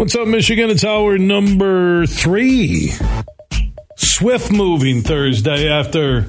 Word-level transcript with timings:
What's 0.00 0.14
up, 0.14 0.28
Michigan? 0.28 0.70
It's 0.70 0.82
hour 0.82 1.18
number 1.18 2.06
three. 2.06 2.90
Swift 3.98 4.50
moving 4.50 5.02
Thursday 5.02 5.68
after 5.68 6.24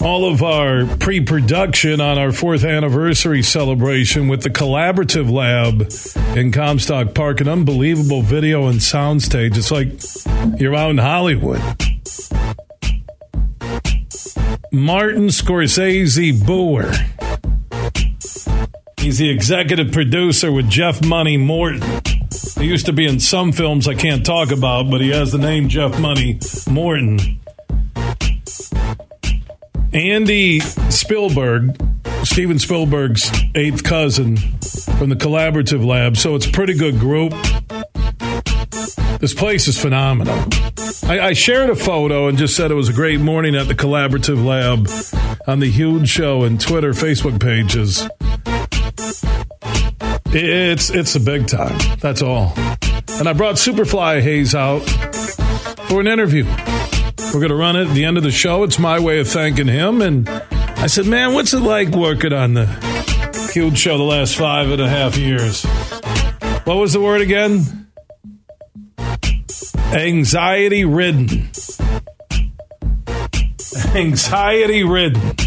all 0.00 0.28
of 0.28 0.42
our 0.42 0.86
pre 0.96 1.20
production 1.20 2.00
on 2.00 2.18
our 2.18 2.32
fourth 2.32 2.64
anniversary 2.64 3.44
celebration 3.44 4.26
with 4.26 4.42
the 4.42 4.50
Collaborative 4.50 5.30
Lab 5.30 5.88
in 6.36 6.50
Comstock 6.50 7.14
Park. 7.14 7.40
An 7.40 7.46
unbelievable 7.46 8.22
video 8.22 8.66
and 8.66 8.82
sound 8.82 9.22
stage. 9.22 9.56
It's 9.56 9.70
like 9.70 9.92
you're 10.60 10.74
out 10.74 10.90
in 10.90 10.98
Hollywood. 10.98 11.60
Martin 14.72 15.28
Scorsese 15.28 16.44
Boer. 16.44 16.90
He's 18.98 19.18
the 19.18 19.30
executive 19.30 19.92
producer 19.92 20.50
with 20.50 20.68
Jeff 20.68 21.06
Money 21.06 21.36
Morton. 21.36 22.09
He 22.60 22.66
used 22.66 22.84
to 22.86 22.92
be 22.92 23.06
in 23.06 23.20
some 23.20 23.52
films 23.52 23.88
I 23.88 23.94
can't 23.94 24.24
talk 24.24 24.50
about, 24.50 24.90
but 24.90 25.00
he 25.00 25.08
has 25.10 25.32
the 25.32 25.38
name 25.38 25.70
Jeff 25.70 25.98
Money 25.98 26.38
Morton. 26.68 27.40
Andy 29.94 30.60
Spielberg, 30.60 31.74
Steven 32.22 32.58
Spielberg's 32.58 33.30
eighth 33.54 33.82
cousin 33.82 34.36
from 34.36 35.08
the 35.08 35.16
Collaborative 35.16 35.84
Lab, 35.84 36.18
so 36.18 36.34
it's 36.34 36.46
a 36.46 36.52
pretty 36.52 36.74
good 36.74 37.00
group. 37.00 37.32
This 39.20 39.32
place 39.32 39.66
is 39.66 39.80
phenomenal. 39.80 40.38
I, 41.04 41.28
I, 41.28 41.32
shared 41.32 41.70
a 41.70 41.76
photo 41.76 42.28
and 42.28 42.36
just 42.36 42.56
said 42.56 42.70
it 42.70 42.74
was 42.74 42.90
a 42.90 42.92
great 42.92 43.20
morning 43.20 43.56
at 43.56 43.68
the 43.68 43.74
Collaborative 43.74 44.44
Lab 44.44 44.88
on 45.48 45.60
the 45.60 45.70
Huge 45.70 46.08
Show 46.08 46.44
and 46.44 46.60
Twitter, 46.60 46.92
Facebook 46.92 47.40
pages. 47.40 48.06
It's 50.32 50.90
it's 50.90 51.16
a 51.16 51.20
big 51.20 51.48
time. 51.48 51.76
That's 51.98 52.22
all. 52.22 52.52
And 53.18 53.28
I 53.28 53.32
brought 53.32 53.56
Superfly 53.56 54.20
Hayes 54.20 54.54
out 54.54 54.78
for 55.88 56.00
an 56.00 56.06
interview. 56.06 56.44
We're 57.34 57.40
going 57.40 57.48
to 57.48 57.56
run 57.56 57.74
it 57.74 57.88
at 57.88 57.94
the 57.94 58.04
end 58.04 58.16
of 58.16 58.22
the 58.22 58.30
show. 58.30 58.62
It's 58.62 58.78
my 58.78 59.00
way 59.00 59.18
of 59.18 59.26
thanking 59.26 59.66
him. 59.66 60.00
And 60.00 60.28
I 60.28 60.86
said, 60.86 61.06
man, 61.06 61.34
what's 61.34 61.52
it 61.52 61.60
like 61.60 61.88
working 61.88 62.32
on 62.32 62.54
the 62.54 62.66
Huge 63.52 63.76
Show 63.76 63.98
the 63.98 64.04
last 64.04 64.36
five 64.36 64.70
and 64.70 64.80
a 64.80 64.88
half 64.88 65.16
years? 65.16 65.64
What 66.64 66.76
was 66.76 66.92
the 66.92 67.00
word 67.00 67.22
again? 67.22 67.88
Anxiety 69.92 70.84
ridden. 70.84 71.50
Anxiety 73.96 74.84
ridden 74.84 75.39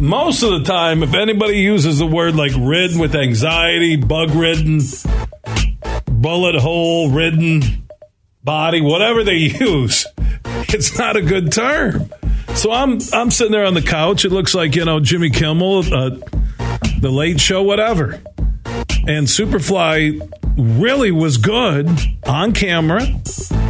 most 0.00 0.42
of 0.42 0.50
the 0.50 0.64
time, 0.64 1.02
if 1.02 1.14
anybody 1.14 1.58
uses 1.58 1.98
the 1.98 2.06
word 2.06 2.34
like 2.34 2.52
ridden 2.58 2.98
with 2.98 3.14
anxiety, 3.14 3.96
bug 3.96 4.30
ridden, 4.30 4.80
bullet 6.06 6.56
hole 6.56 7.10
ridden, 7.10 7.86
body, 8.42 8.80
whatever 8.80 9.22
they 9.22 9.34
use, 9.60 10.06
it's 10.44 10.98
not 10.98 11.16
a 11.16 11.22
good 11.22 11.52
term. 11.52 12.10
So 12.54 12.72
I'm 12.72 12.98
I'm 13.12 13.30
sitting 13.30 13.52
there 13.52 13.66
on 13.66 13.74
the 13.74 13.82
couch. 13.82 14.24
It 14.24 14.32
looks 14.32 14.54
like 14.54 14.74
you 14.74 14.84
know 14.84 15.00
Jimmy 15.00 15.30
Kimmel, 15.30 15.80
uh, 15.94 16.10
the 16.98 17.10
Late 17.10 17.40
Show, 17.40 17.62
whatever. 17.62 18.20
And 19.06 19.26
Superfly 19.26 20.20
really 20.56 21.10
was 21.10 21.36
good 21.36 21.88
on 22.26 22.52
camera, 22.52 23.02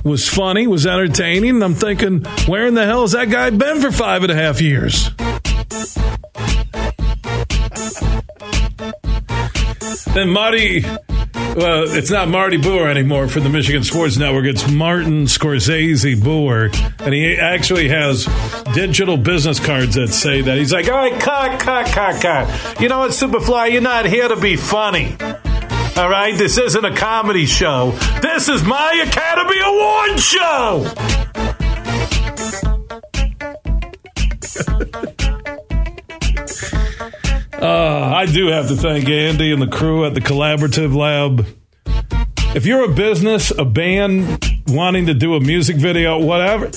was 0.04 0.28
funny, 0.28 0.66
was 0.66 0.86
entertaining. 0.86 1.62
I'm 1.62 1.74
thinking, 1.74 2.24
where 2.46 2.66
in 2.66 2.74
the 2.74 2.84
hell 2.84 3.02
has 3.02 3.12
that 3.12 3.30
guy 3.30 3.50
been 3.50 3.80
for 3.80 3.90
five 3.92 4.22
and 4.22 4.32
a 4.32 4.34
half 4.34 4.60
years? 4.60 5.10
Then 10.14 10.28
Marty, 10.28 10.82
well, 10.82 11.84
it's 11.86 12.10
not 12.10 12.28
Marty 12.28 12.56
Boer 12.56 12.88
anymore 12.88 13.28
for 13.28 13.38
the 13.38 13.48
Michigan 13.48 13.84
Sports 13.84 14.16
Network. 14.16 14.44
It's 14.44 14.68
Martin 14.68 15.26
Scorsese 15.26 16.20
Boer. 16.22 16.70
And 16.98 17.14
he 17.14 17.36
actually 17.36 17.88
has 17.88 18.26
digital 18.74 19.16
business 19.16 19.60
cards 19.60 19.94
that 19.94 20.08
say 20.08 20.42
that. 20.42 20.58
He's 20.58 20.72
like, 20.72 20.88
all 20.88 20.96
right, 20.96 21.20
cut, 21.20 21.60
cut, 21.60 21.86
cut, 21.86 22.20
cut. 22.20 22.80
You 22.80 22.88
know 22.88 22.98
what, 22.98 23.12
Superfly? 23.12 23.70
You're 23.70 23.82
not 23.82 24.04
here 24.04 24.26
to 24.26 24.34
be 24.34 24.56
funny. 24.56 25.16
All 25.96 26.10
right, 26.10 26.36
this 26.36 26.58
isn't 26.58 26.84
a 26.84 26.96
comedy 26.96 27.46
show. 27.46 27.92
This 28.20 28.48
is 28.48 28.64
my 28.64 29.04
Academy 29.06 29.60
Award 29.60 30.18
show. 30.18 31.29
Uh, 37.70 38.12
I 38.16 38.26
do 38.26 38.48
have 38.48 38.66
to 38.66 38.74
thank 38.74 39.08
Andy 39.08 39.52
and 39.52 39.62
the 39.62 39.68
crew 39.68 40.04
at 40.04 40.14
the 40.14 40.20
Collaborative 40.20 40.92
Lab. 40.92 41.46
If 42.52 42.66
you're 42.66 42.82
a 42.82 42.92
business, 42.92 43.52
a 43.56 43.64
band 43.64 44.44
wanting 44.66 45.06
to 45.06 45.14
do 45.14 45.36
a 45.36 45.40
music 45.40 45.76
video, 45.76 46.18
whatever, 46.18 46.68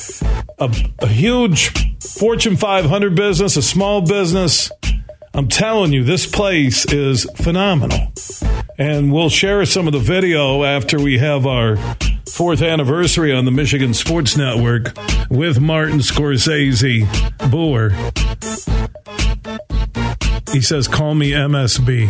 a, 0.59 0.71
a 0.99 1.07
huge 1.07 1.97
Fortune 1.99 2.57
500 2.57 3.15
business, 3.15 3.57
a 3.57 3.63
small 3.63 4.01
business, 4.01 4.71
I'm 5.33 5.47
telling 5.47 5.93
you, 5.93 6.03
this 6.03 6.27
place 6.27 6.85
is 6.93 7.25
phenomenal. 7.37 8.11
And 8.77 9.11
we'll 9.11 9.29
share 9.29 9.65
some 9.65 9.87
of 9.87 9.93
the 9.93 9.99
video 9.99 10.63
after 10.63 11.01
we 11.01 11.17
have 11.17 11.47
our 11.47 11.75
fourth 12.29 12.61
anniversary 12.61 13.33
on 13.33 13.45
the 13.45 13.51
Michigan 13.51 13.95
Sports 13.95 14.37
Network 14.37 14.95
with 15.31 15.59
Martin 15.59 15.99
Scorsese 16.01 17.09
Boer. 17.49 17.89
He 20.53 20.61
says, 20.61 20.87
call 20.87 21.15
me 21.15 21.31
MSB. 21.31 22.07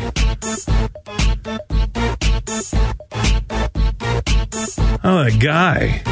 Oh, 5.05 5.23
that 5.23 5.39
guy. 5.39 6.03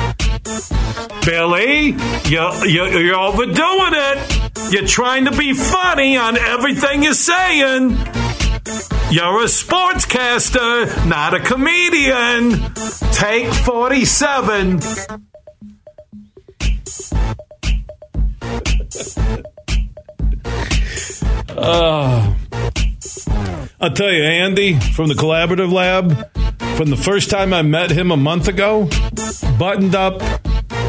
Billy, 1.25 1.95
you're, 2.29 2.65
you're, 2.65 3.01
you're 3.01 3.15
overdoing 3.15 3.91
it. 3.93 4.71
You're 4.71 4.87
trying 4.87 5.25
to 5.25 5.31
be 5.31 5.53
funny 5.53 6.15
on 6.15 6.37
everything 6.37 7.03
you're 7.03 7.13
saying. 7.13 7.89
You're 9.11 9.41
a 9.41 9.51
sportscaster, 9.51 11.05
not 11.07 11.33
a 11.33 11.41
comedian. 11.41 12.73
Take 13.11 13.53
47. 13.53 14.79
Uh, 21.57 22.33
I'll 23.79 23.91
tell 23.91 24.11
you, 24.11 24.23
Andy 24.23 24.79
from 24.79 25.09
the 25.09 25.15
Collaborative 25.15 25.71
Lab, 25.71 26.11
from 26.77 26.89
the 26.89 26.97
first 26.97 27.29
time 27.29 27.53
I 27.53 27.61
met 27.61 27.91
him 27.91 28.11
a 28.11 28.17
month 28.17 28.47
ago, 28.47 28.89
buttoned 29.57 29.95
up, 29.95 30.21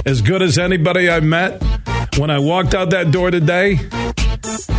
as 0.07 0.23
good 0.23 0.43
as 0.43 0.59
anybody 0.59 1.11
I 1.11 1.21
met. 1.21 1.63
When 2.19 2.31
I 2.31 2.39
walked 2.39 2.75
out 2.75 2.91
that 2.91 3.11
door 3.11 3.31
today, 3.31 3.81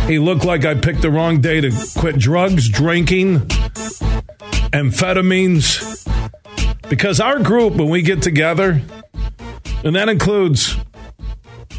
he 0.06 0.18
looked 0.18 0.44
like 0.44 0.64
I 0.64 0.74
picked 0.74 1.02
the 1.02 1.10
wrong 1.10 1.40
day 1.40 1.60
to 1.60 1.70
quit 1.96 2.18
drugs, 2.18 2.68
drinking, 2.68 3.40
amphetamines. 4.70 6.08
Because 6.88 7.20
our 7.20 7.40
group, 7.40 7.74
when 7.74 7.88
we 7.88 8.02
get 8.02 8.22
together, 8.22 8.80
and 9.82 9.96
that 9.96 10.08
includes 10.08 10.76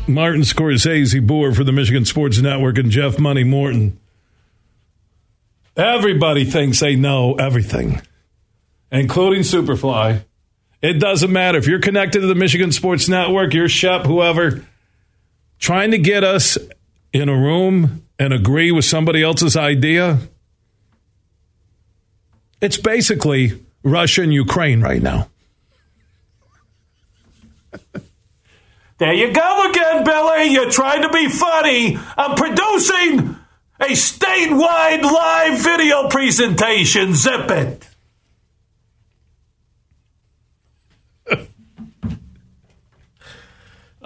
Martin 0.07 0.42
Scorsese 0.42 1.25
Boer 1.25 1.54
for 1.54 1.63
the 1.63 1.72
Michigan 1.72 2.06
Sports 2.06 2.40
Network 2.40 2.78
and 2.78 2.92
Jeff 2.92 3.19
Money 3.19 3.44
Morton. 3.44 4.00
Everybody 5.75 6.46
thinks 6.46 6.80
they 6.80 6.96
know 6.96 7.36
everything, 7.36 8.02
including 8.92 9.42
Superfly. 9.42 10.24
It 10.81 11.00
doesn't 11.00 11.31
matter. 11.31 11.57
If 11.57 11.68
you're 11.68 11.80
connected 11.80 12.22
to 12.22 12.28
the 12.28 12.36
Michigan 12.36 12.72
Sports 12.72 13.10
Network, 13.10 13.54
you're 13.54 13.68
Shep, 13.68 14.06
whoever, 14.06 14.63
trying 15.57 15.92
to 15.92 15.98
get 15.98 16.24
us 16.24 16.57
in 17.12 17.28
a 17.28 17.36
room 17.36 18.06
and 18.19 18.31
agree 18.31 18.72
with 18.72 18.86
somebody 18.86 19.24
else's 19.24 19.57
idea, 19.57 20.19
it's 22.62 22.78
basically 22.78 23.63
Russia 23.84 24.22
and 24.22 24.34
Ukraine 24.34 24.81
right 24.81 25.02
now. 25.02 25.30
There 28.97 29.13
you 29.13 29.33
go 29.33 29.69
again, 29.69 30.06
Billy. 30.06 30.45
You're 30.53 30.71
trying 30.71 31.01
to 31.01 31.09
be 31.09 31.27
funny. 31.27 31.97
I'm 32.18 32.36
producing 32.36 33.38
a 33.80 33.92
statewide 33.92 35.01
live 35.01 35.59
video 35.59 36.07
presentation. 36.07 37.13
Zip 37.13 37.50
it. 37.51 37.89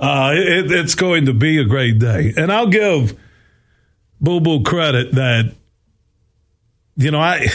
Uh, 0.01 0.31
it, 0.33 0.71
it's 0.71 0.95
going 0.95 1.25
to 1.25 1.33
be 1.33 1.57
a 1.57 1.65
great 1.65 1.99
day. 1.99 2.33
And 2.37 2.53
I'll 2.53 2.69
give 2.69 3.19
Boo 4.21 4.39
Boo 4.39 4.63
credit 4.63 5.11
that, 5.11 5.53
you 6.95 7.11
know, 7.11 7.19
I, 7.19 7.47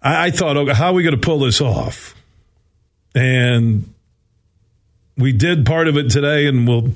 I, 0.00 0.30
thought, 0.30 0.56
okay, 0.56 0.72
how 0.72 0.86
are 0.86 0.92
we 0.94 1.02
going 1.02 1.14
to 1.14 1.20
pull 1.20 1.40
this 1.40 1.60
off? 1.60 2.14
And 3.14 3.93
we 5.16 5.32
did 5.32 5.66
part 5.66 5.88
of 5.88 5.96
it 5.96 6.10
today, 6.10 6.46
and 6.46 6.66
we'll 6.66 6.94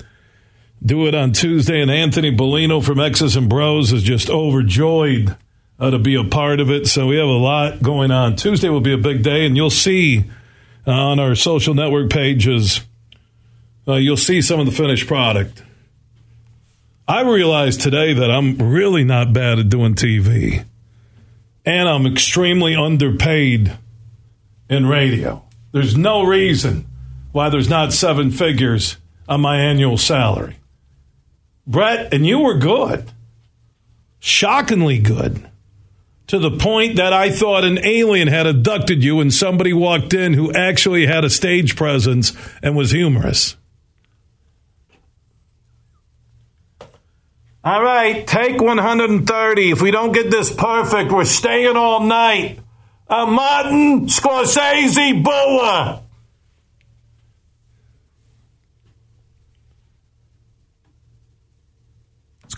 do 0.85 1.07
it 1.07 1.15
on 1.15 1.33
Tuesday. 1.33 1.81
And 1.81 1.91
Anthony 1.91 2.35
Bellino 2.35 2.85
from 2.85 3.01
X's 3.01 3.37
and 3.37 3.49
Bros 3.49 3.93
is 3.93 4.03
just 4.03 4.31
overjoyed 4.31 5.37
uh, 5.79 5.91
to 5.91 5.99
be 5.99 6.15
a 6.15 6.25
part 6.25 6.61
of 6.61 6.71
it. 6.71 6.87
So 6.87 7.07
we 7.07 7.17
have 7.17 7.29
a 7.29 7.33
lot 7.33 7.83
going 7.83 8.11
on. 8.11 8.37
Tuesday 8.37 8.69
will 8.69 8.81
be 8.81 8.93
a 8.93 8.99
big 8.99 9.23
day, 9.23 9.47
and 9.47 9.57
you'll 9.57 9.71
see 9.71 10.25
on 10.87 11.21
our 11.21 11.35
social 11.35 11.75
network 11.75 12.11
pages 12.11 12.81
uh, 13.89 13.95
you'll 13.95 14.19
see 14.19 14.43
some 14.43 14.61
of 14.61 14.67
the 14.67 14.73
finished 14.73 15.07
product. 15.07 15.63
I 17.07 17.23
realized 17.23 17.81
today 17.81 18.13
that 18.13 18.31
I'm 18.31 18.59
really 18.59 19.03
not 19.03 19.33
bad 19.33 19.59
at 19.59 19.71
doing 19.71 19.95
TV, 19.95 20.65
and 21.65 21.89
I'm 21.89 22.07
extremely 22.07 22.77
underpaid 22.77 23.79
in 24.69 24.87
radio. 24.87 25.43
There's 25.73 25.97
no 25.97 26.23
reason 26.23 26.87
why 27.39 27.49
there's 27.49 27.69
not 27.69 27.93
seven 27.93 28.33
figures 28.33 28.97
on 29.29 29.41
my 29.41 29.61
annual 29.61 29.97
salary. 29.97 30.57
Brett, 31.69 32.13
and 32.13 32.27
you 32.27 32.41
were 32.41 32.59
good, 32.59 33.13
shockingly 34.19 34.99
good, 34.99 35.49
to 36.27 36.41
the 36.41 36.51
point 36.51 36.97
that 36.97 37.13
I 37.13 37.31
thought 37.31 37.63
an 37.63 37.79
alien 37.87 38.27
had 38.27 38.49
abducted 38.49 39.05
you 39.05 39.21
and 39.21 39.33
somebody 39.33 39.73
walked 39.73 40.15
in 40.15 40.35
who 40.35 40.53
actually 40.53 41.07
had 41.07 41.25
a 41.25 41.31
stage 41.31 41.77
presence 41.77 42.33
and 42.61 42.77
was 42.77 42.91
humorous. 42.91 43.55
All 47.63 47.85
right, 47.85 48.27
take 48.27 48.61
130. 48.61 49.71
If 49.71 49.81
we 49.81 49.93
don't 49.93 50.11
get 50.11 50.33
this 50.33 50.53
perfect, 50.53 51.13
we're 51.13 51.25
staying 51.25 51.77
all 51.77 52.01
night. 52.01 52.59
A 53.07 53.27
Martin 53.27 54.09
Scorsese 54.09 55.23
Boer. 55.23 56.03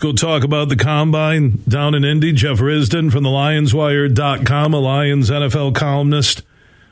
Go 0.01 0.13
talk 0.13 0.43
about 0.43 0.69
the 0.69 0.75
combine 0.75 1.61
down 1.67 1.93
in 1.93 2.03
Indy. 2.03 2.33
Jeff 2.33 2.57
Risdon 2.57 3.11
from 3.11 3.21
the 3.21 3.29
LionsWire.com, 3.29 4.73
a 4.73 4.79
Lions 4.79 5.29
NFL 5.29 5.75
columnist, 5.75 6.41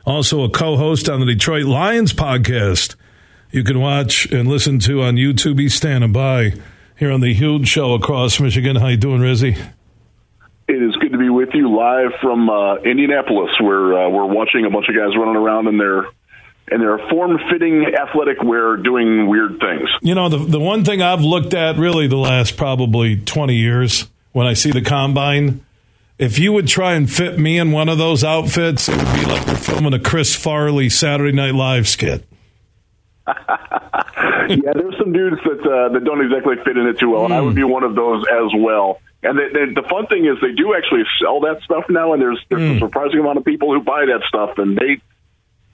also 0.06 0.44
a 0.44 0.48
co 0.48 0.76
host 0.76 1.08
on 1.08 1.18
the 1.18 1.26
Detroit 1.26 1.64
Lions 1.64 2.12
podcast. 2.12 2.94
You 3.50 3.64
can 3.64 3.80
watch 3.80 4.30
and 4.30 4.46
listen 4.46 4.78
to 4.78 5.02
on 5.02 5.16
YouTube. 5.16 5.58
He's 5.58 5.74
standing 5.74 6.12
by 6.12 6.52
here 7.00 7.10
on 7.10 7.20
the 7.20 7.34
huge 7.34 7.66
show 7.66 7.94
across 7.94 8.38
Michigan. 8.38 8.76
How 8.76 8.86
you 8.86 8.96
doing, 8.96 9.20
Rizzy? 9.20 9.58
It 10.68 10.80
is 10.80 10.94
good 10.94 11.10
to 11.10 11.18
be 11.18 11.30
with 11.30 11.48
you 11.52 11.68
live 11.68 12.12
from 12.22 12.48
uh, 12.48 12.76
Indianapolis, 12.76 13.50
where 13.60 14.06
uh, 14.06 14.08
we're 14.08 14.26
watching 14.26 14.66
a 14.66 14.70
bunch 14.70 14.86
of 14.88 14.94
guys 14.94 15.16
running 15.18 15.34
around 15.34 15.66
in 15.66 15.78
their 15.78 16.04
in 16.70 16.80
their 16.80 16.98
form-fitting 17.10 17.94
athletic 17.94 18.42
wear, 18.42 18.76
doing 18.76 19.28
weird 19.28 19.58
things. 19.60 19.88
You 20.02 20.14
know, 20.14 20.28
the 20.28 20.38
the 20.38 20.60
one 20.60 20.84
thing 20.84 21.02
I've 21.02 21.22
looked 21.22 21.54
at 21.54 21.76
really 21.76 22.06
the 22.06 22.16
last 22.16 22.56
probably 22.56 23.16
twenty 23.16 23.56
years 23.56 24.08
when 24.32 24.46
I 24.46 24.54
see 24.54 24.70
the 24.70 24.82
combine. 24.82 25.64
If 26.18 26.38
you 26.38 26.52
would 26.52 26.68
try 26.68 26.94
and 26.94 27.10
fit 27.10 27.38
me 27.38 27.58
in 27.58 27.72
one 27.72 27.88
of 27.88 27.96
those 27.96 28.22
outfits, 28.22 28.90
it 28.90 28.96
would 28.96 29.14
be 29.14 29.24
like 29.24 29.46
we're 29.46 29.56
filming 29.56 29.94
a 29.94 29.98
Chris 29.98 30.36
Farley 30.36 30.90
Saturday 30.90 31.32
Night 31.32 31.54
Live 31.54 31.88
skit. 31.88 32.26
yeah, 33.26 34.72
there's 34.74 34.98
some 34.98 35.12
dudes 35.12 35.36
that 35.44 35.60
uh, 35.60 35.92
that 35.92 36.04
don't 36.04 36.20
exactly 36.20 36.56
fit 36.64 36.76
in 36.76 36.86
it 36.86 36.98
too 36.98 37.10
well, 37.10 37.24
and 37.24 37.34
I 37.34 37.40
would 37.40 37.54
be 37.54 37.64
one 37.64 37.84
of 37.84 37.94
those 37.94 38.24
as 38.30 38.52
well. 38.54 39.00
And 39.22 39.38
the, 39.38 39.48
the, 39.52 39.82
the 39.82 39.88
fun 39.88 40.06
thing 40.06 40.24
is, 40.24 40.40
they 40.40 40.52
do 40.52 40.74
actually 40.74 41.04
sell 41.20 41.40
that 41.40 41.60
stuff 41.62 41.84
now, 41.88 42.12
and 42.12 42.22
there's 42.22 42.40
there's 42.48 42.62
mm. 42.62 42.76
a 42.76 42.78
surprising 42.78 43.20
amount 43.20 43.38
of 43.38 43.44
people 43.44 43.72
who 43.72 43.82
buy 43.82 44.06
that 44.06 44.22
stuff, 44.26 44.58
and 44.58 44.76
they 44.76 45.00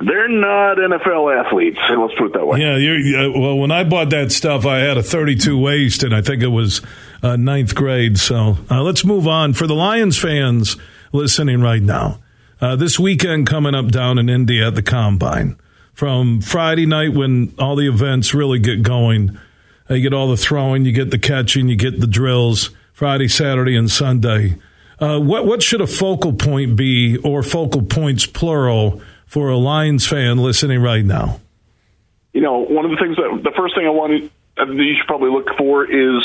they're 0.00 0.28
not 0.28 0.76
NFL 0.76 1.44
athletes. 1.44 1.78
Let's 1.88 2.14
put 2.14 2.26
it 2.26 2.32
that 2.34 2.46
way. 2.46 2.60
Yeah, 2.60 2.76
you're, 2.76 3.32
well, 3.32 3.58
when 3.58 3.70
I 3.70 3.84
bought 3.84 4.10
that 4.10 4.30
stuff, 4.30 4.66
I 4.66 4.78
had 4.78 4.98
a 4.98 5.02
32 5.02 5.58
waist, 5.58 6.02
and 6.02 6.14
I 6.14 6.20
think 6.20 6.42
it 6.42 6.48
was 6.48 6.82
uh, 7.22 7.36
ninth 7.36 7.74
grade. 7.74 8.18
So 8.18 8.58
uh, 8.70 8.82
let's 8.82 9.04
move 9.04 9.26
on. 9.26 9.54
For 9.54 9.66
the 9.66 9.74
Lions 9.74 10.18
fans 10.18 10.76
listening 11.12 11.60
right 11.62 11.82
now, 11.82 12.20
uh, 12.60 12.76
this 12.76 12.98
weekend 12.98 13.46
coming 13.46 13.74
up 13.74 13.88
down 13.88 14.18
in 14.18 14.28
Indy 14.28 14.62
at 14.62 14.74
the 14.74 14.82
Combine 14.82 15.56
from 15.94 16.42
Friday 16.42 16.86
night 16.86 17.14
when 17.14 17.54
all 17.58 17.76
the 17.76 17.88
events 17.88 18.34
really 18.34 18.58
get 18.58 18.82
going. 18.82 19.38
Uh, 19.88 19.94
you 19.94 20.02
get 20.02 20.12
all 20.12 20.28
the 20.28 20.36
throwing, 20.36 20.84
you 20.84 20.92
get 20.92 21.10
the 21.10 21.18
catching, 21.18 21.68
you 21.68 21.76
get 21.76 22.00
the 22.00 22.06
drills. 22.06 22.70
Friday, 22.92 23.28
Saturday, 23.28 23.76
and 23.76 23.90
Sunday. 23.90 24.56
Uh, 24.98 25.20
what 25.20 25.44
what 25.44 25.62
should 25.62 25.82
a 25.82 25.86
focal 25.86 26.32
point 26.32 26.76
be, 26.76 27.18
or 27.18 27.42
focal 27.42 27.82
points 27.82 28.24
plural, 28.24 29.02
for 29.26 29.48
a 29.48 29.56
Lions 29.56 30.06
fan 30.06 30.38
listening 30.38 30.80
right 30.80 31.04
now? 31.04 31.40
You 32.32 32.40
know, 32.40 32.58
one 32.58 32.84
of 32.84 32.90
the 32.90 32.96
things 32.96 33.16
that 33.16 33.40
the 33.44 33.52
first 33.56 33.74
thing 33.74 33.86
I 33.86 33.90
want 33.90 34.30
uh, 34.56 34.64
that 34.64 34.74
you 34.74 34.94
should 34.96 35.06
probably 35.06 35.30
look 35.30 35.48
for 35.58 35.84
is 35.84 36.22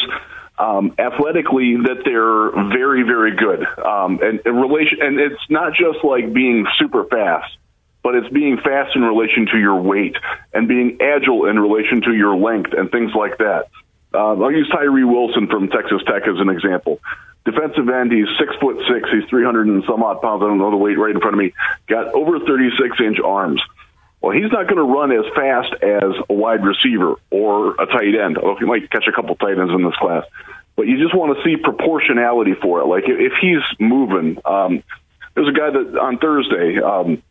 um, 0.57 0.93
athletically 0.97 1.77
that 1.83 2.03
they're 2.05 2.69
very, 2.69 3.03
very 3.03 3.35
good. 3.35 3.65
Um, 3.79 4.19
and, 4.21 4.41
and 4.45 4.61
relation, 4.61 4.99
and 5.01 5.19
it's 5.19 5.41
not 5.49 5.73
just 5.73 6.03
like 6.03 6.33
being 6.33 6.65
super 6.79 7.05
fast 7.05 7.57
but 8.03 8.15
it's 8.15 8.29
being 8.29 8.57
fast 8.57 8.95
in 8.95 9.03
relation 9.03 9.47
to 9.51 9.59
your 9.59 9.81
weight 9.81 10.15
and 10.53 10.67
being 10.67 10.97
agile 11.01 11.45
in 11.45 11.59
relation 11.59 12.01
to 12.01 12.13
your 12.13 12.35
length 12.35 12.73
and 12.73 12.89
things 12.91 13.11
like 13.13 13.37
that. 13.37 13.69
Uh, 14.13 14.33
I'll 14.41 14.51
use 14.51 14.69
Tyree 14.69 15.03
Wilson 15.03 15.47
from 15.47 15.69
Texas 15.69 16.01
Tech 16.05 16.23
as 16.27 16.39
an 16.39 16.49
example. 16.49 16.99
Defensive 17.43 17.89
end, 17.89 18.11
he's 18.11 18.27
six 18.37 18.53
foot 18.61 18.77
six, 18.87 19.09
he's 19.11 19.27
300 19.29 19.67
and 19.67 19.83
some 19.85 20.03
odd 20.03 20.21
pounds. 20.21 20.43
I 20.43 20.47
don't 20.47 20.59
know 20.59 20.69
the 20.69 20.77
weight 20.77 20.97
right 20.97 21.13
in 21.13 21.19
front 21.19 21.33
of 21.33 21.39
me. 21.39 21.53
Got 21.87 22.13
over 22.13 22.39
36 22.39 22.97
inch 22.99 23.19
arms. 23.19 23.61
Well, 24.21 24.31
he's 24.31 24.51
not 24.51 24.67
going 24.67 24.77
to 24.77 24.83
run 24.83 25.11
as 25.11 25.25
fast 25.33 25.73
as 25.81 26.13
a 26.29 26.33
wide 26.33 26.63
receiver 26.63 27.15
or 27.31 27.73
a 27.81 27.87
tight 27.87 28.13
end. 28.13 28.37
Although 28.37 28.59
he 28.59 28.65
might 28.65 28.89
catch 28.91 29.07
a 29.07 29.11
couple 29.11 29.35
tight 29.35 29.57
ends 29.57 29.73
in 29.73 29.83
this 29.83 29.95
class, 29.95 30.23
but 30.75 30.83
you 30.87 31.01
just 31.01 31.15
want 31.15 31.35
to 31.35 31.43
see 31.43 31.57
proportionality 31.57 32.53
for 32.53 32.81
it. 32.81 32.85
Like 32.85 33.05
if 33.07 33.33
he's 33.41 33.63
moving, 33.79 34.37
um, 34.45 34.83
there's 35.33 35.47
a 35.47 35.57
guy 35.57 35.71
that 35.71 35.97
on 35.99 36.19
Thursday, 36.19 36.79
um, 36.79 37.23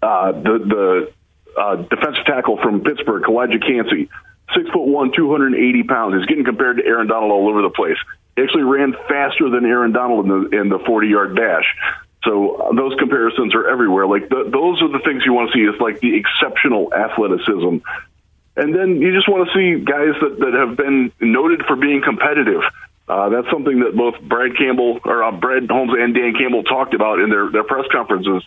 uh, 0.00 0.32
the 0.32 1.12
the 1.54 1.60
uh, 1.60 1.76
defensive 1.76 2.24
tackle 2.24 2.56
from 2.56 2.80
Pittsburgh, 2.80 3.22
Calijah 3.22 3.60
Kancey 3.60 4.08
six 4.54 4.68
foot 4.70 4.86
one, 4.86 5.12
280 5.14 5.82
pounds. 5.84 6.16
He's 6.16 6.26
getting 6.26 6.44
compared 6.44 6.78
to 6.78 6.84
Aaron 6.84 7.06
Donald 7.06 7.30
all 7.30 7.48
over 7.48 7.62
the 7.62 7.70
place. 7.70 7.96
He 8.36 8.42
actually 8.42 8.62
ran 8.64 8.94
faster 9.08 9.50
than 9.50 9.64
Aaron 9.64 9.92
Donald 9.92 10.24
in 10.26 10.30
the 10.30 10.60
in 10.60 10.68
the 10.68 10.78
40 10.78 11.08
yard 11.08 11.36
dash. 11.36 11.64
So 12.24 12.54
uh, 12.56 12.72
those 12.72 12.94
comparisons 12.98 13.54
are 13.54 13.68
everywhere. 13.68 14.06
Like 14.06 14.28
the, 14.28 14.48
those 14.50 14.80
are 14.80 14.88
the 14.88 15.00
things 15.04 15.22
you 15.26 15.32
want 15.32 15.50
to 15.50 15.58
see. 15.58 15.64
Is 15.64 15.80
like 15.80 16.00
the 16.00 16.16
exceptional 16.16 16.92
athleticism, 16.94 17.82
and 18.56 18.74
then 18.74 19.02
you 19.02 19.12
just 19.12 19.28
want 19.28 19.48
to 19.48 19.54
see 19.54 19.84
guys 19.84 20.14
that 20.20 20.38
that 20.38 20.54
have 20.54 20.76
been 20.76 21.12
noted 21.20 21.66
for 21.66 21.76
being 21.76 22.00
competitive. 22.02 22.62
Uh, 23.08 23.28
that's 23.28 23.50
something 23.50 23.80
that 23.80 23.96
both 23.96 24.14
Brad 24.22 24.56
Campbell 24.56 25.00
or 25.04 25.24
uh, 25.24 25.32
Brad 25.32 25.68
Holmes 25.68 25.92
and 25.98 26.14
Dan 26.14 26.34
Campbell 26.38 26.62
talked 26.62 26.94
about 26.94 27.18
in 27.18 27.28
their 27.28 27.50
their 27.50 27.64
press 27.64 27.84
conferences 27.90 28.42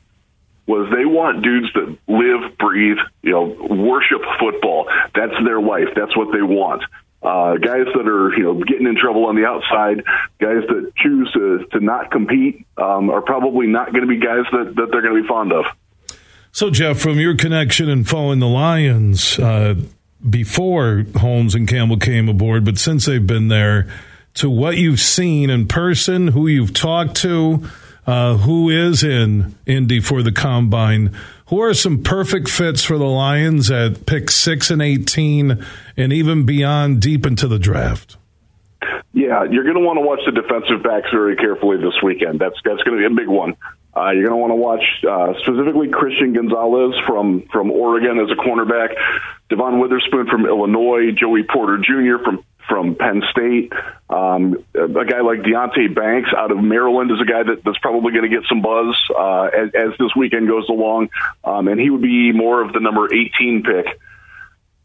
was 0.67 0.89
they 0.89 1.05
want 1.05 1.43
dudes 1.43 1.71
that 1.73 1.97
live, 2.07 2.57
breathe, 2.57 2.97
you 3.21 3.31
know, 3.31 3.43
worship 3.69 4.21
football. 4.39 4.89
That's 5.13 5.35
their 5.45 5.61
life. 5.61 5.89
That's 5.95 6.15
what 6.17 6.31
they 6.33 6.41
want. 6.41 6.81
Uh, 7.21 7.55
guys 7.55 7.87
that 7.95 8.07
are, 8.07 8.37
you 8.37 8.43
know, 8.43 8.63
getting 8.63 8.85
in 8.85 8.95
trouble 8.95 9.25
on 9.25 9.35
the 9.35 9.45
outside, 9.45 10.03
guys 10.39 10.61
that 10.67 10.91
choose 10.95 11.31
to, 11.33 11.65
to 11.71 11.83
not 11.83 12.11
compete, 12.11 12.67
um, 12.77 13.09
are 13.09 13.21
probably 13.21 13.65
not 13.65 13.91
going 13.91 14.01
to 14.01 14.07
be 14.07 14.19
guys 14.19 14.45
that, 14.51 14.75
that 14.75 14.89
they're 14.91 15.01
going 15.01 15.15
to 15.15 15.21
be 15.23 15.27
fond 15.27 15.51
of. 15.51 15.65
So, 16.51 16.69
Jeff, 16.69 16.99
from 16.99 17.19
your 17.19 17.35
connection 17.35 17.89
and 17.89 18.07
following 18.07 18.39
the 18.39 18.47
Lions 18.47 19.39
uh, 19.39 19.75
before 20.29 21.05
Holmes 21.15 21.55
and 21.55 21.67
Campbell 21.67 21.97
came 21.97 22.29
aboard, 22.29 22.63
but 22.63 22.77
since 22.77 23.05
they've 23.05 23.25
been 23.25 23.47
there, 23.47 23.87
to 24.35 24.49
what 24.49 24.77
you've 24.77 24.99
seen 24.99 25.49
in 25.49 25.67
person, 25.67 26.29
who 26.29 26.47
you've 26.47 26.73
talked 26.73 27.15
to, 27.17 27.67
uh, 28.05 28.37
who 28.37 28.69
is 28.69 29.03
in 29.03 29.55
Indy 29.65 29.99
for 29.99 30.21
the 30.21 30.31
combine. 30.31 31.15
Who 31.49 31.61
are 31.61 31.75
some 31.75 32.01
perfect 32.01 32.49
fits 32.49 32.83
for 32.83 32.97
the 32.97 33.05
Lions 33.05 33.69
at 33.69 34.07
pick 34.07 34.31
six 34.31 34.71
and 34.71 34.81
18 34.81 35.63
and 35.95 36.11
even 36.11 36.43
beyond 36.43 37.01
deep 37.01 37.25
into 37.25 37.47
the 37.47 37.59
draft? 37.59 38.17
Yeah, 39.13 39.45
you're 39.49 39.63
going 39.63 39.75
to 39.75 39.85
want 39.85 39.97
to 39.97 40.01
watch 40.01 40.19
the 40.25 40.31
defensive 40.31 40.83
backs 40.83 41.07
very 41.11 41.35
carefully 41.35 41.77
this 41.77 42.01
weekend. 42.03 42.39
That's 42.39 42.55
that's 42.65 42.81
going 42.83 42.97
to 42.99 43.07
be 43.07 43.13
a 43.13 43.15
big 43.15 43.29
one. 43.29 43.55
Uh, 43.95 44.11
you're 44.11 44.27
going 44.27 44.35
to 44.35 44.43
want 44.43 44.51
to 44.51 44.59
watch 44.59 44.83
uh, 45.07 45.39
specifically 45.39 45.87
Christian 45.87 46.33
Gonzalez 46.33 46.95
from 47.07 47.47
from 47.53 47.71
Oregon 47.71 48.19
as 48.19 48.29
a 48.29 48.35
cornerback, 48.35 48.95
Devon 49.49 49.79
Witherspoon 49.79 50.27
from 50.27 50.45
Illinois, 50.45 51.11
Joey 51.15 51.43
Porter 51.43 51.77
Jr. 51.77 52.23
from 52.25 52.43
from 52.67 52.95
Penn 52.95 53.23
State. 53.31 53.71
Um, 54.09 54.63
a 54.73 55.05
guy 55.05 55.21
like 55.21 55.39
Deonte 55.39 55.93
Banks 55.93 56.29
out 56.35 56.51
of 56.51 56.57
Maryland 56.57 57.11
is 57.11 57.21
a 57.21 57.25
guy 57.25 57.43
that, 57.43 57.63
that's 57.63 57.77
probably 57.79 58.11
going 58.11 58.29
to 58.29 58.35
get 58.35 58.47
some 58.47 58.61
buzz 58.61 58.95
uh, 59.15 59.43
as, 59.45 59.69
as 59.73 59.97
this 59.99 60.15
weekend 60.15 60.47
goes 60.47 60.67
along, 60.69 61.09
um, 61.43 61.67
and 61.67 61.79
he 61.79 61.89
would 61.89 62.01
be 62.01 62.31
more 62.31 62.61
of 62.61 62.73
the 62.73 62.79
number 62.79 63.13
18 63.13 63.63
pick. 63.63 63.99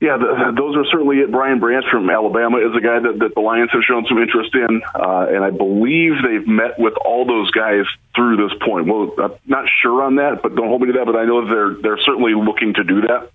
Yeah, 0.01 0.17
the, 0.17 0.57
those 0.57 0.77
are 0.77 0.87
certainly 0.91 1.19
it. 1.19 1.31
Brian 1.31 1.61
Branch 1.61 1.85
from 1.91 2.09
Alabama 2.09 2.57
is 2.57 2.75
a 2.75 2.81
guy 2.81 3.01
that, 3.01 3.19
that 3.21 3.35
the 3.35 3.41
Lions 3.41 3.69
have 3.73 3.83
shown 3.85 4.07
some 4.09 4.17
interest 4.17 4.55
in, 4.55 4.81
uh, 4.95 5.27
and 5.29 5.45
I 5.45 5.51
believe 5.51 6.13
they've 6.25 6.49
met 6.49 6.79
with 6.79 6.95
all 6.97 7.27
those 7.27 7.51
guys 7.51 7.85
through 8.17 8.41
this 8.41 8.57
point. 8.65 8.87
Well, 8.89 9.13
I'm 9.19 9.35
not 9.45 9.67
sure 9.83 10.03
on 10.03 10.17
that, 10.17 10.41
but 10.43 10.57
don't 10.57 10.69
hold 10.69 10.81
me 10.81 10.87
to 10.87 10.93
that. 10.95 11.05
But 11.05 11.17
I 11.17 11.27
know 11.27 11.45
they're 11.45 11.75
they're 11.83 12.03
certainly 12.03 12.33
looking 12.33 12.73
to 12.75 12.85
do 12.85 13.03
that. 13.03 13.31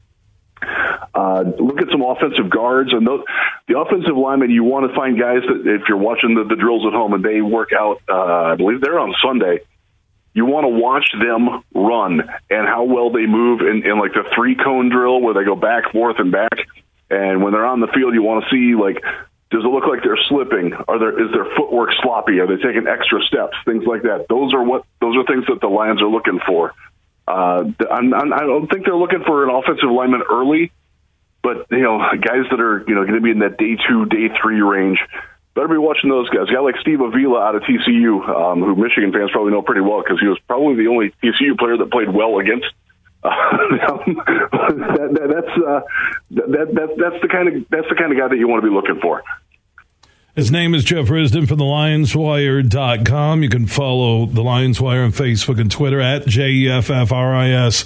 Uh, 0.62 1.44
look 1.60 1.82
at 1.82 1.90
some 1.92 2.02
offensive 2.02 2.50
guards 2.50 2.92
and 2.94 3.06
those, 3.06 3.24
the 3.68 3.78
offensive 3.78 4.18
linemen. 4.18 4.52
You 4.52 4.64
want 4.64 4.90
to 4.90 4.96
find 4.96 5.20
guys 5.20 5.42
that 5.48 5.62
if 5.66 5.84
you're 5.88 5.98
watching 5.98 6.36
the, 6.36 6.44
the 6.44 6.56
drills 6.56 6.86
at 6.86 6.94
home 6.94 7.14
and 7.14 7.24
they 7.24 7.42
work 7.42 7.70
out. 7.78 8.02
Uh, 8.10 8.54
I 8.54 8.56
believe 8.56 8.82
they're 8.82 9.00
on 9.00 9.14
Sunday 9.24 9.60
you 10.36 10.46
want 10.46 10.66
to 10.66 10.70
watch 10.70 11.10
them 11.14 11.64
run 11.74 12.20
and 12.50 12.68
how 12.68 12.84
well 12.84 13.10
they 13.10 13.26
move 13.26 13.62
in, 13.62 13.90
in 13.90 13.98
like 13.98 14.12
the 14.12 14.30
three 14.36 14.54
cone 14.54 14.90
drill 14.90 15.22
where 15.22 15.34
they 15.34 15.46
go 15.46 15.56
back, 15.56 15.94
forth, 15.94 16.18
and 16.20 16.32
back. 16.32 16.52
And 17.10 17.42
when 17.42 17.54
they're 17.54 17.66
on 17.66 17.80
the 17.80 17.88
field, 17.88 18.14
you 18.14 18.22
want 18.22 18.44
to 18.44 18.50
see 18.52 18.76
like, 18.76 19.02
does 19.50 19.64
it 19.64 19.68
look 19.68 19.88
like 19.88 20.04
they're 20.04 20.20
slipping? 20.28 20.74
Are 20.74 21.00
there 21.00 21.16
is 21.16 21.32
their 21.32 21.48
footwork 21.56 21.92
sloppy? 22.04 22.40
Are 22.40 22.48
they 22.48 22.62
taking 22.62 22.86
extra 22.86 23.24
steps? 23.24 23.56
Things 23.64 23.86
like 23.88 24.04
that. 24.04 24.26
Those 24.28 24.54
are 24.54 24.64
what 24.64 24.84
those 25.00 25.16
are 25.16 25.24
things 25.24 25.46
that 25.48 25.62
the 25.62 25.72
Lions 25.72 26.02
are 26.02 26.10
looking 26.10 26.42
for. 26.46 26.74
Uh, 27.28 27.64
I'm, 27.92 28.14
I 28.14 28.42
don't 28.42 28.68
think 28.68 28.86
they're 28.86 28.96
looking 28.96 29.24
for 29.26 29.44
an 29.44 29.50
offensive 29.50 29.90
lineman 29.90 30.24
early, 30.30 30.72
but 31.42 31.68
you 31.72 31.82
know, 31.82 31.98
guys 31.98 32.46
that 32.52 32.60
are 32.60 32.84
you 32.88 32.96
know 32.96 33.04
going 33.04 33.16
to 33.16 33.22
be 33.22 33.32
in 33.32 33.40
that 33.40 33.58
day 33.58 33.78
two, 33.88 34.06
day 34.06 34.30
three 34.42 34.62
range 34.62 35.00
better 35.56 35.70
be 35.70 35.78
watching 35.78 36.10
those 36.10 36.30
guys. 36.30 36.48
A 36.50 36.54
guy 36.54 36.60
like 36.60 36.76
Steve 36.82 37.02
Avila 37.02 37.40
out 37.40 37.56
of 37.56 37.64
TCU, 37.64 38.28
um, 38.28 38.60
who 38.60 38.76
Michigan 38.76 39.12
fans 39.12 39.32
probably 39.32 39.52
know 39.52 39.62
pretty 39.62 39.82
well 39.82 40.04
because 40.04 40.20
he 40.20 40.28
was 40.28 40.38
probably 40.48 40.76
the 40.76 40.88
only 40.92 41.16
TCU 41.24 41.58
player 41.58 41.78
that 41.78 41.90
played 41.90 42.14
well 42.14 42.38
against. 42.38 42.68
Uh, 43.24 43.30
that, 43.72 45.10
that, 45.16 45.28
that's 45.34 45.54
uh, 45.58 45.82
that, 46.32 46.68
that, 46.76 46.90
that's 47.00 47.22
the 47.24 47.30
kind 47.32 47.48
of 47.48 47.66
that's 47.72 47.88
the 47.90 47.96
kind 47.96 48.12
of 48.12 48.20
guy 48.20 48.28
that 48.28 48.38
you 48.38 48.48
want 48.48 48.62
to 48.62 48.70
be 48.70 48.76
looking 48.76 49.00
for. 49.02 49.24
His 50.36 50.52
name 50.52 50.76
is 50.76 50.84
Jeff 50.84 51.06
Risdon 51.06 51.48
from 51.48 51.60
the 51.60 51.64
LionsWire.com. 51.64 53.42
You 53.42 53.48
can 53.48 53.68
follow 53.68 54.26
the 54.26 54.44
Lions 54.44 54.82
Wire 54.82 55.04
on 55.04 55.14
Facebook 55.14 55.62
and 55.62 55.72
Twitter 55.72 56.02
at 56.02 56.28
J-E-F-F-R-I-S. 56.28 57.86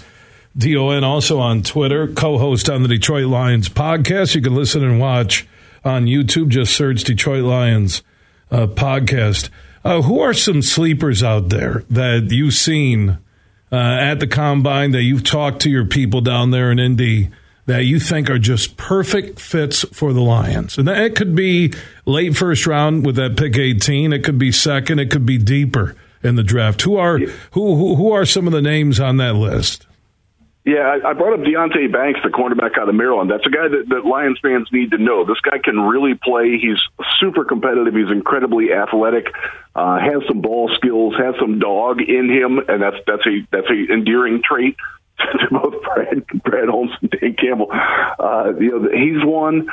D-O-N 0.58 1.04
also 1.04 1.38
on 1.38 1.62
Twitter, 1.62 2.08
co-host 2.08 2.68
on 2.68 2.82
the 2.82 2.88
Detroit 2.88 3.28
Lions 3.28 3.70
podcast. 3.70 4.34
You 4.34 4.42
can 4.42 4.56
listen 4.56 4.84
and 4.84 5.00
watch 5.00 5.48
on 5.86 6.08
YouTube. 6.08 6.50
Just 6.50 6.76
search 6.76 7.04
Detroit 7.04 7.44
Lions 7.44 8.02
uh, 8.50 8.66
podcast. 8.66 9.52
Uh, 9.86 10.02
who 10.02 10.20
are 10.20 10.34
some 10.34 10.64
sleepers 10.64 11.22
out 11.22 11.50
there 11.50 11.84
that 11.88 12.30
you've 12.32 12.56
seen 12.56 13.20
uh, 13.72 13.76
at 13.76 14.16
the 14.16 14.26
combine 14.26 14.90
that 14.90 15.04
you've 15.04 15.24
talked 15.24 15.62
to 15.62 15.70
your 15.70 15.86
people 15.86 16.22
down 16.22 16.50
there 16.50 16.72
in 16.72 16.80
Indy 16.80 17.30
that 17.70 17.86
you 17.86 18.00
think 18.00 18.30
are 18.30 18.40
just 18.40 18.78
perfect 18.78 19.40
fits 19.40 19.86
for 19.92 20.14
the 20.14 20.22
Lions? 20.22 20.78
And 20.78 20.90
it 20.90 21.16
could 21.16 21.36
be 21.36 21.74
late 22.06 22.36
first 22.36 22.68
round 22.68 23.06
with 23.06 23.16
that 23.16 23.38
pick 23.38 23.58
18. 23.58 24.14
It 24.14 24.24
could 24.24 24.38
be 24.38 24.52
second. 24.52 25.00
It 25.00 25.12
could 25.12 25.26
be 25.26 25.38
deeper 25.38 25.96
in 26.24 26.36
the 26.36 26.44
draft. 26.44 26.82
Who 26.82 26.98
are 26.98 27.20
who 27.20 27.76
who, 27.76 27.96
who 27.96 28.12
are 28.12 28.26
some 28.26 28.48
of 28.48 28.54
the 28.54 28.62
names 28.62 29.00
on 29.00 29.18
that 29.18 29.36
list? 29.36 29.86
Yeah, 30.66 31.00
I, 31.04 31.14
brought 31.14 31.34
up 31.34 31.40
Deonte 31.40 31.92
Banks, 31.92 32.20
the 32.22 32.30
cornerback 32.30 32.78
out 32.78 32.90
of 32.90 32.94
Maryland. 32.94 33.32
That's 33.32 33.46
a 33.46 33.50
guy 33.50 33.70
that, 33.70 33.90
that 33.90 34.06
Lions 34.06 34.38
fans 34.40 34.68
need 34.72 34.92
to 34.92 35.00
know. 35.00 35.26
This 35.26 35.40
guy 35.40 35.58
can 35.58 35.80
really 35.80 36.14
play. 36.14 36.60
He's 36.62 36.78
super 37.20 37.44
competitive. 37.44 37.96
He's 37.96 38.12
incredibly 38.12 38.72
athletic. 38.72 39.34
Uh, 39.74 39.98
has 39.98 40.22
some 40.28 40.42
ball 40.42 40.70
skills. 40.76 41.16
Has 41.18 41.34
some 41.40 41.58
dog 41.58 42.02
in 42.02 42.30
him, 42.30 42.60
and 42.68 42.84
that's 42.84 42.98
that's 43.08 43.26
a 43.26 43.48
that's 43.52 43.70
a 43.70 43.94
endearing 43.94 44.44
trait 44.44 44.76
to 45.40 45.48
both 45.52 45.84
Brad 45.84 46.26
Brad 46.44 46.70
Holmes 46.70 46.92
and 47.02 47.12
Dan 47.12 47.36
Campbell. 47.36 47.68
Uh, 47.72 48.54
you 48.60 48.80
know, 48.80 48.90
he's 48.90 49.24
one. 49.26 49.68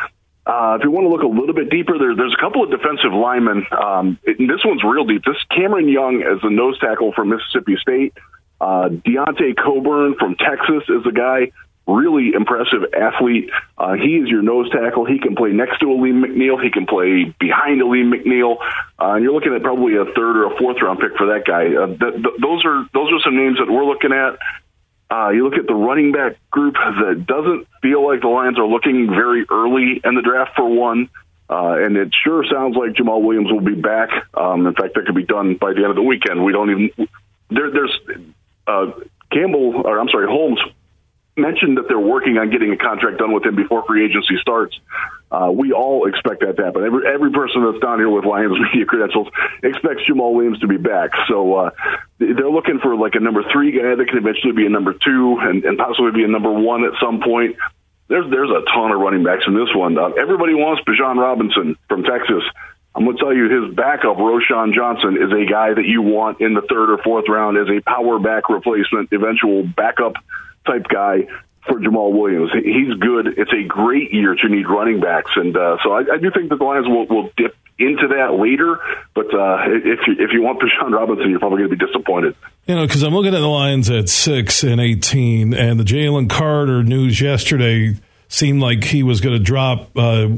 Uh, 0.46 0.78
if 0.78 0.84
you 0.84 0.90
want 0.92 1.04
to 1.04 1.10
look 1.10 1.22
a 1.22 1.26
little 1.26 1.54
bit 1.54 1.70
deeper, 1.70 1.98
there, 1.98 2.14
there's 2.14 2.34
a 2.34 2.40
couple 2.40 2.62
of 2.62 2.70
defensive 2.70 3.12
linemen. 3.12 3.66
Um, 3.72 4.18
this 4.24 4.62
one's 4.64 4.84
real 4.84 5.04
deep. 5.04 5.24
This 5.26 5.42
Cameron 5.50 5.88
Young 5.88 6.22
as 6.22 6.40
the 6.40 6.50
nose 6.50 6.78
tackle 6.78 7.12
from 7.12 7.30
Mississippi 7.30 7.76
State. 7.82 8.14
Uh, 8.60 8.88
Deontay 8.88 9.56
Coburn 9.56 10.14
from 10.18 10.36
Texas 10.36 10.84
is 10.88 11.04
a 11.04 11.10
guy, 11.10 11.50
really 11.86 12.30
impressive 12.32 12.94
athlete. 12.94 13.50
Uh, 13.76 13.94
he 13.94 14.22
is 14.22 14.28
your 14.28 14.42
nose 14.42 14.70
tackle. 14.70 15.04
He 15.04 15.18
can 15.18 15.34
play 15.34 15.50
next 15.50 15.80
to 15.80 15.90
Alim 15.90 16.22
McNeil. 16.22 16.62
He 16.62 16.70
can 16.70 16.86
play 16.86 17.34
behind 17.38 17.82
Alim 17.82 18.14
McNeil. 18.14 18.58
Uh, 18.98 19.18
and 19.18 19.24
you're 19.24 19.34
looking 19.34 19.52
at 19.52 19.62
probably 19.62 19.96
a 19.96 20.04
third 20.04 20.36
or 20.36 20.54
a 20.54 20.58
fourth 20.58 20.80
round 20.80 21.00
pick 21.00 21.18
for 21.18 21.34
that 21.34 21.44
guy. 21.44 21.74
Uh, 21.74 21.86
th- 21.86 22.22
th- 22.22 22.38
those 22.40 22.64
are 22.64 22.86
those 22.94 23.10
are 23.12 23.20
some 23.24 23.36
names 23.36 23.58
that 23.58 23.66
we're 23.66 23.84
looking 23.84 24.12
at. 24.12 24.38
Uh, 25.10 25.30
you 25.30 25.44
look 25.44 25.58
at 25.58 25.66
the 25.66 25.74
running 25.74 26.12
back 26.12 26.36
group 26.50 26.74
that 26.74 27.24
doesn't 27.26 27.66
feel 27.80 28.04
like 28.06 28.20
the 28.20 28.28
Lions 28.28 28.58
are 28.58 28.66
looking 28.66 29.08
very 29.08 29.44
early 29.50 30.00
in 30.04 30.14
the 30.14 30.22
draft 30.22 30.56
for 30.56 30.68
one. 30.68 31.08
Uh, 31.48 31.76
and 31.78 31.96
it 31.96 32.12
sure 32.24 32.44
sounds 32.50 32.76
like 32.76 32.94
Jamaal 32.94 33.22
Williams 33.22 33.52
will 33.52 33.60
be 33.60 33.80
back. 33.80 34.10
Um, 34.34 34.66
in 34.66 34.74
fact, 34.74 34.94
that 34.94 35.06
could 35.06 35.14
be 35.14 35.24
done 35.24 35.54
by 35.54 35.72
the 35.72 35.78
end 35.78 35.90
of 35.90 35.96
the 35.96 36.02
weekend. 36.02 36.44
We 36.44 36.52
don't 36.52 36.70
even 36.70 37.08
there, 37.50 37.70
there's 37.70 38.00
uh, 38.66 38.90
Campbell, 39.30 39.82
or 39.84 40.00
I'm 40.00 40.08
sorry, 40.08 40.26
Holmes 40.26 40.58
mentioned 41.36 41.76
that 41.76 41.86
they're 41.88 41.98
working 41.98 42.38
on 42.38 42.50
getting 42.50 42.72
a 42.72 42.76
contract 42.76 43.18
done 43.18 43.32
with 43.32 43.44
him 43.44 43.54
before 43.54 43.84
free 43.86 44.04
agency 44.04 44.36
starts. 44.40 44.78
Uh, 45.30 45.50
we 45.50 45.72
all 45.72 46.06
expect 46.06 46.40
that 46.40 46.56
to 46.56 46.64
happen. 46.64 46.84
Every 46.84 47.02
every 47.06 47.32
person 47.32 47.64
that's 47.66 47.82
down 47.82 47.98
here 47.98 48.08
with 48.08 48.24
Lions 48.24 48.54
media 48.72 48.86
credentials 48.86 49.26
expects 49.62 50.02
Jamaal 50.08 50.34
Williams 50.34 50.60
to 50.60 50.68
be 50.68 50.76
back. 50.76 51.10
So 51.28 51.54
uh, 51.54 51.70
they're 52.18 52.50
looking 52.50 52.78
for 52.78 52.94
like 52.94 53.16
a 53.16 53.20
number 53.20 53.42
three 53.50 53.72
guy 53.72 53.96
that 53.96 54.06
can 54.06 54.18
eventually 54.18 54.52
be 54.52 54.66
a 54.66 54.70
number 54.70 54.94
two 54.94 55.38
and, 55.40 55.64
and 55.64 55.78
possibly 55.78 56.12
be 56.12 56.22
a 56.22 56.28
number 56.28 56.52
one 56.52 56.84
at 56.84 56.92
some 57.02 57.20
point. 57.20 57.56
There's 58.06 58.30
there's 58.30 58.50
a 58.50 58.62
ton 58.70 58.92
of 58.92 59.00
running 59.00 59.24
backs 59.24 59.42
in 59.48 59.54
this 59.54 59.74
one. 59.74 59.98
Uh, 59.98 60.14
everybody 60.14 60.54
wants 60.54 60.82
Bijan 60.86 61.18
Robinson 61.18 61.76
from 61.88 62.04
Texas. 62.04 62.44
I'm 62.94 63.04
going 63.04 63.16
to 63.18 63.22
tell 63.22 63.34
you 63.34 63.50
his 63.50 63.74
backup, 63.74 64.16
Roschon 64.16 64.72
Johnson, 64.72 65.18
is 65.20 65.30
a 65.30 65.44
guy 65.44 65.74
that 65.74 65.84
you 65.84 66.00
want 66.00 66.40
in 66.40 66.54
the 66.54 66.62
third 66.62 66.88
or 66.88 66.98
fourth 67.02 67.28
round 67.28 67.58
as 67.58 67.68
a 67.68 67.82
power 67.82 68.18
back 68.18 68.48
replacement, 68.48 69.12
eventual 69.12 69.64
backup 69.64 70.14
type 70.64 70.86
guy 70.88 71.26
for 71.66 71.80
Jamaal 71.80 72.12
Williams. 72.12 72.50
He's 72.52 72.94
good. 72.94 73.38
It's 73.38 73.52
a 73.52 73.66
great 73.66 74.12
year 74.12 74.34
to 74.34 74.48
need 74.48 74.68
running 74.68 75.00
backs, 75.00 75.30
and 75.36 75.56
uh, 75.56 75.76
so 75.82 75.92
I, 75.92 76.14
I 76.14 76.18
do 76.18 76.30
think 76.30 76.50
that 76.50 76.58
the 76.58 76.64
Lions 76.64 76.86
will, 76.88 77.06
will 77.06 77.30
dip 77.36 77.56
into 77.78 78.08
that 78.08 78.34
later. 78.34 78.78
But 79.14 79.26
uh, 79.34 79.64
if 79.68 80.00
you 80.06 80.14
if 80.18 80.32
you 80.32 80.42
want 80.42 80.60
Bijan 80.62 80.92
Robinson, 80.92 81.30
you're 81.30 81.38
probably 81.38 81.58
going 81.58 81.70
to 81.70 81.76
be 81.76 81.86
disappointed. 81.86 82.34
You 82.66 82.76
know, 82.76 82.86
because 82.86 83.02
I'm 83.02 83.14
looking 83.14 83.34
at 83.34 83.40
the 83.40 83.46
Lions 83.46 83.90
at 83.90 84.08
six 84.08 84.62
and 84.62 84.80
eighteen, 84.80 85.54
and 85.54 85.78
the 85.78 85.84
Jalen 85.84 86.30
Carter 86.30 86.82
news 86.82 87.20
yesterday 87.20 87.96
seemed 88.28 88.60
like 88.60 88.84
he 88.84 89.02
was 89.02 89.20
going 89.20 89.36
to 89.36 89.42
drop 89.42 89.96
uh, 89.96 90.28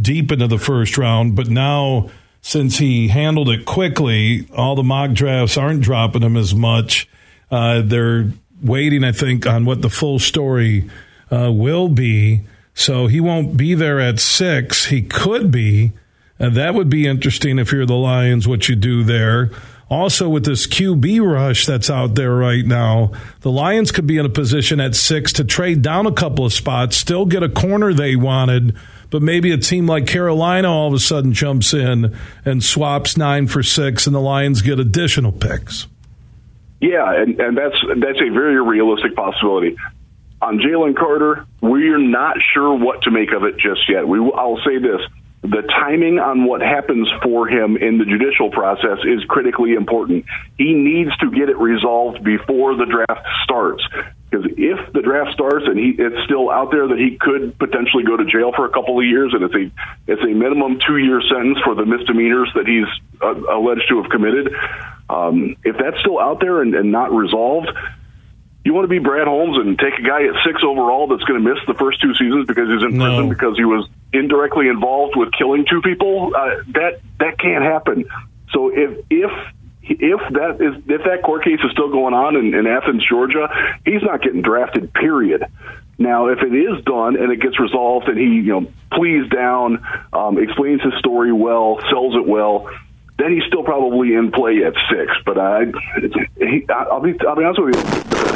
deep 0.00 0.32
into 0.32 0.46
the 0.46 0.58
first 0.58 0.96
round, 0.96 1.36
but 1.36 1.48
now 1.48 2.08
since 2.46 2.78
he 2.78 3.08
handled 3.08 3.48
it 3.48 3.66
quickly, 3.66 4.46
all 4.56 4.76
the 4.76 4.82
mock 4.84 5.12
drafts 5.12 5.56
aren't 5.56 5.80
dropping 5.80 6.22
him 6.22 6.36
as 6.36 6.54
much. 6.54 7.08
Uh, 7.50 7.82
they're 7.84 8.30
waiting, 8.62 9.04
I 9.04 9.12
think, 9.12 9.46
on 9.46 9.64
what 9.64 9.82
the 9.82 9.90
full 9.90 10.18
story 10.18 10.88
uh, 11.30 11.52
will 11.52 11.88
be. 11.88 12.42
So 12.74 13.06
he 13.06 13.20
won't 13.20 13.56
be 13.56 13.74
there 13.74 14.00
at 14.00 14.20
six. 14.20 14.86
He 14.86 15.02
could 15.02 15.50
be. 15.50 15.92
And 16.38 16.54
that 16.54 16.74
would 16.74 16.90
be 16.90 17.06
interesting 17.06 17.58
if 17.58 17.72
you're 17.72 17.86
the 17.86 17.94
Lions, 17.94 18.46
what 18.46 18.68
you 18.68 18.76
do 18.76 19.02
there. 19.02 19.50
Also, 19.88 20.28
with 20.28 20.44
this 20.44 20.66
QB 20.66 21.24
rush 21.24 21.64
that's 21.64 21.88
out 21.88 22.16
there 22.16 22.34
right 22.34 22.66
now, 22.66 23.12
the 23.42 23.52
Lions 23.52 23.92
could 23.92 24.06
be 24.06 24.18
in 24.18 24.26
a 24.26 24.30
position 24.30 24.80
at 24.80 24.96
six 24.96 25.32
to 25.34 25.44
trade 25.44 25.80
down 25.80 26.06
a 26.06 26.12
couple 26.12 26.44
of 26.44 26.52
spots, 26.52 26.96
still 26.96 27.24
get 27.24 27.44
a 27.44 27.48
corner 27.48 27.94
they 27.94 28.16
wanted, 28.16 28.76
but 29.10 29.22
maybe 29.22 29.52
a 29.52 29.58
team 29.58 29.86
like 29.86 30.06
Carolina 30.06 30.68
all 30.68 30.88
of 30.88 30.94
a 30.94 30.98
sudden 30.98 31.32
jumps 31.32 31.72
in 31.72 32.16
and 32.44 32.64
swaps 32.64 33.16
nine 33.16 33.46
for 33.46 33.62
six, 33.62 34.06
and 34.06 34.14
the 34.14 34.20
Lions 34.20 34.60
get 34.60 34.80
additional 34.80 35.30
picks. 35.30 35.86
Yeah, 36.86 37.20
and, 37.20 37.40
and 37.40 37.58
that's 37.58 37.74
that's 37.98 38.20
a 38.22 38.30
very 38.30 38.62
realistic 38.62 39.16
possibility. 39.16 39.76
On 40.40 40.58
Jalen 40.58 40.96
Carter, 40.96 41.46
we're 41.60 41.98
not 41.98 42.36
sure 42.54 42.78
what 42.78 43.02
to 43.02 43.10
make 43.10 43.32
of 43.32 43.42
it 43.42 43.56
just 43.58 43.88
yet. 43.88 44.06
We, 44.06 44.20
I'll 44.20 44.60
say 44.64 44.78
this: 44.78 45.00
the 45.42 45.62
timing 45.66 46.18
on 46.18 46.44
what 46.44 46.60
happens 46.60 47.08
for 47.22 47.48
him 47.48 47.76
in 47.76 47.98
the 47.98 48.04
judicial 48.04 48.50
process 48.50 48.98
is 49.02 49.24
critically 49.26 49.74
important. 49.74 50.26
He 50.58 50.74
needs 50.74 51.10
to 51.18 51.30
get 51.30 51.48
it 51.48 51.58
resolved 51.58 52.22
before 52.22 52.76
the 52.76 52.86
draft 52.86 53.26
starts. 53.42 53.82
Because 54.30 54.46
if 54.58 54.92
the 54.92 55.02
draft 55.02 55.32
starts 55.32 55.66
and 55.66 55.78
he 55.78 55.94
it's 55.98 56.22
still 56.24 56.50
out 56.50 56.70
there 56.70 56.86
that 56.86 56.98
he 56.98 57.16
could 57.18 57.58
potentially 57.58 58.02
go 58.02 58.16
to 58.16 58.26
jail 58.26 58.52
for 58.54 58.66
a 58.66 58.70
couple 58.70 58.98
of 58.98 59.06
years, 59.06 59.34
and 59.34 59.42
it's 59.42 59.54
a 59.54 59.66
it's 60.06 60.22
a 60.22 60.34
minimum 60.34 60.78
two 60.86 60.98
year 60.98 61.22
sentence 61.22 61.58
for 61.64 61.74
the 61.74 61.86
misdemeanors 61.86 62.50
that 62.54 62.66
he's 62.66 62.90
uh, 63.22 63.34
alleged 63.50 63.86
to 63.88 64.02
have 64.02 64.10
committed. 64.10 64.54
Um, 65.08 65.56
if 65.64 65.76
that's 65.78 66.00
still 66.00 66.18
out 66.18 66.40
there 66.40 66.62
and, 66.62 66.74
and 66.74 66.90
not 66.90 67.12
resolved, 67.12 67.68
you 68.64 68.74
want 68.74 68.84
to 68.84 68.88
be 68.88 68.98
Brad 68.98 69.28
Holmes 69.28 69.56
and 69.58 69.78
take 69.78 69.94
a 69.98 70.02
guy 70.02 70.24
at 70.24 70.34
six 70.44 70.62
overall 70.64 71.06
that's 71.06 71.22
going 71.22 71.42
to 71.42 71.48
miss 71.54 71.58
the 71.68 71.74
first 71.74 72.00
two 72.00 72.12
seasons 72.14 72.46
because 72.46 72.68
he's 72.68 72.82
in 72.82 72.98
No. 72.98 73.04
prison 73.04 73.28
because 73.28 73.56
he 73.56 73.64
was 73.64 73.88
indirectly 74.12 74.68
involved 74.68 75.14
with 75.16 75.30
killing 75.38 75.64
two 75.70 75.80
people. 75.82 76.32
Uh, 76.34 76.62
that 76.74 77.00
that 77.20 77.38
can't 77.38 77.62
happen. 77.62 78.04
So 78.50 78.70
if 78.74 79.04
if 79.08 79.30
if 79.82 80.20
that 80.32 80.58
is 80.60 80.82
if 80.88 81.04
that 81.04 81.22
court 81.22 81.44
case 81.44 81.60
is 81.62 81.70
still 81.70 81.90
going 81.90 82.14
on 82.14 82.34
in, 82.34 82.54
in 82.54 82.66
Athens, 82.66 83.04
Georgia, 83.08 83.48
he's 83.84 84.02
not 84.02 84.20
getting 84.22 84.42
drafted. 84.42 84.92
Period. 84.92 85.44
Now, 85.98 86.26
if 86.28 86.40
it 86.40 86.52
is 86.52 86.84
done 86.84 87.16
and 87.16 87.32
it 87.32 87.40
gets 87.40 87.58
resolved, 87.60 88.08
and 88.08 88.18
he 88.18 88.24
you 88.44 88.60
know 88.60 88.66
pleads 88.92 89.28
down, 89.30 89.86
um, 90.12 90.38
explains 90.42 90.82
his 90.82 90.92
story 90.98 91.32
well, 91.32 91.78
sells 91.88 92.16
it 92.16 92.26
well, 92.26 92.68
then 93.18 93.32
he's 93.32 93.44
still 93.48 93.62
probably 93.62 94.14
in 94.14 94.30
play 94.30 94.64
at 94.64 94.74
six. 94.90 95.12
But 95.24 95.38
I, 95.38 95.64
he, 96.38 96.66
I'll 96.68 97.00
be 97.00 97.14
I'll 97.26 97.36
be 97.36 97.44
honest 97.44 97.62
with 97.62 97.76
you 97.76 98.26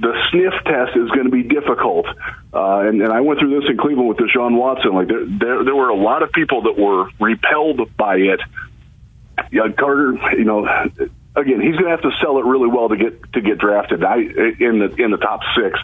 the 0.00 0.14
sniff 0.30 0.54
test 0.64 0.96
is 0.96 1.10
going 1.10 1.24
to 1.24 1.30
be 1.30 1.42
difficult. 1.42 2.06
Uh, 2.52 2.80
and, 2.80 3.02
and 3.02 3.12
I 3.12 3.20
went 3.20 3.38
through 3.38 3.60
this 3.60 3.68
in 3.68 3.76
Cleveland 3.76 4.08
with 4.08 4.18
Deshaun 4.18 4.56
Watson. 4.56 4.94
Like 4.94 5.08
there, 5.08 5.26
there, 5.26 5.64
there 5.64 5.76
were 5.76 5.90
a 5.90 5.96
lot 5.96 6.22
of 6.22 6.32
people 6.32 6.62
that 6.62 6.78
were 6.78 7.10
repelled 7.20 7.96
by 7.96 8.16
it. 8.16 8.40
Yeah, 9.52 9.68
Carter, 9.78 10.18
you 10.36 10.44
know, 10.44 10.66
again, 11.36 11.60
he's 11.60 11.76
going 11.76 11.84
to 11.84 11.90
have 11.90 12.02
to 12.02 12.12
sell 12.20 12.38
it 12.38 12.44
really 12.44 12.68
well 12.68 12.88
to 12.88 12.96
get 12.96 13.32
to 13.32 13.40
get 13.40 13.58
drafted. 13.58 14.04
I 14.04 14.16
in 14.16 14.78
the 14.80 14.94
in 14.98 15.10
the 15.10 15.16
top 15.16 15.40
six, 15.56 15.78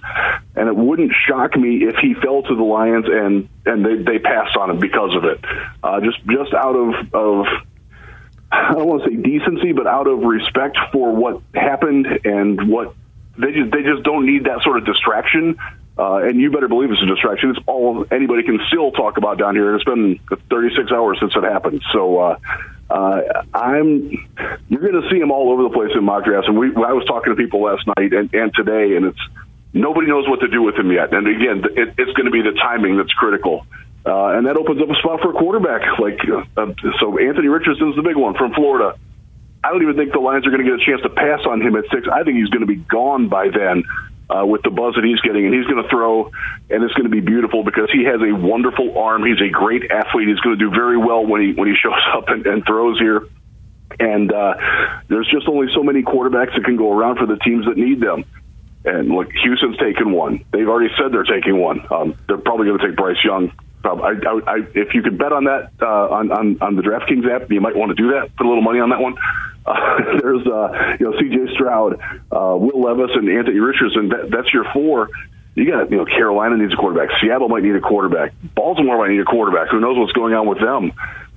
and 0.54 0.68
it 0.68 0.76
wouldn't 0.76 1.12
shock 1.26 1.56
me 1.56 1.84
if 1.84 1.96
he 1.96 2.14
fell 2.14 2.42
to 2.42 2.54
the 2.54 2.62
Lions 2.62 3.06
and 3.08 3.48
and 3.64 3.84
they 3.84 3.96
they 4.02 4.18
passed 4.18 4.56
on 4.56 4.70
him 4.70 4.78
because 4.78 5.14
of 5.16 5.24
it. 5.24 5.40
Uh, 5.82 6.00
just 6.00 6.18
just 6.26 6.52
out 6.52 6.76
of 6.76 7.14
of 7.14 7.46
I 8.56 8.74
don't 8.74 8.86
want 8.86 9.04
to 9.04 9.10
say 9.10 9.16
decency, 9.16 9.72
but 9.72 9.86
out 9.86 10.06
of 10.06 10.20
respect 10.20 10.78
for 10.92 11.14
what 11.14 11.42
happened 11.54 12.06
and 12.24 12.68
what 12.68 12.94
they 13.38 13.52
just 13.52 13.70
they 13.70 13.82
just 13.82 14.02
don't 14.02 14.26
need 14.26 14.44
that 14.44 14.62
sort 14.62 14.78
of 14.78 14.86
distraction. 14.86 15.56
Uh, 15.98 16.28
and 16.28 16.38
you 16.38 16.50
better 16.50 16.68
believe 16.68 16.90
it's 16.90 17.02
a 17.02 17.06
distraction. 17.06 17.50
It's 17.50 17.58
all 17.66 18.04
anybody 18.10 18.42
can 18.42 18.60
still 18.68 18.92
talk 18.92 19.16
about 19.16 19.38
down 19.38 19.54
here. 19.54 19.74
It's 19.74 19.84
been 19.84 20.20
36 20.50 20.92
hours 20.92 21.18
since 21.20 21.32
it 21.34 21.42
happened, 21.42 21.82
so 21.92 22.18
uh, 22.18 22.38
uh, 22.90 23.22
I'm 23.54 24.10
you're 24.68 24.80
going 24.80 25.02
to 25.02 25.08
see 25.10 25.18
them 25.18 25.30
all 25.30 25.50
over 25.52 25.62
the 25.62 25.70
place 25.70 25.90
in 25.94 26.04
mock 26.04 26.24
drafts. 26.24 26.48
And 26.48 26.58
we 26.58 26.68
I 26.68 26.92
was 26.92 27.04
talking 27.06 27.34
to 27.34 27.36
people 27.36 27.62
last 27.62 27.86
night 27.96 28.12
and, 28.12 28.32
and 28.34 28.54
today, 28.54 28.96
and 28.96 29.06
it's 29.06 29.20
nobody 29.72 30.06
knows 30.06 30.28
what 30.28 30.40
to 30.40 30.48
do 30.48 30.62
with 30.62 30.76
him 30.76 30.90
yet. 30.92 31.12
And 31.12 31.26
again, 31.26 31.64
it, 31.76 31.94
it's 31.98 32.12
going 32.12 32.26
to 32.26 32.30
be 32.30 32.42
the 32.42 32.52
timing 32.52 32.96
that's 32.96 33.12
critical. 33.12 33.66
Uh, 34.06 34.38
and 34.38 34.46
that 34.46 34.56
opens 34.56 34.80
up 34.80 34.88
a 34.88 34.94
spot 35.02 35.20
for 35.20 35.30
a 35.30 35.38
quarterback. 35.38 35.98
Like 35.98 36.20
uh, 36.22 36.72
so, 37.00 37.18
Anthony 37.18 37.48
Richardson's 37.48 37.96
the 37.96 38.02
big 38.02 38.16
one 38.16 38.34
from 38.34 38.54
Florida. 38.54 38.96
I 39.64 39.70
don't 39.70 39.82
even 39.82 39.96
think 39.96 40.12
the 40.12 40.20
Lions 40.20 40.46
are 40.46 40.50
going 40.50 40.64
to 40.64 40.70
get 40.70 40.80
a 40.80 40.86
chance 40.86 41.02
to 41.02 41.10
pass 41.10 41.40
on 41.44 41.60
him 41.60 41.74
at 41.74 41.84
six. 41.90 42.06
I 42.06 42.22
think 42.22 42.38
he's 42.38 42.50
going 42.50 42.60
to 42.60 42.70
be 42.70 42.76
gone 42.76 43.28
by 43.28 43.48
then 43.48 43.82
uh, 44.30 44.46
with 44.46 44.62
the 44.62 44.70
buzz 44.70 44.94
that 44.94 45.02
he's 45.02 45.18
getting, 45.20 45.46
and 45.46 45.54
he's 45.54 45.66
going 45.66 45.82
to 45.82 45.88
throw, 45.88 46.30
and 46.70 46.84
it's 46.84 46.94
going 46.94 47.10
to 47.10 47.14
be 47.14 47.20
beautiful 47.20 47.64
because 47.64 47.90
he 47.90 48.04
has 48.04 48.22
a 48.22 48.30
wonderful 48.30 48.96
arm. 48.96 49.26
He's 49.26 49.40
a 49.42 49.50
great 49.50 49.90
athlete. 49.90 50.28
He's 50.28 50.38
going 50.38 50.56
to 50.56 50.64
do 50.64 50.70
very 50.70 50.96
well 50.96 51.26
when 51.26 51.40
he 51.42 51.52
when 51.52 51.66
he 51.66 51.74
shows 51.82 52.02
up 52.14 52.28
and, 52.28 52.46
and 52.46 52.64
throws 52.64 52.98
here. 52.98 53.26
And 53.98 54.32
uh, 54.32 54.54
there's 55.08 55.28
just 55.30 55.48
only 55.48 55.66
so 55.74 55.82
many 55.82 56.02
quarterbacks 56.02 56.54
that 56.54 56.64
can 56.64 56.76
go 56.76 56.92
around 56.92 57.18
for 57.18 57.26
the 57.26 57.36
teams 57.36 57.66
that 57.66 57.76
need 57.76 58.00
them. 58.00 58.24
And 58.84 59.08
look, 59.08 59.32
Houston's 59.42 59.78
taken 59.78 60.12
one. 60.12 60.44
They've 60.52 60.68
already 60.68 60.94
said 60.96 61.12
they're 61.12 61.24
taking 61.24 61.58
one. 61.58 61.80
Um, 61.90 62.14
they're 62.28 62.38
probably 62.38 62.66
going 62.66 62.78
to 62.78 62.86
take 62.86 62.96
Bryce 62.96 63.22
Young. 63.24 63.50
I, 63.84 63.88
I, 63.88 64.40
I, 64.46 64.56
if 64.74 64.94
you 64.94 65.02
could 65.02 65.18
bet 65.18 65.32
on 65.32 65.44
that 65.44 65.70
uh, 65.80 65.86
on, 65.86 66.32
on 66.32 66.58
on 66.60 66.76
the 66.76 66.82
DraftKings 66.82 67.28
app, 67.30 67.50
you 67.50 67.60
might 67.60 67.76
want 67.76 67.96
to 67.96 68.02
do 68.02 68.12
that. 68.12 68.34
Put 68.36 68.46
a 68.46 68.48
little 68.48 68.62
money 68.62 68.80
on 68.80 68.90
that 68.90 69.00
one. 69.00 69.16
Uh, 69.66 69.74
there's 70.22 70.46
uh, 70.46 70.94
you 71.00 71.10
know 71.10 71.18
C.J. 71.18 71.52
Stroud, 71.54 71.98
uh, 72.30 72.54
Will 72.54 72.80
Levis, 72.80 73.10
and 73.16 73.28
Anthony 73.28 73.58
Richardson. 73.58 74.10
That, 74.10 74.30
that's 74.30 74.54
your 74.54 74.64
four. 74.72 75.10
You 75.56 75.68
got 75.68 75.90
you 75.90 75.96
know 75.96 76.04
Carolina 76.04 76.56
needs 76.56 76.72
a 76.72 76.76
quarterback. 76.76 77.08
Seattle 77.20 77.48
might 77.48 77.64
need 77.64 77.74
a 77.74 77.80
quarterback. 77.80 78.32
Baltimore 78.54 78.96
might 78.98 79.10
need 79.10 79.18
a 79.18 79.24
quarterback. 79.24 79.70
Who 79.70 79.80
knows 79.80 79.98
what's 79.98 80.12
going 80.12 80.34
on 80.34 80.46
with 80.46 80.60
them? 80.60 80.92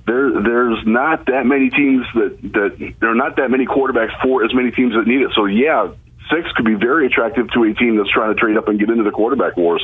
There, 0.06 0.30
there's 0.30 0.78
not 0.86 1.26
that 1.26 1.44
many 1.44 1.70
teams 1.70 2.06
that 2.14 2.38
that 2.54 2.94
there 3.00 3.10
are 3.10 3.16
not 3.16 3.34
that 3.36 3.50
many 3.50 3.66
quarterbacks 3.66 4.14
for 4.22 4.44
as 4.44 4.54
many 4.54 4.70
teams 4.70 4.94
that 4.94 5.08
need 5.08 5.22
it. 5.22 5.32
So 5.34 5.46
yeah, 5.46 5.90
six 6.30 6.50
could 6.52 6.64
be 6.64 6.74
very 6.74 7.06
attractive 7.06 7.50
to 7.52 7.64
a 7.64 7.74
team 7.74 7.96
that's 7.96 8.10
trying 8.10 8.34
to 8.34 8.40
trade 8.40 8.56
up 8.56 8.68
and 8.68 8.78
get 8.78 8.90
into 8.90 9.02
the 9.02 9.10
quarterback 9.10 9.56
wars. 9.56 9.82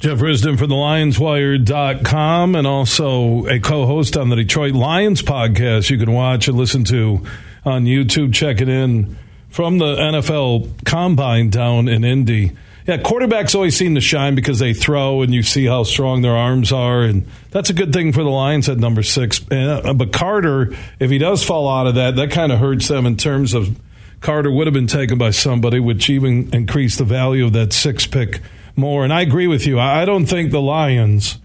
Jeff 0.00 0.16
Risdon 0.20 0.56
from 0.58 0.70
the 0.70 0.76
LionsWire.com 0.76 2.54
and 2.54 2.66
also 2.66 3.44
a 3.46 3.60
co 3.60 3.84
host 3.84 4.16
on 4.16 4.30
the 4.30 4.36
Detroit 4.36 4.72
Lions 4.72 5.20
podcast 5.20 5.90
you 5.90 5.98
can 5.98 6.10
watch 6.10 6.48
and 6.48 6.56
listen 6.56 6.84
to 6.84 7.20
on 7.66 7.84
YouTube. 7.84 8.32
Check 8.32 8.62
it 8.62 8.68
in 8.70 9.18
from 9.50 9.76
the 9.76 9.94
NFL 9.96 10.86
Combine 10.86 11.50
down 11.50 11.86
in 11.86 12.02
Indy. 12.02 12.52
Yeah, 12.86 12.96
quarterbacks 12.96 13.54
always 13.54 13.76
seem 13.76 13.94
to 13.94 14.00
shine 14.00 14.34
because 14.34 14.58
they 14.58 14.72
throw 14.72 15.20
and 15.20 15.34
you 15.34 15.42
see 15.42 15.66
how 15.66 15.82
strong 15.82 16.22
their 16.22 16.34
arms 16.34 16.72
are. 16.72 17.02
And 17.02 17.26
that's 17.50 17.68
a 17.68 17.74
good 17.74 17.92
thing 17.92 18.14
for 18.14 18.22
the 18.22 18.30
Lions 18.30 18.70
at 18.70 18.78
number 18.78 19.02
six. 19.02 19.38
Uh, 19.52 19.92
But 19.92 20.14
Carter, 20.14 20.74
if 20.98 21.10
he 21.10 21.18
does 21.18 21.44
fall 21.44 21.68
out 21.68 21.86
of 21.86 21.96
that, 21.96 22.16
that 22.16 22.30
kind 22.30 22.52
of 22.52 22.58
hurts 22.58 22.88
them 22.88 23.04
in 23.04 23.18
terms 23.18 23.52
of 23.52 23.78
Carter 24.22 24.50
would 24.50 24.66
have 24.66 24.72
been 24.72 24.86
taken 24.86 25.18
by 25.18 25.30
somebody, 25.30 25.78
which 25.78 26.08
even 26.08 26.48
increased 26.54 26.96
the 26.96 27.04
value 27.04 27.44
of 27.44 27.52
that 27.52 27.74
six 27.74 28.06
pick 28.06 28.40
more. 28.76 29.04
And 29.04 29.12
I 29.12 29.22
agree 29.22 29.46
with 29.46 29.66
you. 29.66 29.78
I 29.78 30.04
don't 30.04 30.26
think 30.26 30.50
the 30.50 30.60
Lions, 30.60 31.38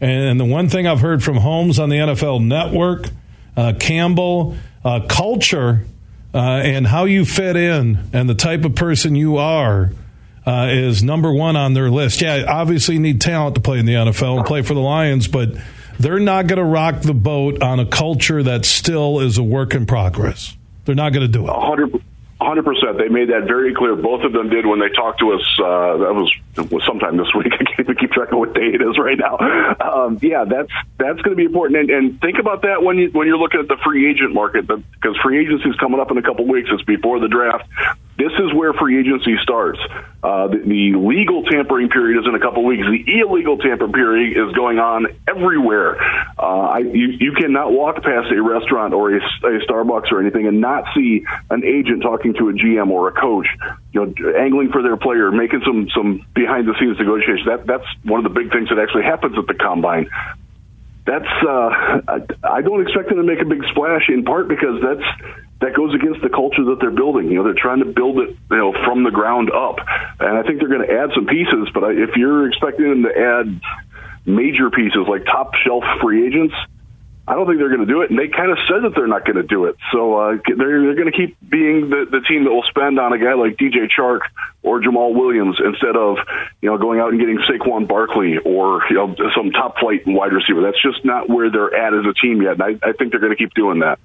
and 0.00 0.38
the 0.38 0.44
one 0.44 0.68
thing 0.68 0.86
I've 0.86 1.00
heard 1.00 1.22
from 1.22 1.36
Holmes 1.36 1.78
on 1.78 1.88
the 1.88 1.96
NFL 1.96 2.44
Network, 2.44 3.10
uh, 3.56 3.72
Campbell, 3.78 4.56
uh, 4.84 5.00
culture, 5.08 5.84
uh, 6.34 6.38
and 6.38 6.86
how 6.86 7.04
you 7.04 7.24
fit 7.24 7.56
in 7.56 7.98
and 8.12 8.28
the 8.28 8.34
type 8.34 8.64
of 8.64 8.74
person 8.74 9.14
you 9.14 9.36
are. 9.36 9.92
Uh, 10.46 10.68
is 10.70 11.02
number 11.02 11.30
one 11.30 11.56
on 11.56 11.74
their 11.74 11.90
list. 11.90 12.22
Yeah, 12.22 12.46
obviously 12.48 12.94
you 12.94 13.00
need 13.02 13.20
talent 13.20 13.54
to 13.56 13.60
play 13.60 13.78
in 13.78 13.84
the 13.84 13.92
NFL 13.92 14.38
and 14.38 14.46
play 14.46 14.62
for 14.62 14.72
the 14.72 14.80
Lions, 14.80 15.28
but 15.28 15.50
they're 15.98 16.18
not 16.18 16.46
going 16.46 16.58
to 16.58 16.64
rock 16.64 17.02
the 17.02 17.12
boat 17.12 17.62
on 17.62 17.80
a 17.80 17.84
culture 17.84 18.42
that 18.42 18.64
still 18.64 19.20
is 19.20 19.36
a 19.36 19.42
work 19.42 19.74
in 19.74 19.84
progress. 19.84 20.56
They're 20.86 20.94
not 20.94 21.12
going 21.12 21.26
to 21.26 21.32
do 21.32 21.46
it. 21.46 21.50
hundred 21.50 22.02
hundred 22.40 22.64
percent. 22.64 22.98
They 22.98 23.08
made 23.08 23.30
that 23.30 23.44
very 23.46 23.74
clear. 23.74 23.96
Both 23.96 24.22
of 24.22 24.32
them 24.32 24.48
did 24.48 24.64
when 24.64 24.78
they 24.78 24.88
talked 24.88 25.20
to 25.20 25.32
us. 25.32 25.42
Uh, 25.58 25.96
that 25.98 26.14
was, 26.14 26.32
was 26.70 26.84
sometime 26.86 27.16
this 27.16 27.28
week. 27.34 27.52
I 27.52 27.64
can't 27.64 27.80
even 27.80 27.96
keep 27.96 28.12
track 28.12 28.32
of 28.32 28.38
what 28.38 28.54
day 28.54 28.70
it 28.74 28.82
is 28.82 28.98
right 28.98 29.18
now. 29.18 29.38
Um, 29.80 30.18
yeah, 30.22 30.44
that's 30.44 30.70
that's 30.98 31.20
going 31.22 31.36
to 31.36 31.36
be 31.36 31.44
important. 31.44 31.80
And, 31.80 31.90
and 31.90 32.20
think 32.20 32.38
about 32.38 32.62
that 32.62 32.82
when 32.82 32.98
you 32.98 33.10
when 33.10 33.26
you're 33.26 33.38
looking 33.38 33.60
at 33.60 33.68
the 33.68 33.76
free 33.84 34.08
agent 34.08 34.34
market, 34.34 34.66
because 34.66 35.16
free 35.22 35.40
agency 35.40 35.68
is 35.68 35.76
coming 35.76 36.00
up 36.00 36.10
in 36.10 36.18
a 36.18 36.22
couple 36.22 36.46
weeks. 36.46 36.68
It's 36.72 36.82
before 36.82 37.18
the 37.20 37.28
draft. 37.28 37.68
This 38.18 38.32
is 38.32 38.52
where 38.52 38.72
free 38.72 38.98
agency 38.98 39.36
starts. 39.44 39.78
Uh, 40.24 40.48
the, 40.48 40.58
the 40.58 40.98
legal 40.98 41.44
tampering 41.44 41.88
period 41.88 42.18
is 42.18 42.26
in 42.26 42.34
a 42.34 42.40
couple 42.40 42.64
weeks. 42.64 42.82
The 42.82 43.22
illegal 43.22 43.58
tampering 43.58 43.92
period 43.92 44.34
is 44.34 44.52
going 44.56 44.80
on 44.80 45.06
everywhere. 45.28 45.94
Uh, 46.36 46.42
I, 46.42 46.78
you, 46.78 47.14
you 47.14 47.32
cannot 47.38 47.70
walk 47.70 48.02
past 48.02 48.26
a 48.34 48.42
restaurant 48.42 48.92
or 48.92 49.14
a, 49.14 49.18
a 49.18 49.62
Starbucks 49.62 50.10
or 50.10 50.20
anything 50.20 50.48
and 50.48 50.60
not 50.60 50.82
see 50.96 51.22
an 51.48 51.62
agent 51.64 52.02
talking 52.02 52.34
to 52.34 52.48
a 52.48 52.52
GM 52.54 52.90
or 52.90 53.06
a 53.06 53.12
coach, 53.12 53.46
you 53.92 54.04
know, 54.04 54.32
angling 54.34 54.72
for 54.72 54.82
their 54.82 54.96
player, 54.96 55.30
making 55.30 55.62
some 55.64 55.86
some 55.94 56.26
behind 56.34 56.66
the 56.66 56.74
scenes 56.80 56.98
negotiations. 56.98 57.46
That 57.46 57.66
that's 57.68 57.86
one 58.02 58.18
of 58.18 58.24
the 58.24 58.34
big 58.34 58.50
things 58.50 58.68
that 58.70 58.80
actually 58.80 59.04
happens 59.04 59.38
at 59.38 59.46
the 59.46 59.54
combine 59.54 60.10
that's 61.06 61.32
uh, 61.40 61.70
I, 62.06 62.20
I 62.44 62.60
don't 62.60 62.82
expect 62.82 63.08
them 63.08 63.16
to 63.16 63.24
make 63.24 63.40
a 63.40 63.48
big 63.48 63.64
splash 63.70 64.10
in 64.10 64.24
part 64.24 64.46
because 64.46 64.82
that's 64.82 65.06
that 65.60 65.74
goes 65.74 65.94
against 65.94 66.22
the 66.22 66.28
culture 66.28 66.64
that 66.66 66.78
they're 66.80 66.90
building. 66.90 67.28
You 67.28 67.38
know, 67.38 67.44
they're 67.44 67.60
trying 67.60 67.80
to 67.80 67.90
build 67.90 68.18
it, 68.20 68.36
you 68.50 68.56
know, 68.56 68.72
from 68.84 69.02
the 69.02 69.10
ground 69.10 69.50
up, 69.50 69.78
and 70.20 70.38
I 70.38 70.42
think 70.42 70.60
they're 70.60 70.68
going 70.68 70.86
to 70.86 70.92
add 70.92 71.10
some 71.14 71.26
pieces. 71.26 71.68
But 71.74 71.98
if 71.98 72.16
you're 72.16 72.48
expecting 72.48 72.88
them 72.88 73.02
to 73.02 73.14
add 73.18 73.60
major 74.26 74.70
pieces 74.70 75.06
like 75.08 75.24
top 75.24 75.54
shelf 75.64 75.84
free 76.00 76.26
agents, 76.26 76.54
I 77.28 77.34
don't 77.34 77.46
think 77.46 77.58
they're 77.58 77.68
going 77.68 77.86
to 77.86 77.92
do 77.92 78.00
it. 78.00 78.08
And 78.08 78.18
they 78.18 78.28
kind 78.28 78.50
of 78.50 78.58
said 78.66 78.84
that 78.84 78.94
they're 78.96 79.06
not 79.06 79.26
going 79.26 79.36
to 79.36 79.42
do 79.42 79.66
it. 79.66 79.76
So 79.92 80.16
uh, 80.16 80.38
they're 80.46 80.80
they're 80.80 80.94
going 80.94 81.12
to 81.12 81.16
keep 81.16 81.36
being 81.46 81.90
the, 81.90 82.06
the 82.10 82.20
team 82.26 82.44
that 82.44 82.50
will 82.50 82.64
spend 82.70 82.98
on 82.98 83.12
a 83.12 83.18
guy 83.18 83.34
like 83.34 83.58
DJ 83.58 83.90
Chark 83.90 84.20
or 84.62 84.80
Jamaal 84.80 85.12
Williams 85.12 85.60
instead 85.62 85.94
of 85.94 86.16
you 86.62 86.70
know 86.70 86.78
going 86.78 87.00
out 87.00 87.10
and 87.10 87.20
getting 87.20 87.38
Saquon 87.38 87.86
Barkley 87.86 88.38
or 88.38 88.82
you 88.88 88.96
know 88.96 89.14
some 89.36 89.50
top 89.50 89.78
flight 89.78 90.06
wide 90.06 90.32
receiver. 90.32 90.62
That's 90.62 90.80
just 90.80 91.04
not 91.04 91.28
where 91.28 91.50
they're 91.50 91.74
at 91.74 91.92
as 91.92 92.06
a 92.06 92.14
team 92.14 92.40
yet. 92.40 92.52
And 92.52 92.62
I, 92.62 92.88
I 92.88 92.92
think 92.92 93.10
they're 93.10 93.20
going 93.20 93.36
to 93.36 93.36
keep 93.36 93.52
doing 93.52 93.80
that. 93.80 93.98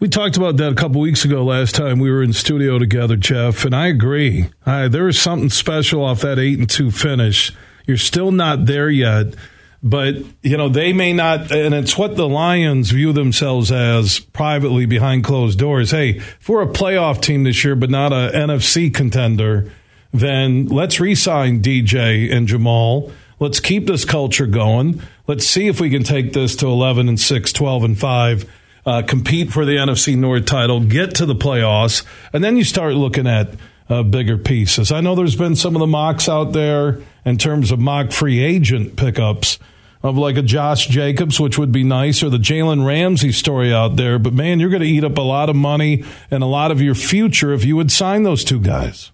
We 0.00 0.08
talked 0.08 0.38
about 0.38 0.56
that 0.56 0.72
a 0.72 0.74
couple 0.74 1.02
weeks 1.02 1.26
ago 1.26 1.44
last 1.44 1.74
time 1.74 1.98
we 1.98 2.10
were 2.10 2.22
in 2.22 2.32
studio 2.32 2.78
together, 2.78 3.16
Jeff, 3.16 3.66
and 3.66 3.76
I 3.76 3.88
agree. 3.88 4.48
There 4.64 5.08
is 5.08 5.20
something 5.20 5.50
special 5.50 6.02
off 6.02 6.22
that 6.22 6.38
8 6.38 6.58
and 6.58 6.70
2 6.70 6.90
finish. 6.90 7.52
You're 7.86 7.98
still 7.98 8.32
not 8.32 8.64
there 8.64 8.88
yet, 8.88 9.34
but 9.82 10.14
you 10.42 10.56
know, 10.56 10.70
they 10.70 10.94
may 10.94 11.12
not 11.12 11.52
and 11.52 11.74
it's 11.74 11.98
what 11.98 12.16
the 12.16 12.26
Lions 12.26 12.92
view 12.92 13.12
themselves 13.12 13.70
as 13.70 14.20
privately 14.20 14.86
behind 14.86 15.22
closed 15.22 15.58
doors. 15.58 15.90
Hey, 15.90 16.12
if 16.12 16.48
we're 16.48 16.62
a 16.62 16.66
playoff 16.66 17.20
team 17.20 17.44
this 17.44 17.62
year 17.62 17.76
but 17.76 17.90
not 17.90 18.10
a 18.10 18.30
NFC 18.32 18.94
contender, 18.94 19.70
then 20.14 20.64
let's 20.64 20.98
re-sign 20.98 21.60
DJ 21.60 22.32
and 22.32 22.48
Jamaal. 22.48 23.12
Let's 23.38 23.60
keep 23.60 23.86
this 23.86 24.06
culture 24.06 24.46
going. 24.46 25.02
Let's 25.26 25.46
see 25.46 25.66
if 25.66 25.78
we 25.78 25.90
can 25.90 26.04
take 26.04 26.32
this 26.32 26.56
to 26.56 26.68
11 26.68 27.06
and 27.06 27.20
6, 27.20 27.52
12 27.52 27.84
and 27.84 27.98
5 27.98 28.50
uh, 28.86 29.02
compete 29.02 29.52
for 29.52 29.64
the 29.64 29.76
NFC 29.76 30.16
North 30.16 30.46
title, 30.46 30.80
get 30.80 31.14
to 31.16 31.26
the 31.26 31.34
playoffs, 31.34 32.04
and 32.32 32.42
then 32.42 32.56
you 32.56 32.64
start 32.64 32.94
looking 32.94 33.26
at 33.26 33.50
uh, 33.88 34.02
bigger 34.02 34.38
pieces. 34.38 34.92
I 34.92 35.00
know 35.00 35.14
there's 35.14 35.36
been 35.36 35.56
some 35.56 35.74
of 35.74 35.80
the 35.80 35.86
mocks 35.86 36.28
out 36.28 36.52
there 36.52 37.00
in 37.24 37.38
terms 37.38 37.70
of 37.70 37.78
mock 37.78 38.12
free 38.12 38.38
agent 38.40 38.96
pickups 38.96 39.58
of 40.02 40.16
like 40.16 40.36
a 40.36 40.42
Josh 40.42 40.86
Jacobs, 40.86 41.38
which 41.38 41.58
would 41.58 41.72
be 41.72 41.84
nice, 41.84 42.22
or 42.22 42.30
the 42.30 42.38
Jalen 42.38 42.86
Ramsey 42.86 43.32
story 43.32 43.72
out 43.72 43.96
there. 43.96 44.18
But 44.18 44.32
man, 44.32 44.60
you're 44.60 44.70
going 44.70 44.82
to 44.82 44.88
eat 44.88 45.04
up 45.04 45.18
a 45.18 45.22
lot 45.22 45.50
of 45.50 45.56
money 45.56 46.04
and 46.30 46.42
a 46.42 46.46
lot 46.46 46.70
of 46.70 46.80
your 46.80 46.94
future 46.94 47.52
if 47.52 47.64
you 47.64 47.76
would 47.76 47.92
sign 47.92 48.22
those 48.22 48.44
two 48.44 48.60
guys. 48.60 49.10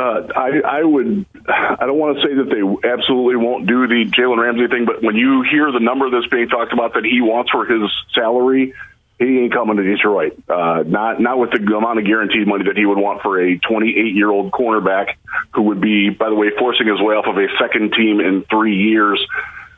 Uh, 0.00 0.28
I, 0.34 0.78
I 0.80 0.82
would. 0.82 1.26
I 1.46 1.84
don't 1.84 1.98
want 1.98 2.16
to 2.16 2.22
say 2.22 2.32
that 2.32 2.48
they 2.48 2.88
absolutely 2.88 3.36
won't 3.36 3.66
do 3.66 3.86
the 3.86 4.06
Jalen 4.08 4.40
Ramsey 4.40 4.66
thing, 4.68 4.86
but 4.86 5.02
when 5.02 5.14
you 5.14 5.42
hear 5.42 5.70
the 5.70 5.80
number 5.80 6.08
that's 6.08 6.26
being 6.28 6.48
talked 6.48 6.72
about 6.72 6.94
that 6.94 7.04
he 7.04 7.20
wants 7.20 7.50
for 7.50 7.66
his 7.66 7.82
salary, 8.14 8.72
he 9.18 9.40
ain't 9.40 9.52
coming 9.52 9.76
to 9.76 9.82
Detroit. 9.82 10.42
Uh, 10.48 10.84
not 10.86 11.20
not 11.20 11.38
with 11.38 11.50
the 11.50 11.58
amount 11.76 11.98
of 11.98 12.06
guaranteed 12.06 12.48
money 12.48 12.64
that 12.64 12.78
he 12.78 12.86
would 12.86 12.96
want 12.96 13.20
for 13.20 13.38
a 13.38 13.58
28 13.58 14.14
year 14.14 14.30
old 14.30 14.52
cornerback 14.52 15.16
who 15.52 15.64
would 15.64 15.82
be, 15.82 16.08
by 16.08 16.30
the 16.30 16.34
way, 16.34 16.48
forcing 16.58 16.86
his 16.86 16.98
way 16.98 17.14
off 17.16 17.26
of 17.26 17.36
a 17.36 17.48
second 17.60 17.92
team 17.92 18.20
in 18.20 18.42
three 18.48 18.76
years. 18.76 19.20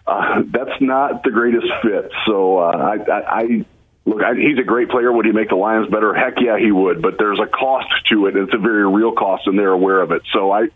Uh, 0.07 0.43
that's 0.47 0.81
not 0.81 1.25
the 1.25 1.31
greatest 1.33 1.67
fit. 1.83 2.13
So 2.27 2.59
uh, 2.59 2.71
I, 2.71 3.11
I, 3.11 3.41
I 3.41 3.65
look. 4.05 4.23
I, 4.23 4.35
he's 4.35 4.59
a 4.59 4.65
great 4.65 4.89
player. 4.89 5.13
Would 5.13 5.27
he 5.27 5.33
make 5.33 5.49
the 5.49 5.57
Lions 5.57 5.89
better? 5.91 6.15
Heck 6.15 6.35
yeah, 6.41 6.59
he 6.59 6.73
would. 6.73 7.03
But 7.03 7.19
there's 7.19 7.41
a 7.41 7.47
cost 7.47 7.89
to 8.11 8.27
it. 8.27 8.37
And 8.37 8.45
it's 8.45 8.55
a 8.55 8.59
very 8.59 8.87
real 8.87 9.13
cost, 9.13 9.47
and 9.47 9.59
they're 9.59 9.73
aware 9.73 10.01
of 10.01 10.13
it. 10.13 10.23
So 10.33 10.51
I, 10.51 10.69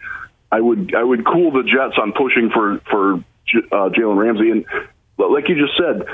I 0.51 0.61
would 0.61 0.95
I 0.95 1.03
would 1.03 1.25
cool 1.25 1.51
the 1.53 1.63
Jets 1.63 1.99
on 2.01 2.13
pushing 2.13 2.51
for 2.51 2.81
for 2.91 3.15
uh, 3.15 3.91
Jalen 3.91 4.17
Ramsey, 4.17 4.51
and 4.51 4.65
like 5.19 5.49
you 5.49 5.55
just 5.55 5.77
said 5.77 6.07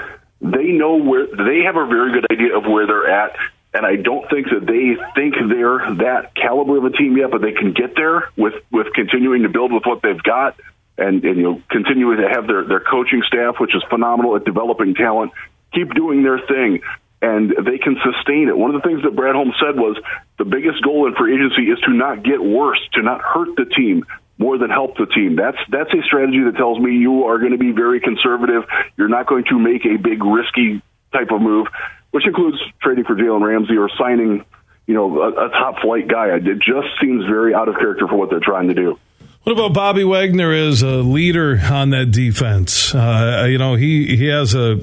they 0.43 0.73
know 0.73 0.97
where 0.97 1.27
they 1.27 1.63
have 1.65 1.77
a 1.77 1.87
very 1.87 2.13
good 2.13 2.27
idea 2.31 2.57
of 2.57 2.65
where 2.65 2.87
they're 2.87 3.09
at. 3.09 3.37
And 3.75 3.87
I 3.87 3.97
don't 3.97 4.29
think 4.29 4.49
that 4.51 4.67
they 4.67 5.01
think 5.15 5.35
they're 5.49 5.95
that 5.97 6.35
caliber 6.35 6.77
of 6.77 6.85
a 6.85 6.91
team 6.91 7.17
yet, 7.17 7.31
but 7.31 7.41
they 7.41 7.53
can 7.53 7.73
get 7.73 7.95
there 7.97 8.29
with, 8.37 8.55
with 8.71 8.93
continuing 8.93 9.45
to 9.45 9.49
build 9.49 9.73
with 9.73 9.85
what 9.87 10.03
they've 10.03 10.23
got 10.23 10.59
and, 10.99 11.25
and 11.25 11.37
you 11.37 11.43
know, 11.43 11.63
continuing 11.71 12.19
to 12.19 12.29
have 12.29 12.47
their, 12.47 12.65
their 12.65 12.81
coaching 12.81 13.23
staff, 13.27 13.55
which 13.61 13.75
is 13.75 13.83
phenomenal 13.89 14.37
at 14.37 14.45
developing 14.45 14.95
talent, 14.95 15.33
keep 15.73 15.95
doing 15.95 16.23
their 16.23 16.39
thing 16.39 16.81
and 17.23 17.51
they 17.51 17.79
can 17.79 17.97
sustain 18.03 18.49
it. 18.49 18.59
One 18.59 18.75
of 18.75 18.83
the 18.83 18.89
things 18.89 19.03
that 19.05 19.15
Brad 19.15 19.37
Holmes 19.37 19.55
said 19.63 19.79
was 19.79 19.97
the 20.39 20.45
biggest 20.45 20.83
goal 20.83 21.07
in 21.07 21.15
free 21.15 21.35
agency 21.35 21.71
is 21.71 21.79
to 21.87 21.93
not 21.93 22.25
get 22.25 22.43
worse, 22.43 22.81
to 22.95 23.03
not 23.03 23.23
hurt 23.23 23.55
the 23.57 23.65
team, 23.65 24.05
more 24.39 24.59
than 24.59 24.71
help 24.71 24.97
the 24.97 25.07
team. 25.07 25.37
That's 25.37 25.59
that's 25.71 25.95
a 25.95 26.03
strategy 26.03 26.43
that 26.45 26.57
tells 26.57 26.81
me 26.81 26.97
you 26.97 27.25
are 27.25 27.39
going 27.39 27.53
to 27.53 27.59
be 27.59 27.71
very 27.71 28.01
conservative. 28.01 28.65
You're 28.97 29.09
not 29.09 29.29
going 29.29 29.45
to 29.51 29.59
make 29.59 29.87
a 29.87 29.97
big 29.97 30.25
risky 30.25 30.83
type 31.13 31.31
of 31.31 31.41
move, 31.41 31.69
which 32.11 32.27
includes 32.27 32.59
trading 32.81 33.05
for 33.05 33.15
Jalen 33.15 33.47
Ramsey 33.47 33.77
or 33.77 33.89
signing, 33.97 34.45
you 34.89 34.95
know, 34.95 35.23
a, 35.23 35.47
a 35.47 35.49
top 35.51 35.79
flight 35.81 36.09
guy. 36.09 36.35
It 36.35 36.59
just 36.59 36.89
seems 37.01 37.25
very 37.27 37.55
out 37.55 37.69
of 37.69 37.77
character 37.77 38.09
for 38.09 38.17
what 38.17 38.31
they're 38.31 38.41
trying 38.41 38.67
to 38.69 38.75
do. 38.75 38.99
What 39.45 39.53
about 39.53 39.75
Bobby 39.75 40.05
Wagner 40.05 40.53
as 40.53 40.83
a 40.83 41.03
leader 41.03 41.61
on 41.71 41.91
that 41.91 42.11
defense? 42.11 42.95
Uh, 42.95 43.47
you 43.49 43.59
know, 43.59 43.75
he 43.75 44.17
he 44.17 44.27
has 44.27 44.55
a 44.57 44.81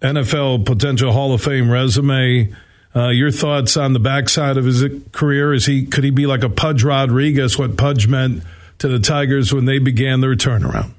NFL 0.00 0.66
potential 0.66 1.12
Hall 1.12 1.32
of 1.32 1.42
Fame 1.42 1.70
resume. 1.70 2.54
Uh, 2.94 3.08
your 3.08 3.30
thoughts 3.30 3.76
on 3.76 3.92
the 3.92 4.00
backside 4.00 4.56
of 4.56 4.64
his 4.64 4.84
career? 5.12 5.52
Is 5.52 5.66
he 5.66 5.86
could 5.86 6.02
he 6.02 6.10
be 6.10 6.26
like 6.26 6.42
a 6.42 6.48
Pudge 6.48 6.82
Rodriguez? 6.82 7.58
What 7.58 7.76
Pudge 7.76 8.08
meant 8.08 8.42
to 8.80 8.88
the 8.88 8.98
Tigers 8.98 9.52
when 9.52 9.66
they 9.66 9.78
began 9.78 10.20
their 10.20 10.34
turnaround. 10.34 10.92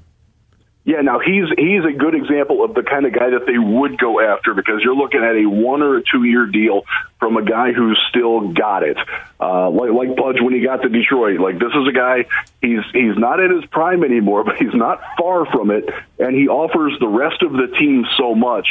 Yeah, 0.84 1.00
now 1.00 1.20
he's 1.20 1.44
he's 1.56 1.84
a 1.84 1.96
good 1.96 2.16
example 2.16 2.64
of 2.64 2.74
the 2.74 2.82
kind 2.82 3.06
of 3.06 3.12
guy 3.12 3.30
that 3.30 3.46
they 3.46 3.56
would 3.56 3.98
go 3.98 4.20
after 4.20 4.52
because 4.52 4.80
you're 4.82 4.96
looking 4.96 5.22
at 5.22 5.36
a 5.36 5.46
one 5.46 5.80
or 5.80 5.98
a 5.98 6.02
two 6.02 6.24
year 6.24 6.46
deal 6.46 6.82
from 7.20 7.36
a 7.36 7.44
guy 7.44 7.70
who's 7.72 8.00
still 8.08 8.52
got 8.52 8.82
it, 8.82 8.96
uh, 9.38 9.70
like 9.70 9.92
like 9.92 10.16
Pudge 10.16 10.40
when 10.40 10.54
he 10.54 10.60
got 10.60 10.82
to 10.82 10.88
Detroit. 10.88 11.38
Like 11.38 11.60
this 11.60 11.70
is 11.72 11.86
a 11.88 11.92
guy 11.92 12.24
he's 12.60 12.82
he's 12.92 13.16
not 13.16 13.38
at 13.38 13.52
his 13.52 13.64
prime 13.66 14.02
anymore, 14.02 14.42
but 14.48 14.56
he's 14.56 14.74
not 14.74 15.00
far 15.16 15.46
from 15.46 15.70
it, 15.70 15.88
and 16.18 16.34
he 16.34 16.48
offers 16.48 16.98
the 16.98 17.08
rest 17.08 17.42
of 17.42 17.52
the 17.52 17.68
team 17.78 18.04
so 18.18 18.34
much. 18.34 18.66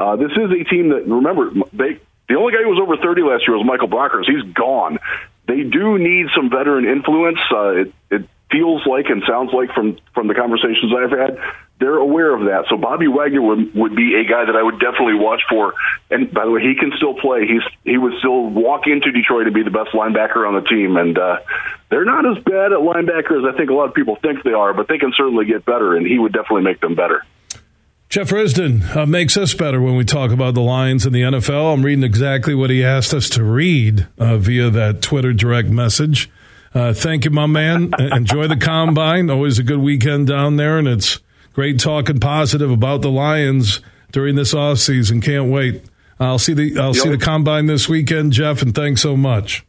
Uh, 0.00 0.16
this 0.16 0.32
is 0.32 0.50
a 0.50 0.64
team 0.64 0.88
that 0.88 1.06
remember 1.06 1.50
they 1.72 2.00
the 2.28 2.36
only 2.36 2.52
guy 2.52 2.62
who 2.62 2.70
was 2.70 2.80
over 2.80 2.96
30 2.96 3.22
last 3.22 3.46
year 3.46 3.56
was 3.56 3.66
Michael 3.66 3.88
Brockers. 3.88 4.24
He's 4.24 4.54
gone. 4.54 4.98
They 5.46 5.62
do 5.62 5.98
need 5.98 6.28
some 6.34 6.48
veteran 6.48 6.86
influence. 6.86 7.38
Uh, 7.50 7.84
it, 7.84 7.92
it 8.08 8.22
feels 8.50 8.86
like 8.86 9.10
and 9.10 9.22
sounds 9.28 9.52
like 9.52 9.74
from 9.74 9.98
from 10.14 10.26
the 10.28 10.34
conversations 10.34 10.92
I've 10.96 11.10
had, 11.10 11.38
they're 11.80 11.98
aware 11.98 12.32
of 12.32 12.46
that. 12.46 12.64
So 12.70 12.76
Bobby 12.76 13.08
Wagner 13.08 13.42
would 13.42 13.74
would 13.74 13.94
be 13.94 14.14
a 14.14 14.24
guy 14.24 14.46
that 14.46 14.56
I 14.56 14.62
would 14.62 14.80
definitely 14.80 15.14
watch 15.14 15.42
for. 15.50 15.74
And 16.10 16.32
by 16.32 16.44
the 16.44 16.50
way, 16.50 16.62
he 16.62 16.74
can 16.74 16.92
still 16.96 17.14
play. 17.14 17.46
He's 17.46 17.66
he 17.84 17.98
would 17.98 18.14
still 18.20 18.48
walk 18.48 18.86
into 18.86 19.12
Detroit 19.12 19.46
and 19.46 19.54
be 19.54 19.64
the 19.64 19.70
best 19.70 19.90
linebacker 19.90 20.46
on 20.48 20.54
the 20.54 20.64
team. 20.64 20.96
And 20.96 21.18
uh, 21.18 21.40
they're 21.90 22.04
not 22.04 22.24
as 22.24 22.42
bad 22.42 22.72
at 22.72 22.80
linebacker 22.80 23.36
as 23.36 23.44
I 23.52 23.56
think 23.56 23.70
a 23.70 23.74
lot 23.74 23.88
of 23.88 23.94
people 23.94 24.16
think 24.16 24.44
they 24.44 24.52
are, 24.52 24.72
but 24.72 24.88
they 24.88 24.98
can 24.98 25.12
certainly 25.16 25.44
get 25.44 25.64
better. 25.64 25.96
And 25.96 26.06
he 26.06 26.18
would 26.18 26.32
definitely 26.32 26.62
make 26.62 26.80
them 26.80 26.94
better. 26.94 27.24
Jeff 28.10 28.30
Risdon 28.30 28.96
uh, 28.96 29.06
makes 29.06 29.36
us 29.36 29.54
better 29.54 29.80
when 29.80 29.94
we 29.94 30.04
talk 30.04 30.32
about 30.32 30.54
the 30.54 30.60
Lions 30.60 31.06
in 31.06 31.12
the 31.12 31.22
NFL. 31.22 31.72
I'm 31.72 31.84
reading 31.84 32.02
exactly 32.02 32.56
what 32.56 32.68
he 32.68 32.84
asked 32.84 33.14
us 33.14 33.28
to 33.30 33.44
read 33.44 34.08
uh, 34.18 34.36
via 34.36 34.68
that 34.68 35.00
Twitter 35.00 35.32
direct 35.32 35.68
message. 35.68 36.28
Uh, 36.74 36.92
thank 36.92 37.24
you, 37.24 37.30
my 37.30 37.46
man. 37.46 37.92
Enjoy 38.00 38.48
the 38.48 38.56
combine. 38.56 39.30
Always 39.30 39.60
a 39.60 39.62
good 39.62 39.78
weekend 39.78 40.26
down 40.26 40.56
there, 40.56 40.76
and 40.76 40.88
it's 40.88 41.20
great 41.52 41.78
talking 41.78 42.18
positive 42.18 42.72
about 42.72 43.02
the 43.02 43.12
Lions 43.12 43.78
during 44.10 44.34
this 44.34 44.54
off 44.54 44.78
season. 44.78 45.20
Can't 45.20 45.48
wait. 45.48 45.84
I'll 46.18 46.40
see 46.40 46.52
the 46.52 46.80
I'll 46.80 46.94
see 46.94 47.10
the 47.10 47.16
combine 47.16 47.66
this 47.66 47.88
weekend, 47.88 48.32
Jeff, 48.32 48.60
and 48.60 48.74
thanks 48.74 49.00
so 49.02 49.16
much. 49.16 49.64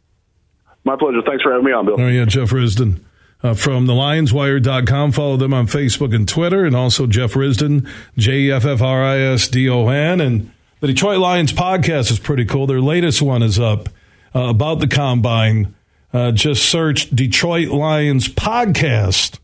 My 0.84 0.96
pleasure. 0.96 1.22
Thanks 1.24 1.44
for 1.44 1.52
having 1.52 1.64
me 1.64 1.72
on, 1.72 1.86
Bill. 1.86 2.00
Oh 2.00 2.08
yeah, 2.08 2.24
Jeff 2.24 2.50
Risdon. 2.50 3.00
Uh, 3.42 3.54
from 3.54 3.86
the 3.86 3.92
lionswire.com. 3.92 5.10
Follow 5.10 5.36
them 5.36 5.52
on 5.52 5.66
Facebook 5.66 6.14
and 6.14 6.28
Twitter, 6.28 6.64
and 6.64 6.76
also 6.76 7.08
Jeff 7.08 7.32
Risdon, 7.32 7.88
J 8.16 8.42
E 8.42 8.52
F 8.52 8.64
F 8.64 8.80
R 8.80 9.02
I 9.02 9.18
S 9.18 9.48
D 9.48 9.68
O 9.68 9.88
N. 9.88 10.20
And 10.20 10.52
the 10.78 10.86
Detroit 10.86 11.18
Lions 11.18 11.52
podcast 11.52 12.12
is 12.12 12.20
pretty 12.20 12.44
cool. 12.44 12.68
Their 12.68 12.80
latest 12.80 13.20
one 13.20 13.42
is 13.42 13.58
up 13.58 13.88
uh, 14.32 14.42
about 14.42 14.78
the 14.78 14.86
combine 14.86 15.74
uh, 16.12 16.32
just 16.32 16.68
search 16.68 17.10
Detroit 17.10 17.68
Lions 17.68 18.28
podcast 18.28 19.38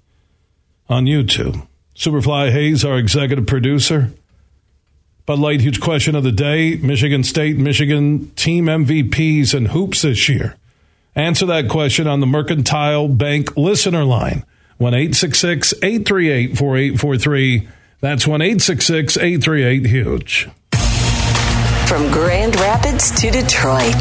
on 0.89 1.05
YouTube. 1.05 1.67
Superfly 1.97 2.53
Hayes, 2.53 2.85
our 2.85 2.99
executive 2.99 3.47
producer. 3.47 4.13
Bud 5.27 5.39
Light, 5.39 5.61
huge 5.61 5.81
question 5.81 6.15
of 6.15 6.25
the 6.25 6.33
day. 6.33 6.77
Michigan 6.77 7.25
State, 7.25 7.59
Michigan 7.59 8.31
team 8.37 8.67
MVPs 8.67 9.55
and 9.55 9.69
hoops 9.69 10.03
this 10.03 10.29
year. 10.29 10.57
Answer 11.19 11.47
that 11.47 11.69
question 11.69 12.07
on 12.07 12.21
the 12.21 12.27
Mercantile 12.27 13.09
Bank 13.09 13.57
listener 13.57 14.05
line. 14.05 14.45
1 14.77 14.95
838 14.95 16.57
4843. 16.57 17.69
That's 18.01 18.25
1 18.25 18.41
838 18.41 19.87
Huge. 19.87 20.49
From 21.89 22.13
Grand 22.13 22.55
Rapids 22.61 23.11
to 23.21 23.33
Detroit, 23.33 24.01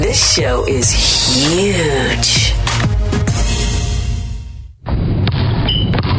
this 0.00 0.34
show 0.34 0.64
is 0.68 0.92
huge. 0.92 2.57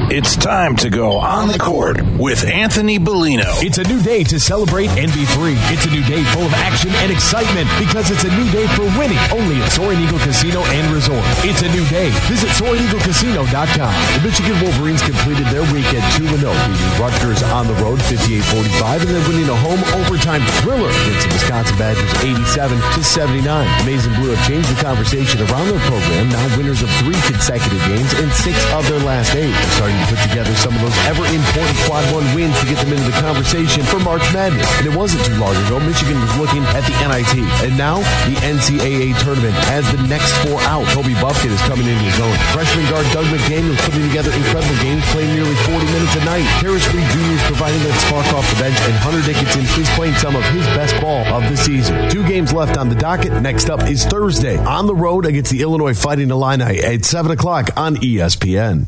It's 0.10 0.34
time 0.34 0.74
to 0.82 0.90
go 0.90 1.22
on 1.22 1.54
the 1.54 1.62
court 1.62 2.02
with 2.18 2.42
Anthony 2.42 2.98
Bellino. 2.98 3.46
It's 3.62 3.78
a 3.78 3.86
new 3.86 4.02
day 4.02 4.26
to 4.34 4.42
celebrate 4.42 4.90
and 4.98 5.06
be 5.14 5.22
free. 5.38 5.54
It's 5.70 5.86
a 5.86 5.94
new 5.94 6.02
day 6.10 6.26
full 6.34 6.50
of 6.50 6.54
action 6.58 6.90
and 7.06 7.14
excitement 7.14 7.70
because 7.78 8.10
it's 8.10 8.26
a 8.26 8.34
new 8.34 8.50
day 8.50 8.66
for 8.74 8.90
winning 8.98 9.22
only 9.30 9.62
at 9.62 9.70
Soaring 9.70 10.02
Eagle 10.02 10.18
Casino 10.18 10.66
and 10.74 10.90
Resort. 10.90 11.22
It's 11.46 11.62
a 11.62 11.70
new 11.70 11.86
day. 11.94 12.10
Visit 12.26 12.50
SoaringEagleCasino.com. 12.58 13.94
The 14.18 14.22
Michigan 14.26 14.58
Wolverines 14.66 15.06
completed 15.06 15.46
their 15.54 15.62
weekend 15.70 16.02
2 16.18 16.26
0, 16.42 16.58
beating 16.58 16.94
Rutgers 16.98 17.46
on 17.54 17.70
the 17.70 17.78
road 17.78 18.02
58 18.10 18.42
45 18.82 19.06
and 19.06 19.14
then 19.14 19.24
winning 19.30 19.50
a 19.54 19.58
home 19.62 19.82
overtime 19.94 20.42
thriller 20.66 20.90
against 20.90 21.30
the 21.30 21.38
Wisconsin 21.38 21.78
Badgers 21.78 22.10
87 22.58 22.82
to 22.98 23.02
79. 23.06 23.46
Maize 23.86 24.10
and 24.10 24.18
Blue 24.18 24.34
have 24.34 24.42
changed 24.50 24.74
the 24.74 24.80
conversation 24.82 25.38
around 25.54 25.70
their 25.70 25.84
program, 25.86 26.34
now 26.34 26.42
winners 26.58 26.82
of 26.82 26.90
three 26.98 27.22
consecutive 27.30 27.82
games 27.86 28.10
and 28.18 28.34
six 28.34 28.58
of 28.74 28.82
their 28.90 29.06
last 29.06 29.38
eight. 29.38 29.54
Starting 29.78 29.99
put 30.08 30.20
together 30.24 30.54
some 30.56 30.72
of 30.76 30.82
those 30.82 30.96
ever 31.10 31.26
important 31.28 31.78
quad 31.84 32.06
one 32.14 32.24
wins 32.32 32.56
to 32.62 32.66
get 32.70 32.80
them 32.80 32.96
into 32.96 33.04
the 33.10 33.18
conversation 33.20 33.84
for 33.84 34.00
March 34.00 34.24
Madness. 34.32 34.68
And 34.80 34.88
it 34.88 34.96
wasn't 34.96 35.26
too 35.26 35.36
long 35.36 35.56
ago, 35.68 35.80
Michigan 35.84 36.16
was 36.22 36.34
looking 36.38 36.64
at 36.78 36.88
the 36.88 36.96
NIT. 37.04 37.36
And 37.66 37.76
now 37.76 38.00
the 38.30 38.38
NCAA 38.46 39.18
tournament 39.20 39.56
has 39.68 39.84
the 39.92 40.02
next 40.08 40.32
four 40.46 40.62
out. 40.70 40.86
Kobe 40.96 41.16
Bufkin 41.20 41.52
is 41.52 41.62
coming 41.68 41.88
into 41.88 42.06
his 42.06 42.20
own. 42.22 42.36
Freshman 42.56 42.86
guard 42.88 43.06
Dug 43.12 43.26
McDaniel 43.34 43.76
putting 43.84 44.06
together 44.08 44.32
incredible 44.32 44.78
games, 44.80 45.04
playing 45.12 45.34
nearly 45.36 45.56
40 45.68 45.86
minutes 45.92 46.16
a 46.16 46.24
night. 46.26 46.48
Harris 46.62 46.86
Reed 46.94 47.08
Jr. 47.12 47.36
is 47.36 47.44
providing 47.50 47.82
that 47.84 47.96
spark 48.06 48.28
off 48.38 48.46
the 48.54 48.60
bench, 48.62 48.78
and 48.88 48.96
Hunter 49.02 49.24
Dickinson 49.26 49.66
is 49.80 49.90
playing 49.98 50.16
some 50.16 50.36
of 50.36 50.44
his 50.56 50.66
best 50.78 51.00
ball 51.02 51.26
of 51.34 51.44
the 51.50 51.58
season. 51.58 52.10
Two 52.10 52.26
games 52.28 52.54
left 52.54 52.78
on 52.78 52.90
the 52.90 52.96
docket. 52.96 53.34
Next 53.42 53.70
up 53.70 53.84
is 53.84 54.06
Thursday 54.06 54.58
on 54.58 54.88
the 54.88 54.96
road 54.96 55.26
against 55.26 55.52
the 55.52 55.62
Illinois 55.62 55.94
Fighting 55.94 56.30
Illini 56.30 56.80
at 56.80 57.06
7 57.06 57.32
o'clock 57.32 57.70
on 57.78 57.96
ESPN. 57.98 58.88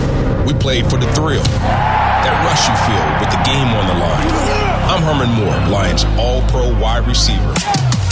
We 0.45 0.53
played 0.53 0.89
for 0.89 0.97
the 0.97 1.11
thrill, 1.13 1.43
that 1.43 2.33
rush 2.45 2.67
you 2.67 2.75
feel 2.85 3.07
with 3.19 3.29
the 3.29 3.41
game 3.43 3.67
on 3.67 3.87
the 3.87 3.97
line. 3.97 4.31
I'm 4.89 5.01
Herman 5.03 5.31
Moore, 5.35 5.71
Lions 5.71 6.03
All 6.17 6.41
Pro 6.49 6.77
wide 6.79 7.07
receiver. 7.07 7.53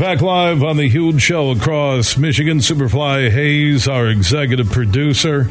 Back 0.00 0.22
live 0.22 0.62
on 0.62 0.78
the 0.78 0.88
huge 0.88 1.20
show 1.20 1.50
across 1.50 2.16
Michigan. 2.16 2.56
Superfly 2.56 3.30
Hayes, 3.30 3.86
our 3.86 4.06
executive 4.08 4.70
producer. 4.70 5.46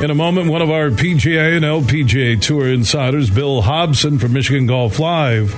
In 0.00 0.12
a 0.12 0.14
moment, 0.14 0.48
one 0.48 0.62
of 0.62 0.70
our 0.70 0.90
PGA 0.90 1.56
and 1.56 1.64
LPGA 1.64 2.40
Tour 2.40 2.68
insiders, 2.68 3.30
Bill 3.30 3.62
Hobson 3.62 4.20
from 4.20 4.32
Michigan 4.32 4.68
Golf 4.68 5.00
Live. 5.00 5.48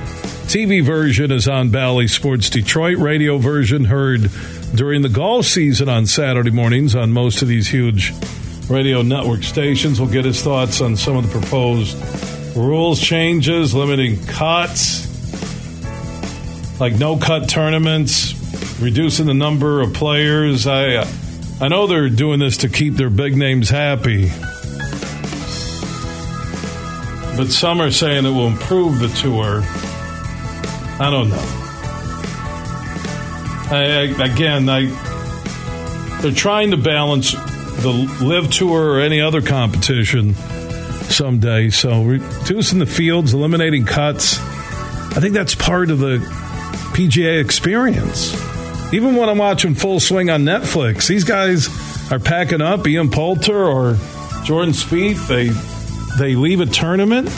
TV 0.49 0.83
version 0.83 1.31
is 1.31 1.47
on 1.47 1.68
Bally 1.68 2.09
Sports 2.09 2.49
Detroit. 2.49 2.97
Radio 2.97 3.37
version 3.37 3.85
heard 3.85 4.31
during 4.75 5.03
the 5.03 5.11
golf 5.11 5.45
season 5.45 5.90
on 5.90 6.07
Saturday 6.07 6.51
mornings 6.51 6.95
on 6.95 7.12
most 7.12 7.42
of 7.42 7.49
these 7.49 7.68
huge 7.68 8.14
radio 8.71 9.03
network 9.03 9.42
stations. 9.42 10.01
We'll 10.01 10.11
get 10.11 10.25
his 10.25 10.42
thoughts 10.42 10.81
on 10.81 10.97
some 10.97 11.18
of 11.18 11.31
the 11.31 11.38
proposed 11.38 11.99
rules 12.57 12.99
changes, 12.99 13.75
limiting 13.75 14.25
cuts 14.25 15.12
like 16.83 16.99
no 16.99 17.16
cut 17.16 17.49
tournaments, 17.49 18.35
reducing 18.81 19.27
the 19.27 19.35
number 19.35 19.83
of 19.83 19.95
players. 19.95 20.66
I 20.66 20.97
uh, 20.97 21.07
I 21.61 21.68
know 21.68 21.87
they're 21.87 22.09
doing 22.09 22.40
this 22.40 22.57
to 22.57 22.68
keep 22.68 22.95
their 22.95 23.09
big 23.09 23.37
names 23.37 23.71
happy. 23.71 24.31
But 27.37 27.53
some 27.53 27.81
are 27.81 27.92
saying 27.92 28.27
it 28.27 28.31
will 28.31 28.49
improve 28.49 28.99
the 28.99 29.07
tour. 29.11 29.62
I 31.01 31.09
don't 31.09 31.29
know. 31.29 31.47
I, 33.71 34.16
I, 34.18 34.33
again, 34.33 34.68
I 34.68 34.87
they're 36.21 36.33
trying 36.33 36.73
to 36.73 36.77
balance 36.77 37.31
the 37.31 37.92
LIV 38.21 38.51
tour 38.51 38.95
or 38.95 39.01
any 39.01 39.21
other 39.21 39.40
competition 39.40 40.35
someday. 40.35 41.71
So 41.71 42.03
reducing 42.03 42.81
the 42.81 42.87
fields, 42.87 43.35
eliminating 43.35 43.85
cuts. 43.85 44.40
I 44.40 45.21
think 45.21 45.35
that's 45.35 45.55
part 45.55 45.92
of 45.92 46.01
the 46.01 46.41
PGA 46.92 47.40
experience. 47.40 48.35
Even 48.92 49.16
when 49.16 49.28
I'm 49.28 49.38
watching 49.38 49.74
Full 49.74 50.00
Swing 50.00 50.28
on 50.28 50.42
Netflix, 50.44 51.07
these 51.07 51.24
guys 51.24 51.68
are 52.12 52.18
packing 52.18 52.61
up. 52.61 52.87
Ian 52.87 53.11
Poulter 53.11 53.64
or 53.64 53.96
Jordan 54.44 54.74
Spieth, 54.74 55.26
they 55.28 55.48
they 56.18 56.35
leave 56.35 56.61
a 56.61 56.66
tournament. 56.66 57.31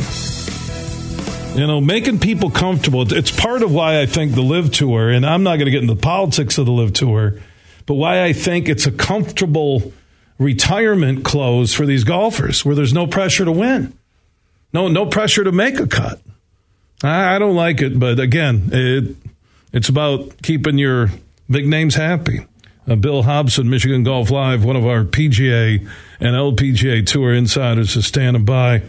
You 1.57 1.69
know, 1.69 1.81
making 1.81 2.19
people 2.19 2.51
comfortable. 2.51 3.13
It's 3.13 3.31
part 3.31 3.63
of 3.63 3.73
why 3.73 4.01
I 4.01 4.07
think 4.07 4.35
the 4.35 4.43
LIV 4.43 4.73
Tour, 4.73 5.11
and 5.11 5.25
I'm 5.25 5.45
not 5.45 5.57
going 5.57 5.67
to 5.67 5.71
get 5.71 5.83
into 5.83 5.95
the 5.95 6.01
politics 6.01 6.59
of 6.59 6.67
the 6.67 6.73
LIV 6.73 6.93
Tour, 6.95 7.41
but 7.87 7.95
why 7.95 8.25
I 8.25 8.33
think 8.33 8.69
it's 8.69 8.87
a 8.87 8.91
comfortable 8.91 9.93
retirement 10.39 11.25
close 11.25 11.73
for 11.73 11.87
these 11.87 12.03
golfers, 12.03 12.65
where 12.65 12.75
there's 12.75 12.93
no 12.93 13.07
pressure 13.07 13.45
to 13.45 13.53
win, 13.53 13.97
no 14.73 14.89
no 14.89 15.07
pressure 15.07 15.45
to 15.45 15.53
make 15.53 15.79
a 15.79 15.87
cut. 15.87 16.21
I, 17.05 17.37
I 17.37 17.39
don't 17.39 17.55
like 17.55 17.81
it, 17.81 18.01
but 18.01 18.19
again, 18.19 18.71
it 18.73 19.17
it's 19.75 19.89
about 19.89 20.41
keeping 20.43 20.79
your 20.79 21.11
big 21.51 21.67
names 21.67 21.97
happy. 21.97 22.47
Uh, 22.89 22.95
Bill 22.95 23.25
Hobson, 23.25 23.69
Michigan 23.69 24.05
Golf 24.05 24.31
Live, 24.31 24.65
one 24.65 24.77
of 24.77 24.87
our 24.87 25.05
PGA 25.05 25.81
and 26.21 26.37
LPGA 26.37 27.05
Tour 27.05 27.35
insiders, 27.35 27.97
is 27.97 28.07
standing 28.07 28.45
by. 28.45 28.83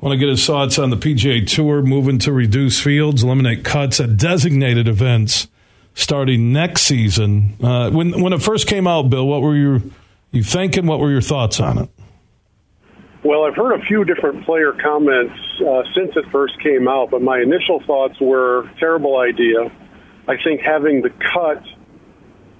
Want 0.00 0.12
to 0.12 0.18
get 0.18 0.28
his 0.28 0.44
thoughts 0.46 0.78
on 0.78 0.90
the 0.90 0.96
PGA 0.96 1.46
Tour 1.46 1.82
moving 1.82 2.18
to 2.20 2.32
reduce 2.32 2.80
fields, 2.80 3.22
eliminate 3.22 3.64
cuts 3.64 3.98
at 3.98 4.16
designated 4.16 4.88
events 4.88 5.48
starting 5.94 6.52
next 6.52 6.82
season. 6.82 7.56
Uh, 7.62 7.90
when 7.90 8.20
when 8.20 8.32
it 8.32 8.42
first 8.42 8.66
came 8.66 8.86
out, 8.86 9.10
Bill, 9.10 9.26
what 9.26 9.42
were 9.42 9.56
you 9.56 9.90
you 10.32 10.42
thinking? 10.42 10.86
What 10.86 11.00
were 11.00 11.10
your 11.10 11.20
thoughts 11.20 11.60
on 11.60 11.78
it? 11.78 11.88
Well, 13.22 13.44
I've 13.44 13.56
heard 13.56 13.78
a 13.78 13.84
few 13.84 14.04
different 14.04 14.46
player 14.46 14.72
comments 14.82 15.34
uh, 15.60 15.82
since 15.94 16.12
it 16.16 16.24
first 16.32 16.58
came 16.62 16.88
out, 16.88 17.10
but 17.10 17.20
my 17.20 17.38
initial 17.38 17.82
thoughts 17.86 18.18
were 18.20 18.70
terrible 18.78 19.18
idea. 19.18 19.70
I 20.30 20.36
think 20.44 20.60
having 20.60 21.02
the 21.02 21.10
cut 21.10 21.64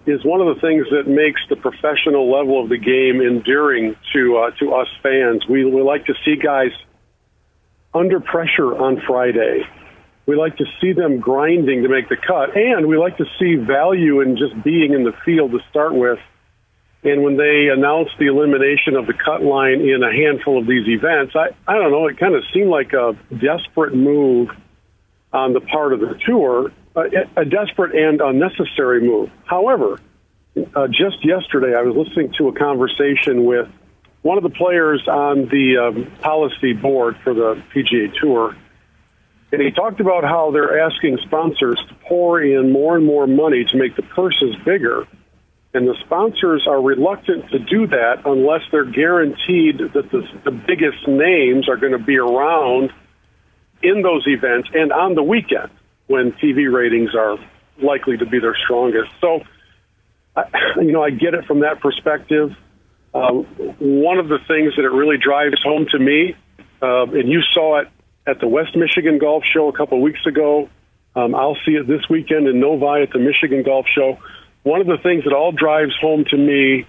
is 0.04 0.24
one 0.24 0.40
of 0.40 0.52
the 0.52 0.60
things 0.60 0.86
that 0.90 1.06
makes 1.06 1.40
the 1.48 1.54
professional 1.54 2.26
level 2.26 2.60
of 2.60 2.68
the 2.68 2.78
game 2.78 3.22
endearing 3.22 3.94
to 4.12 4.38
uh, 4.38 4.50
to 4.58 4.74
us 4.74 4.88
fans. 5.04 5.46
We, 5.48 5.64
we 5.64 5.80
like 5.80 6.06
to 6.06 6.14
see 6.24 6.34
guys 6.34 6.72
under 7.94 8.18
pressure 8.18 8.74
on 8.74 9.00
Friday. 9.06 9.62
We 10.26 10.34
like 10.34 10.56
to 10.56 10.64
see 10.80 10.94
them 10.94 11.20
grinding 11.20 11.84
to 11.84 11.88
make 11.88 12.08
the 12.08 12.16
cut, 12.16 12.56
and 12.56 12.88
we 12.88 12.98
like 12.98 13.18
to 13.18 13.26
see 13.38 13.54
value 13.54 14.20
in 14.20 14.36
just 14.36 14.64
being 14.64 14.92
in 14.92 15.04
the 15.04 15.14
field 15.24 15.52
to 15.52 15.58
start 15.70 15.94
with. 15.94 16.18
And 17.04 17.22
when 17.22 17.36
they 17.36 17.68
announced 17.72 18.12
the 18.18 18.26
elimination 18.26 18.96
of 18.96 19.06
the 19.06 19.14
cut 19.14 19.42
line 19.42 19.80
in 19.80 20.02
a 20.02 20.12
handful 20.12 20.58
of 20.58 20.66
these 20.66 20.88
events, 20.88 21.34
I, 21.36 21.54
I 21.70 21.78
don't 21.78 21.92
know, 21.92 22.08
it 22.08 22.18
kind 22.18 22.34
of 22.34 22.42
seemed 22.52 22.68
like 22.68 22.92
a 22.92 23.16
desperate 23.30 23.94
move 23.94 24.50
on 25.32 25.52
the 25.52 25.60
part 25.60 25.92
of 25.92 26.00
the 26.00 26.18
tour 26.26 26.72
a, 26.96 27.02
a 27.36 27.44
desperate 27.44 27.94
and 27.94 28.20
unnecessary 28.20 29.00
move. 29.00 29.30
However, 29.44 30.00
uh, 30.74 30.88
just 30.88 31.24
yesterday 31.24 31.74
I 31.76 31.82
was 31.82 31.96
listening 31.96 32.32
to 32.38 32.48
a 32.48 32.52
conversation 32.52 33.44
with 33.44 33.68
one 34.22 34.36
of 34.36 34.42
the 34.42 34.50
players 34.50 35.06
on 35.08 35.48
the 35.48 35.78
um, 35.78 36.12
policy 36.20 36.72
board 36.72 37.16
for 37.22 37.32
the 37.32 37.62
PGA 37.74 38.12
Tour, 38.20 38.56
and 39.52 39.62
he 39.62 39.70
talked 39.70 40.00
about 40.00 40.24
how 40.24 40.50
they're 40.50 40.80
asking 40.80 41.18
sponsors 41.26 41.82
to 41.88 41.94
pour 42.06 42.40
in 42.40 42.72
more 42.72 42.96
and 42.96 43.06
more 43.06 43.26
money 43.26 43.64
to 43.64 43.76
make 43.76 43.96
the 43.96 44.02
purses 44.02 44.54
bigger. 44.64 45.06
And 45.72 45.86
the 45.86 45.94
sponsors 46.04 46.66
are 46.68 46.82
reluctant 46.82 47.48
to 47.50 47.60
do 47.60 47.86
that 47.86 48.22
unless 48.24 48.62
they're 48.72 48.84
guaranteed 48.84 49.78
that 49.78 50.10
the, 50.10 50.28
the 50.44 50.50
biggest 50.50 51.06
names 51.06 51.68
are 51.68 51.76
going 51.76 51.92
to 51.92 51.98
be 51.98 52.18
around 52.18 52.92
in 53.82 54.02
those 54.02 54.24
events 54.26 54.68
and 54.74 54.92
on 54.92 55.14
the 55.14 55.22
weekend 55.22 55.70
when 56.10 56.32
TV 56.32 56.70
ratings 56.72 57.14
are 57.14 57.38
likely 57.80 58.16
to 58.16 58.26
be 58.26 58.40
their 58.40 58.56
strongest. 58.64 59.12
So, 59.20 59.44
I, 60.34 60.42
you 60.82 60.90
know, 60.90 61.04
I 61.04 61.10
get 61.10 61.34
it 61.34 61.44
from 61.44 61.60
that 61.60 61.80
perspective. 61.80 62.50
Um, 63.14 63.44
one 63.78 64.18
of 64.18 64.28
the 64.28 64.38
things 64.48 64.74
that 64.76 64.84
it 64.84 64.92
really 64.92 65.18
drives 65.18 65.62
home 65.62 65.86
to 65.92 65.98
me, 65.98 66.34
uh, 66.82 67.04
and 67.04 67.28
you 67.28 67.42
saw 67.54 67.78
it 67.78 67.88
at 68.26 68.40
the 68.40 68.48
West 68.48 68.76
Michigan 68.76 69.18
Golf 69.18 69.44
Show 69.54 69.68
a 69.68 69.72
couple 69.72 69.98
of 69.98 70.02
weeks 70.02 70.26
ago. 70.26 70.68
Um, 71.14 71.34
I'll 71.34 71.58
see 71.64 71.72
it 71.72 71.86
this 71.86 72.08
weekend 72.10 72.48
in 72.48 72.58
Novi 72.58 73.02
at 73.02 73.12
the 73.12 73.20
Michigan 73.20 73.62
Golf 73.62 73.86
Show. 73.94 74.18
One 74.64 74.80
of 74.80 74.88
the 74.88 74.98
things 75.02 75.24
that 75.24 75.32
all 75.32 75.52
drives 75.52 75.94
home 76.00 76.24
to 76.30 76.36
me 76.36 76.86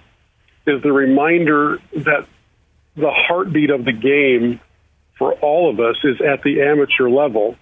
is 0.66 0.82
the 0.82 0.92
reminder 0.92 1.78
that 1.94 2.26
the 2.96 3.10
heartbeat 3.10 3.70
of 3.70 3.84
the 3.84 3.92
game 3.92 4.60
for 5.16 5.32
all 5.34 5.70
of 5.70 5.78
us 5.78 5.96
is 6.02 6.20
at 6.20 6.42
the 6.42 6.62
amateur 6.62 7.08
level. 7.08 7.56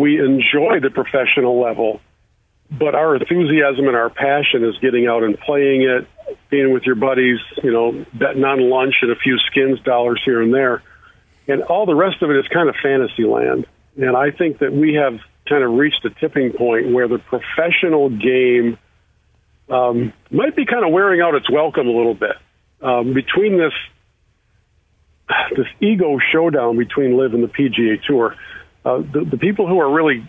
We 0.00 0.18
enjoy 0.18 0.80
the 0.80 0.88
professional 0.88 1.60
level, 1.60 2.00
but 2.70 2.94
our 2.94 3.16
enthusiasm 3.16 3.86
and 3.86 3.94
our 3.94 4.08
passion 4.08 4.64
is 4.64 4.78
getting 4.80 5.06
out 5.06 5.22
and 5.22 5.38
playing 5.38 5.82
it, 5.82 6.08
being 6.48 6.72
with 6.72 6.84
your 6.84 6.94
buddies, 6.94 7.38
you 7.62 7.70
know, 7.70 8.06
betting 8.14 8.42
on 8.42 8.70
lunch 8.70 8.94
and 9.02 9.10
a 9.10 9.16
few 9.16 9.36
skins 9.50 9.78
dollars 9.80 10.22
here 10.24 10.40
and 10.40 10.54
there. 10.54 10.82
And 11.48 11.62
all 11.64 11.84
the 11.84 11.94
rest 11.94 12.22
of 12.22 12.30
it 12.30 12.36
is 12.38 12.46
kind 12.48 12.70
of 12.70 12.76
fantasy 12.82 13.24
land. 13.24 13.66
And 13.96 14.16
I 14.16 14.30
think 14.30 14.60
that 14.60 14.72
we 14.72 14.94
have 14.94 15.20
kind 15.46 15.62
of 15.62 15.72
reached 15.72 16.02
a 16.06 16.10
tipping 16.18 16.54
point 16.54 16.92
where 16.94 17.06
the 17.06 17.18
professional 17.18 18.08
game 18.08 18.78
um, 19.68 20.14
might 20.30 20.56
be 20.56 20.64
kind 20.64 20.82
of 20.82 20.92
wearing 20.92 21.20
out 21.20 21.34
its 21.34 21.50
welcome 21.50 21.86
a 21.88 21.92
little 21.92 22.14
bit. 22.14 22.36
Um, 22.80 23.12
between 23.12 23.58
this 23.58 23.74
this 25.56 25.66
ego 25.80 26.18
showdown 26.32 26.78
between 26.78 27.16
LIV 27.16 27.34
and 27.34 27.44
the 27.44 27.48
PGA 27.48 28.02
Tour, 28.02 28.34
uh, 28.84 28.98
the, 28.98 29.26
the 29.30 29.36
people 29.36 29.66
who 29.66 29.80
are 29.80 29.92
really 29.92 30.28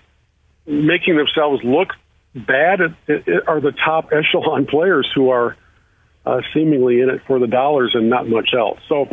making 0.65 1.17
themselves 1.17 1.63
look 1.63 1.89
bad 2.35 2.81
at, 2.81 2.91
at, 3.09 3.47
are 3.47 3.61
the 3.61 3.71
top 3.71 4.09
echelon 4.11 4.65
players 4.65 5.09
who 5.13 5.29
are 5.29 5.55
uh, 6.25 6.41
seemingly 6.53 7.01
in 7.01 7.09
it 7.09 7.21
for 7.27 7.39
the 7.39 7.47
dollars 7.47 7.91
and 7.93 8.09
not 8.09 8.27
much 8.27 8.49
else. 8.57 8.79
So 8.87 9.07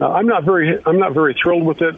uh, 0.00 0.06
I'm 0.06 0.26
not 0.26 0.44
very 0.44 0.78
I'm 0.84 0.98
not 0.98 1.14
very 1.14 1.36
thrilled 1.40 1.64
with 1.64 1.80
it. 1.80 1.94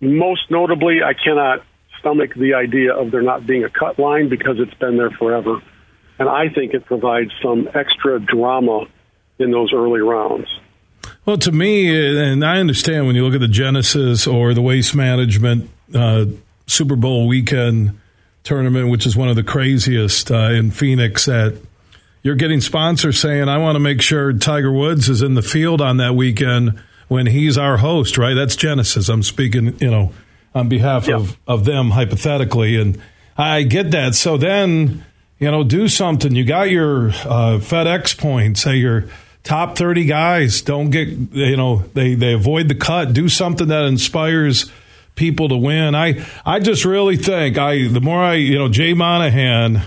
Most 0.00 0.50
notably, 0.50 1.02
I 1.02 1.14
cannot 1.14 1.64
stomach 1.98 2.34
the 2.34 2.54
idea 2.54 2.94
of 2.94 3.10
there 3.10 3.22
not 3.22 3.46
being 3.46 3.64
a 3.64 3.70
cut 3.70 3.98
line 3.98 4.28
because 4.28 4.56
it's 4.58 4.74
been 4.74 4.96
there 4.96 5.10
forever, 5.10 5.60
and 6.18 6.28
I 6.28 6.48
think 6.48 6.74
it 6.74 6.84
provides 6.84 7.30
some 7.42 7.68
extra 7.74 8.20
drama 8.20 8.86
in 9.38 9.50
those 9.50 9.72
early 9.72 10.00
rounds. 10.00 10.48
Well, 11.24 11.38
to 11.38 11.52
me, 11.52 12.16
and 12.16 12.44
I 12.44 12.58
understand 12.58 13.06
when 13.06 13.16
you 13.16 13.24
look 13.24 13.34
at 13.34 13.40
the 13.40 13.48
Genesis 13.48 14.26
or 14.26 14.54
the 14.54 14.62
Waste 14.62 14.94
Management 14.94 15.68
uh, 15.94 16.26
Super 16.66 16.96
Bowl 16.96 17.26
weekend 17.26 17.98
tournament, 18.44 18.90
which 18.90 19.06
is 19.06 19.16
one 19.16 19.28
of 19.28 19.36
the 19.36 19.42
craziest 19.42 20.30
uh, 20.30 20.50
in 20.50 20.70
Phoenix, 20.70 21.26
that 21.26 21.60
you're 22.22 22.34
getting 22.34 22.60
sponsors 22.60 23.20
saying, 23.20 23.48
I 23.48 23.58
want 23.58 23.76
to 23.76 23.80
make 23.80 24.02
sure 24.02 24.32
Tiger 24.32 24.72
Woods 24.72 25.08
is 25.08 25.22
in 25.22 25.34
the 25.34 25.42
field 25.42 25.80
on 25.80 25.98
that 25.98 26.14
weekend 26.14 26.78
when 27.08 27.26
he's 27.26 27.56
our 27.56 27.78
host, 27.78 28.18
right? 28.18 28.34
That's 28.34 28.56
Genesis. 28.56 29.08
I'm 29.08 29.22
speaking, 29.22 29.78
you 29.80 29.90
know, 29.90 30.12
on 30.54 30.68
behalf 30.68 31.08
of, 31.08 31.38
of 31.46 31.64
them 31.64 31.90
hypothetically. 31.90 32.76
And 32.76 33.00
I 33.36 33.62
get 33.62 33.92
that. 33.92 34.14
So 34.14 34.36
then, 34.36 35.04
you 35.38 35.50
know, 35.50 35.64
do 35.64 35.88
something. 35.88 36.34
You 36.34 36.44
got 36.44 36.70
your 36.70 37.10
uh, 37.10 37.58
FedEx 37.60 38.18
points, 38.18 38.62
say 38.62 38.76
your 38.76 39.06
top 39.44 39.78
30 39.78 40.04
guys 40.04 40.60
don't 40.60 40.90
get, 40.90 41.08
you 41.08 41.56
know, 41.56 41.84
they, 41.94 42.14
they 42.14 42.34
avoid 42.34 42.68
the 42.68 42.74
cut. 42.74 43.12
Do 43.12 43.28
something 43.28 43.68
that 43.68 43.84
inspires 43.84 44.70
people 45.18 45.48
to 45.48 45.56
win. 45.56 45.94
I, 45.94 46.24
I 46.46 46.60
just 46.60 46.84
really 46.84 47.16
think 47.16 47.58
I, 47.58 47.88
the 47.88 48.00
more 48.00 48.22
I, 48.22 48.34
you 48.34 48.58
know, 48.58 48.68
Jay 48.68 48.94
Monahan 48.94 49.82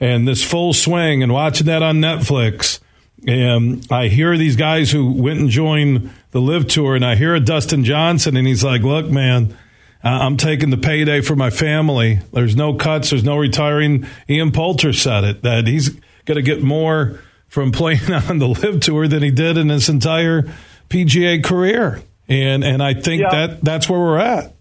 and 0.00 0.26
this 0.26 0.42
full 0.42 0.72
swing 0.72 1.22
and 1.22 1.32
watching 1.32 1.66
that 1.66 1.82
on 1.82 1.96
Netflix, 1.96 2.80
and 3.26 3.86
I 3.90 4.08
hear 4.08 4.36
these 4.36 4.56
guys 4.56 4.90
who 4.90 5.12
went 5.12 5.40
and 5.40 5.50
joined 5.50 6.10
the 6.30 6.40
LIV 6.40 6.68
tour, 6.68 6.94
and 6.94 7.04
I 7.04 7.16
hear 7.16 7.34
a 7.34 7.40
Dustin 7.40 7.82
Johnson, 7.82 8.36
and 8.36 8.46
he's 8.46 8.62
like, 8.62 8.82
"Look, 8.82 9.10
man, 9.10 9.56
I'm 10.04 10.36
taking 10.36 10.70
the 10.70 10.76
payday 10.76 11.22
for 11.22 11.34
my 11.34 11.50
family. 11.50 12.20
There's 12.32 12.54
no 12.54 12.74
cuts. 12.74 13.10
There's 13.10 13.24
no 13.24 13.36
retiring." 13.36 14.06
Ian 14.28 14.52
Poulter 14.52 14.92
said 14.92 15.24
it 15.24 15.42
that 15.42 15.66
he's 15.66 15.88
going 16.24 16.36
to 16.36 16.42
get 16.42 16.62
more 16.62 17.20
from 17.48 17.72
playing 17.72 18.12
on 18.28 18.38
the 18.38 18.48
LIV 18.48 18.80
tour 18.80 19.08
than 19.08 19.22
he 19.22 19.30
did 19.30 19.56
in 19.56 19.70
his 19.70 19.88
entire 19.88 20.44
PGA 20.88 21.42
career, 21.42 22.02
and 22.28 22.62
and 22.62 22.82
I 22.82 22.94
think 22.94 23.22
yeah. 23.22 23.30
that 23.30 23.64
that's 23.64 23.88
where 23.88 23.98
we're 23.98 24.18
at. 24.18 24.55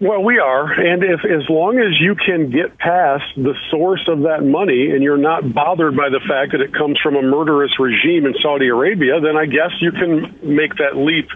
Well, 0.00 0.22
we 0.22 0.38
are, 0.38 0.70
and 0.70 1.02
if 1.02 1.24
as 1.24 1.50
long 1.50 1.80
as 1.80 2.00
you 2.00 2.14
can 2.14 2.52
get 2.52 2.78
past 2.78 3.24
the 3.34 3.54
source 3.68 4.06
of 4.06 4.20
that 4.20 4.44
money, 4.44 4.92
and 4.92 5.02
you're 5.02 5.18
not 5.18 5.52
bothered 5.52 5.96
by 5.96 6.08
the 6.08 6.20
fact 6.20 6.52
that 6.52 6.60
it 6.60 6.72
comes 6.72 7.00
from 7.02 7.16
a 7.16 7.22
murderous 7.22 7.72
regime 7.80 8.24
in 8.24 8.34
Saudi 8.40 8.68
Arabia, 8.68 9.20
then 9.20 9.36
I 9.36 9.46
guess 9.46 9.74
you 9.80 9.90
can 9.90 10.38
make 10.54 10.76
that 10.76 10.94
leap 10.94 11.26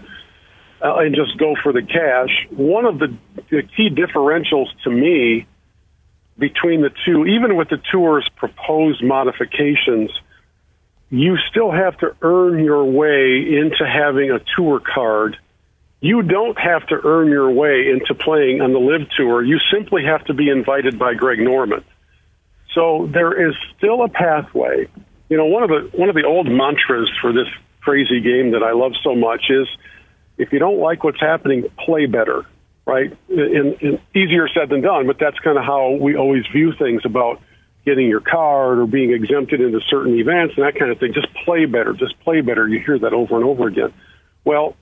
uh, 0.81 0.95
and 0.95 1.13
just 1.13 1.37
go 1.37 1.55
for 1.61 1.73
the 1.73 1.81
cash. 1.81 2.31
One 2.51 2.85
of 2.85 2.99
the, 2.99 3.13
the 3.51 3.63
key 3.75 3.89
differentials 3.89 4.67
to 4.85 4.89
me 4.89 5.45
between 6.39 6.81
the 6.81 6.91
two, 7.05 7.25
even 7.25 7.57
with 7.57 7.67
the 7.67 7.81
tour's 7.91 8.29
proposed 8.37 9.03
modifications, 9.03 10.09
you 11.09 11.35
still 11.51 11.71
have 11.71 11.97
to 11.97 12.15
earn 12.21 12.63
your 12.63 12.85
way 12.85 13.43
into 13.43 13.85
having 13.85 14.31
a 14.31 14.39
tour 14.55 14.79
card 14.79 15.35
you 16.03 16.21
don't 16.21 16.59
have 16.59 16.85
to 16.87 16.99
earn 17.05 17.29
your 17.29 17.49
way 17.49 17.89
into 17.89 18.13
playing 18.13 18.59
on 18.59 18.73
the 18.73 18.77
LIV 18.77 19.09
tour. 19.15 19.41
You 19.41 19.57
simply 19.71 20.03
have 20.03 20.21
to 20.25 20.33
be 20.33 20.49
invited 20.49 20.99
by 20.99 21.13
Greg 21.13 21.39
Norman. 21.39 21.81
So 22.75 23.09
there 23.13 23.47
is 23.47 23.55
still 23.77 24.03
a 24.03 24.09
pathway. 24.09 24.89
You 25.29 25.37
know, 25.37 25.45
one 25.45 25.63
of 25.63 25.69
the 25.69 25.97
one 25.97 26.09
of 26.09 26.15
the 26.15 26.25
old 26.25 26.47
mantras 26.47 27.09
for 27.21 27.31
this 27.31 27.47
crazy 27.79 28.19
game 28.19 28.51
that 28.51 28.63
I 28.63 28.73
love 28.73 28.91
so 29.01 29.15
much 29.15 29.45
is 29.49 29.65
if 30.37 30.51
you 30.51 30.59
don't 30.59 30.79
like 30.79 31.05
what's 31.05 31.21
happening, 31.21 31.69
play 31.85 32.05
better, 32.05 32.45
right? 32.85 33.17
In, 33.29 33.77
in, 33.79 33.99
easier 34.13 34.49
said 34.49 34.67
than 34.67 34.81
done, 34.81 35.07
but 35.07 35.19
that's 35.19 35.39
kind 35.39 35.57
of 35.57 35.63
how 35.63 35.91
we 35.91 36.17
always 36.17 36.43
view 36.51 36.73
things 36.77 37.03
about 37.05 37.41
getting 37.85 38.09
your 38.09 38.19
card 38.19 38.79
or 38.79 38.87
being 38.87 39.13
exempted 39.13 39.61
into 39.61 39.79
certain 39.89 40.19
events 40.19 40.55
and 40.57 40.65
that 40.65 40.77
kind 40.77 40.91
of 40.91 40.99
thing. 40.99 41.13
Just 41.13 41.33
play 41.45 41.65
better, 41.65 41.93
just 41.93 42.19
play 42.25 42.41
better. 42.41 42.67
You 42.67 42.81
hear 42.85 42.99
that 42.99 43.13
over 43.13 43.37
and 43.37 43.45
over 43.45 43.67
again. 43.67 43.93
Well, 44.43 44.75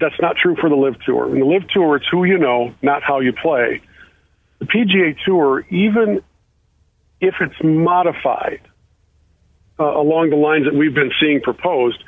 that's 0.00 0.20
not 0.20 0.36
true 0.36 0.56
for 0.56 0.68
the 0.68 0.76
LIV 0.76 1.00
Tour. 1.04 1.34
In 1.34 1.40
the 1.40 1.46
LIV 1.46 1.68
Tour, 1.68 1.96
it's 1.96 2.06
who 2.10 2.24
you 2.24 2.38
know, 2.38 2.74
not 2.82 3.02
how 3.02 3.20
you 3.20 3.32
play. 3.32 3.80
The 4.58 4.66
PGA 4.66 5.16
Tour, 5.24 5.64
even 5.70 6.22
if 7.20 7.34
it's 7.40 7.62
modified 7.62 8.60
uh, 9.78 9.84
along 9.84 10.30
the 10.30 10.36
lines 10.36 10.64
that 10.64 10.74
we've 10.74 10.94
been 10.94 11.12
seeing 11.20 11.40
proposed, 11.40 12.02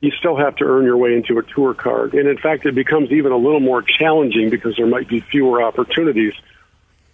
you 0.00 0.10
still 0.18 0.36
have 0.36 0.56
to 0.56 0.64
earn 0.64 0.84
your 0.84 0.96
way 0.96 1.14
into 1.14 1.38
a 1.38 1.42
tour 1.42 1.74
card. 1.74 2.14
And 2.14 2.28
in 2.28 2.38
fact, 2.38 2.66
it 2.66 2.74
becomes 2.74 3.10
even 3.10 3.32
a 3.32 3.36
little 3.36 3.60
more 3.60 3.82
challenging 3.82 4.50
because 4.50 4.76
there 4.76 4.86
might 4.86 5.08
be 5.08 5.20
fewer 5.20 5.62
opportunities. 5.62 6.34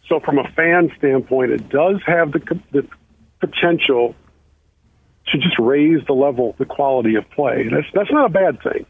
So, 0.08 0.20
from 0.20 0.38
a 0.38 0.48
fan 0.56 0.90
standpoint, 0.98 1.52
it 1.52 1.68
does 1.68 2.00
have 2.06 2.32
the, 2.32 2.60
the 2.72 2.86
potential 3.40 4.14
to 5.28 5.38
just 5.38 5.58
raise 5.58 6.04
the 6.06 6.12
level, 6.12 6.54
the 6.58 6.66
quality 6.66 7.14
of 7.14 7.30
play. 7.30 7.68
That's 7.70 7.86
that's 7.94 8.10
not 8.10 8.26
a 8.26 8.28
bad 8.28 8.62
thing. 8.62 8.86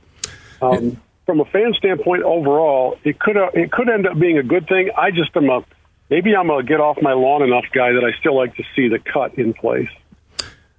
Um, 0.62 1.00
from 1.26 1.40
a 1.40 1.44
fan 1.44 1.72
standpoint, 1.78 2.22
overall, 2.22 2.98
it 3.04 3.18
could 3.18 3.36
uh, 3.36 3.50
it 3.54 3.70
could 3.70 3.88
end 3.88 4.06
up 4.06 4.18
being 4.18 4.38
a 4.38 4.42
good 4.42 4.66
thing. 4.68 4.90
I 4.96 5.10
just 5.10 5.36
am 5.36 5.48
a 5.48 5.64
maybe 6.10 6.34
I'm 6.34 6.50
a 6.50 6.62
get 6.62 6.80
off 6.80 6.98
my 7.00 7.12
lawn 7.12 7.42
enough 7.42 7.64
guy 7.72 7.92
that 7.92 8.04
I 8.04 8.18
still 8.20 8.36
like 8.36 8.56
to 8.56 8.64
see 8.74 8.88
the 8.88 8.98
cut 8.98 9.38
in 9.38 9.54
place. 9.54 9.88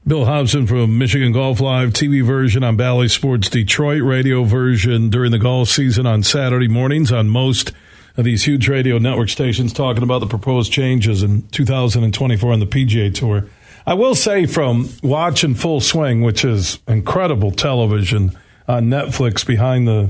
Bill 0.05 0.25
Hobson 0.25 0.67
from 0.67 0.97
Michigan 0.97 1.31
Golf 1.31 1.61
Live 1.61 1.91
TV 1.91 2.21
version 2.25 2.61
on 2.61 2.75
Bally 2.75 3.07
Sports 3.07 3.49
Detroit 3.49 4.03
radio 4.03 4.43
version 4.43 5.09
during 5.09 5.31
the 5.31 5.39
golf 5.39 5.69
season 5.69 6.05
on 6.05 6.23
Saturday 6.23 6.67
mornings 6.67 7.09
on 7.09 7.29
most 7.29 7.71
of 8.17 8.25
these 8.25 8.43
huge 8.43 8.67
radio 8.67 8.97
network 8.97 9.29
stations 9.29 9.71
talking 9.71 10.03
about 10.03 10.19
the 10.19 10.27
proposed 10.27 10.73
changes 10.73 11.23
in 11.23 11.47
2024 11.47 12.51
on 12.51 12.59
the 12.59 12.65
PGA 12.65 13.15
Tour. 13.15 13.45
I 13.87 13.93
will 13.93 14.13
say 14.13 14.45
from 14.45 14.89
watching 15.01 15.55
Full 15.55 15.79
Swing, 15.79 16.21
which 16.21 16.43
is 16.43 16.79
incredible 16.85 17.51
television 17.51 18.37
on 18.67 18.87
Netflix 18.87 19.45
behind 19.45 19.87
the 19.87 20.09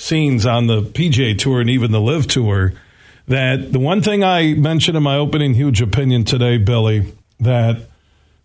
scenes 0.00 0.46
on 0.46 0.66
the 0.66 0.80
PGA 0.80 1.38
Tour 1.38 1.60
and 1.60 1.68
even 1.68 1.92
the 1.92 2.00
LIV 2.00 2.26
Tour 2.26 2.72
that 3.28 3.72
the 3.72 3.78
one 3.78 4.02
thing 4.02 4.24
I 4.24 4.54
mentioned 4.54 4.96
in 4.96 5.02
my 5.02 5.16
opening 5.16 5.54
huge 5.54 5.80
opinion 5.80 6.24
today, 6.24 6.58
Billy, 6.58 7.12
that 7.38 7.88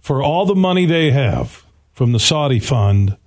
for 0.01 0.21
all 0.21 0.45
the 0.45 0.53
money 0.53 0.85
they 0.85 1.11
have 1.11 1.63
from 1.93 2.11
the 2.11 2.19
Saudi 2.19 2.59
fund, 2.59 3.17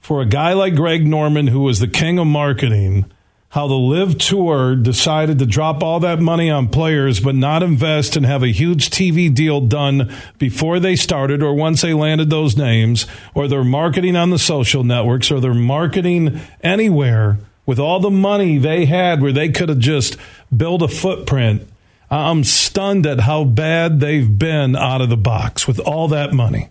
for 0.00 0.22
a 0.22 0.26
guy 0.26 0.54
like 0.54 0.74
Greg 0.74 1.06
Norman, 1.06 1.48
who 1.48 1.60
was 1.60 1.80
the 1.80 1.88
king 1.88 2.18
of 2.18 2.26
marketing, 2.26 3.04
how 3.50 3.66
the 3.66 3.74
LIV 3.74 4.18
Tour 4.18 4.76
decided 4.76 5.38
to 5.38 5.46
drop 5.46 5.82
all 5.82 6.00
that 6.00 6.20
money 6.20 6.50
on 6.50 6.68
players 6.68 7.18
but 7.18 7.34
not 7.34 7.62
invest 7.62 8.14
and 8.16 8.26
have 8.26 8.42
a 8.42 8.48
huge 8.48 8.90
TV 8.90 9.34
deal 9.34 9.60
done 9.60 10.12
before 10.38 10.78
they 10.78 10.94
started 10.94 11.42
or 11.42 11.54
once 11.54 11.80
they 11.80 11.94
landed 11.94 12.28
those 12.28 12.56
names, 12.56 13.06
or 13.34 13.48
they're 13.48 13.64
marketing 13.64 14.16
on 14.16 14.30
the 14.30 14.38
social 14.38 14.84
networks, 14.84 15.30
or 15.30 15.40
they're 15.40 15.54
marketing 15.54 16.40
anywhere 16.62 17.38
with 17.64 17.78
all 17.78 18.00
the 18.00 18.10
money 18.10 18.58
they 18.58 18.84
had 18.84 19.22
where 19.22 19.32
they 19.32 19.48
could 19.48 19.68
have 19.68 19.78
just 19.78 20.16
built 20.54 20.82
a 20.82 20.88
footprint. 20.88 21.66
I'm 22.10 22.44
stunned 22.44 23.06
at 23.06 23.20
how 23.20 23.44
bad 23.44 24.00
they've 24.00 24.38
been 24.38 24.76
out 24.76 25.00
of 25.00 25.10
the 25.10 25.16
box 25.16 25.66
with 25.66 25.78
all 25.80 26.08
that 26.08 26.32
money. 26.32 26.70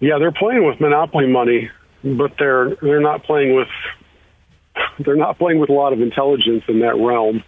Yeah, 0.00 0.18
they're 0.18 0.32
playing 0.32 0.66
with 0.66 0.78
monopoly 0.80 1.26
money, 1.26 1.70
but 2.04 2.32
they're 2.38 2.76
they're 2.82 3.00
not 3.00 3.24
playing 3.24 3.54
with 3.54 3.68
they're 4.98 5.16
not 5.16 5.38
playing 5.38 5.60
with 5.60 5.70
a 5.70 5.72
lot 5.72 5.92
of 5.92 6.00
intelligence 6.00 6.64
in 6.68 6.80
that 6.80 6.96
realm. 6.96 7.42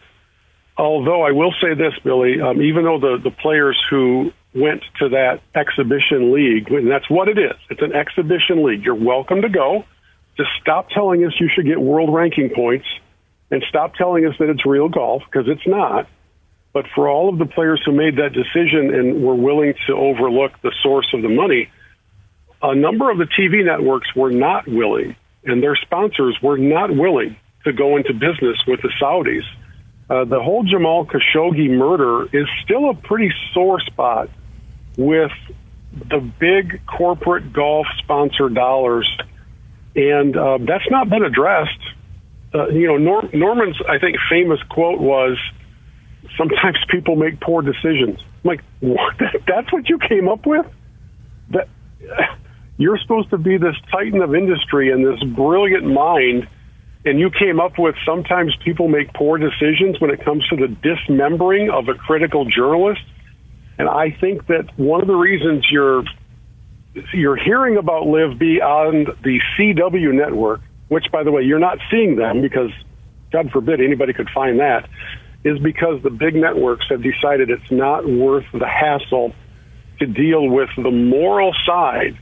Although 0.77 1.23
I 1.23 1.33
will 1.33 1.53
say 1.61 1.75
this, 1.75 1.93
Billy, 2.05 2.41
um, 2.41 2.63
even 2.63 2.85
though 2.85 3.01
the, 3.01 3.19
the 3.23 3.31
players 3.31 3.77
who 3.91 4.33
went 4.55 4.83
to 5.01 5.09
that 5.11 5.41
exhibition 5.55 6.33
league, 6.33 6.71
and 6.71 6.91
that's 6.91 7.11
what 7.11 7.29
it 7.29 7.39
is, 7.39 7.57
it's 7.69 7.83
an 7.83 7.93
exhibition 7.93 8.65
league. 8.65 8.85
You're 8.85 8.95
welcome 8.95 9.43
to 9.43 9.49
go. 9.49 9.85
Just 10.37 10.51
stop 10.61 10.89
telling 10.91 11.25
us 11.25 11.33
you 11.41 11.51
should 11.53 11.67
get 11.67 11.81
world 11.81 12.15
ranking 12.15 12.51
points 12.55 12.87
and 13.51 13.65
stop 13.69 13.95
telling 13.95 14.25
us 14.25 14.35
that 14.39 14.49
it's 14.49 14.65
real 14.65 14.89
golf 14.89 15.23
because 15.31 15.49
it's 15.49 15.67
not. 15.67 16.07
But 16.73 16.85
for 16.95 17.09
all 17.09 17.29
of 17.29 17.39
the 17.39 17.47
players 17.47 17.83
who 17.85 17.93
made 17.93 18.17
that 18.17 18.33
decision 18.33 18.95
and 18.95 19.25
were 19.25 19.35
willing 19.35 19.75
to 19.89 19.95
overlook 19.95 20.53
the 20.63 20.73
source 20.83 21.09
of 21.13 21.23
the 21.23 21.29
money, 21.29 21.71
a 22.63 22.75
number 22.75 23.11
of 23.11 23.19
the 23.19 23.25
TV 23.25 23.65
networks 23.65 24.15
were 24.15 24.31
not 24.31 24.69
willing 24.69 25.17
and 25.49 25.63
their 25.63 25.77
sponsors 25.77 26.37
were 26.43 26.59
not 26.59 26.95
willing 26.95 27.37
to 27.65 27.73
go 27.73 27.97
into 27.97 28.13
business 28.13 28.57
with 28.67 28.81
the 28.83 28.91
Saudis. 29.01 29.43
Uh, 30.11 30.25
the 30.25 30.41
whole 30.43 30.63
Jamal 30.63 31.07
Khashoggi 31.07 31.69
murder 31.69 32.25
is 32.33 32.47
still 32.65 32.91
a 32.91 32.95
pretty 32.95 33.31
sore 33.53 33.81
spot 33.81 34.31
with 34.97 35.33
the 35.93 36.21
big 36.39 36.81
corporate 36.87 37.53
golf 37.53 37.87
sponsor 37.99 38.49
dollars, 38.49 39.09
and 39.95 40.37
uh, 40.37 40.59
that's 40.67 40.89
not 40.91 41.11
been 41.11 41.25
addressed. 41.25 41.81
Uh, 42.55 42.69
you 42.69 42.87
know, 42.87 42.97
Nor- 42.97 43.29
Norman's 43.35 43.77
I 43.87 43.99
think 43.99 44.17
famous 44.31 44.63
quote 44.71 45.01
was, 45.01 45.37
"Sometimes 46.39 46.79
people 46.89 47.17
make 47.17 47.41
poor 47.41 47.61
decisions." 47.63 48.19
I'm 48.21 48.49
like, 48.49 48.65
what? 48.81 49.17
that's 49.47 49.73
what 49.73 49.89
you 49.89 49.99
came 49.99 50.29
up 50.29 50.47
with? 50.47 50.67
That 51.51 51.69
you're 52.79 52.99
supposed 52.99 53.31
to 53.31 53.39
be 53.39 53.59
this 53.59 53.75
titan 53.91 54.23
of 54.23 54.35
industry 54.35 54.91
and 54.91 55.05
this 55.05 55.23
brilliant 55.35 55.85
mind, 55.85 56.49
and 57.05 57.19
you 57.19 57.29
came 57.31 57.61
up 57.61 57.73
with 57.77 57.97
sometimes 58.07 58.57
people 58.65 58.89
make 58.89 59.13
poor 59.15 59.37
decisions 59.37 60.01
when 60.01 60.11
it 60.11 60.25
comes 60.25 60.47
to 60.49 60.57
the 60.57 60.69
dismembering 60.69 61.71
of 61.71 61.89
a 61.89 61.95
critical 61.95 62.45
journalist. 62.45 63.03
And 63.79 63.89
I 63.89 64.17
think 64.21 64.47
that 64.47 64.67
one 64.77 65.01
of 65.01 65.09
the 65.09 65.15
reasons 65.15 65.67
you're 65.71 66.05
you're 67.13 67.37
hearing 67.37 67.77
about 67.77 68.07
LIV 68.07 68.39
be 68.39 68.61
on 68.61 69.07
the 69.23 69.41
CW 69.57 70.15
network, 70.15 70.61
which 70.89 71.05
by 71.13 71.23
the 71.23 71.31
way 71.31 71.43
you're 71.43 71.59
not 71.59 71.79
seeing 71.91 72.17
them 72.17 72.41
because 72.41 72.71
God 73.33 73.51
forbid 73.51 73.81
anybody 73.81 74.13
could 74.13 74.31
find 74.31 74.59
that, 74.61 74.89
is 75.45 75.59
because 75.59 76.03
the 76.03 76.11
big 76.11 76.35
networks 76.35 76.87
have 76.91 77.03
decided 77.03 77.51
it's 77.51 77.71
not 77.71 78.09
worth 78.09 78.47
the 78.53 78.67
hassle 78.67 79.33
to 79.99 80.07
deal 80.07 80.49
with 80.49 80.71
the 80.77 80.91
moral 80.91 81.55
side 81.67 82.19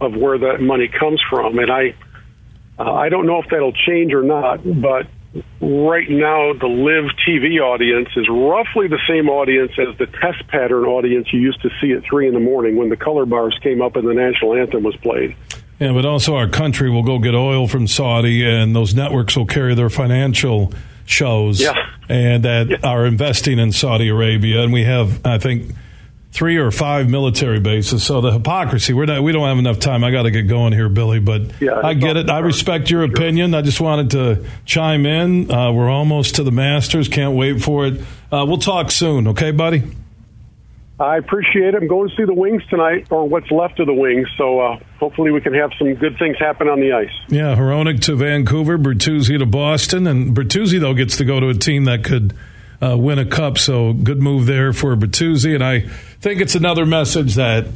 of 0.00 0.14
where 0.14 0.38
that 0.38 0.60
money 0.60 0.88
comes 0.88 1.20
from. 1.30 1.58
And 1.58 1.70
I, 1.70 1.94
uh, 2.78 2.92
I 2.92 3.08
don't 3.08 3.26
know 3.26 3.40
if 3.42 3.48
that'll 3.50 3.72
change 3.72 4.12
or 4.12 4.22
not, 4.22 4.60
but 4.64 5.06
right 5.60 6.08
now 6.08 6.52
the 6.52 6.66
live 6.66 7.10
TV 7.26 7.60
audience 7.60 8.08
is 8.16 8.28
roughly 8.28 8.88
the 8.88 9.00
same 9.08 9.28
audience 9.28 9.72
as 9.78 9.96
the 9.98 10.06
test 10.06 10.46
pattern 10.48 10.84
audience 10.84 11.32
you 11.32 11.40
used 11.40 11.60
to 11.62 11.70
see 11.80 11.92
at 11.92 12.02
three 12.04 12.28
in 12.28 12.34
the 12.34 12.40
morning 12.40 12.76
when 12.76 12.88
the 12.88 12.96
color 12.96 13.26
bars 13.26 13.58
came 13.62 13.82
up 13.82 13.96
and 13.96 14.06
the 14.06 14.14
national 14.14 14.54
anthem 14.54 14.82
was 14.82 14.96
played. 14.96 15.36
Yeah, 15.78 15.92
but 15.92 16.06
also 16.06 16.36
our 16.36 16.48
country 16.48 16.90
will 16.90 17.02
go 17.02 17.18
get 17.18 17.34
oil 17.34 17.68
from 17.68 17.86
Saudi, 17.86 18.46
and 18.46 18.74
those 18.74 18.94
networks 18.94 19.36
will 19.36 19.44
carry 19.44 19.74
their 19.74 19.90
financial 19.90 20.72
shows, 21.04 21.60
yeah. 21.60 21.74
and 22.08 22.44
that 22.44 22.70
yeah. 22.70 22.76
are 22.82 23.04
investing 23.04 23.58
in 23.58 23.72
Saudi 23.72 24.08
Arabia. 24.08 24.62
And 24.62 24.72
we 24.72 24.84
have, 24.84 25.24
I 25.26 25.36
think 25.36 25.74
three 26.36 26.58
or 26.58 26.70
five 26.70 27.08
military 27.08 27.58
bases. 27.58 28.04
So 28.04 28.20
the 28.20 28.30
hypocrisy, 28.30 28.92
we're 28.92 29.06
not, 29.06 29.22
we 29.22 29.32
don't 29.32 29.48
have 29.48 29.56
enough 29.58 29.80
time. 29.80 30.04
I 30.04 30.10
got 30.10 30.24
to 30.24 30.30
get 30.30 30.42
going 30.42 30.74
here, 30.74 30.90
Billy, 30.90 31.18
but 31.18 31.62
yeah, 31.62 31.80
I 31.82 31.94
get 31.94 32.18
it. 32.18 32.28
I 32.28 32.40
respect 32.40 32.90
your 32.90 33.04
opinion. 33.04 33.54
I 33.54 33.62
just 33.62 33.80
wanted 33.80 34.10
to 34.10 34.46
chime 34.66 35.06
in. 35.06 35.50
Uh, 35.50 35.72
we're 35.72 35.88
almost 35.88 36.34
to 36.34 36.42
the 36.42 36.50
Masters. 36.50 37.08
Can't 37.08 37.34
wait 37.34 37.62
for 37.62 37.86
it. 37.86 38.00
Uh, 38.30 38.44
we'll 38.46 38.58
talk 38.58 38.90
soon. 38.90 39.28
Okay, 39.28 39.50
buddy? 39.50 39.82
I 41.00 41.16
appreciate 41.16 41.74
it. 41.74 41.76
I'm 41.76 41.88
going 41.88 42.10
to 42.10 42.16
see 42.16 42.24
the 42.24 42.34
Wings 42.34 42.62
tonight, 42.68 43.06
or 43.10 43.26
what's 43.26 43.50
left 43.50 43.80
of 43.80 43.86
the 43.86 43.94
Wings. 43.94 44.28
So 44.36 44.60
uh, 44.60 44.78
hopefully 45.00 45.30
we 45.30 45.40
can 45.40 45.54
have 45.54 45.70
some 45.78 45.94
good 45.94 46.18
things 46.18 46.36
happen 46.38 46.68
on 46.68 46.80
the 46.80 46.92
ice. 46.92 47.10
Yeah, 47.28 47.56
Hronek 47.56 48.00
to 48.02 48.16
Vancouver, 48.16 48.76
Bertuzzi 48.76 49.38
to 49.38 49.46
Boston, 49.46 50.06
and 50.06 50.36
Bertuzzi 50.36 50.78
though 50.80 50.94
gets 50.94 51.16
to 51.16 51.24
go 51.24 51.40
to 51.40 51.48
a 51.48 51.54
team 51.54 51.84
that 51.84 52.04
could 52.04 52.34
uh, 52.82 52.96
win 52.96 53.18
a 53.18 53.24
cup. 53.26 53.58
So 53.58 53.92
good 53.92 54.20
move 54.20 54.46
there 54.46 54.72
for 54.72 54.96
Bertuzzi. 54.96 55.54
And 55.54 55.64
I 55.64 55.80
think 56.20 56.40
it's 56.40 56.54
another 56.54 56.86
message 56.86 57.34
that 57.34 57.66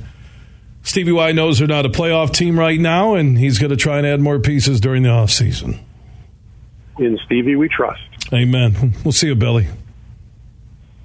Stevie 0.82 1.12
Y 1.12 1.32
knows 1.32 1.58
they're 1.58 1.68
not 1.68 1.86
a 1.86 1.90
playoff 1.90 2.32
team 2.32 2.58
right 2.58 2.80
now, 2.80 3.14
and 3.14 3.38
he's 3.38 3.58
going 3.58 3.70
to 3.70 3.76
try 3.76 3.98
and 3.98 4.06
add 4.06 4.20
more 4.20 4.38
pieces 4.38 4.80
during 4.80 5.02
the 5.02 5.08
offseason. 5.10 5.78
In 6.98 7.18
Stevie, 7.26 7.56
we 7.56 7.68
trust. 7.68 8.00
Amen. 8.32 8.94
We'll 9.04 9.12
see 9.12 9.28
you, 9.28 9.34
Billy. 9.34 9.68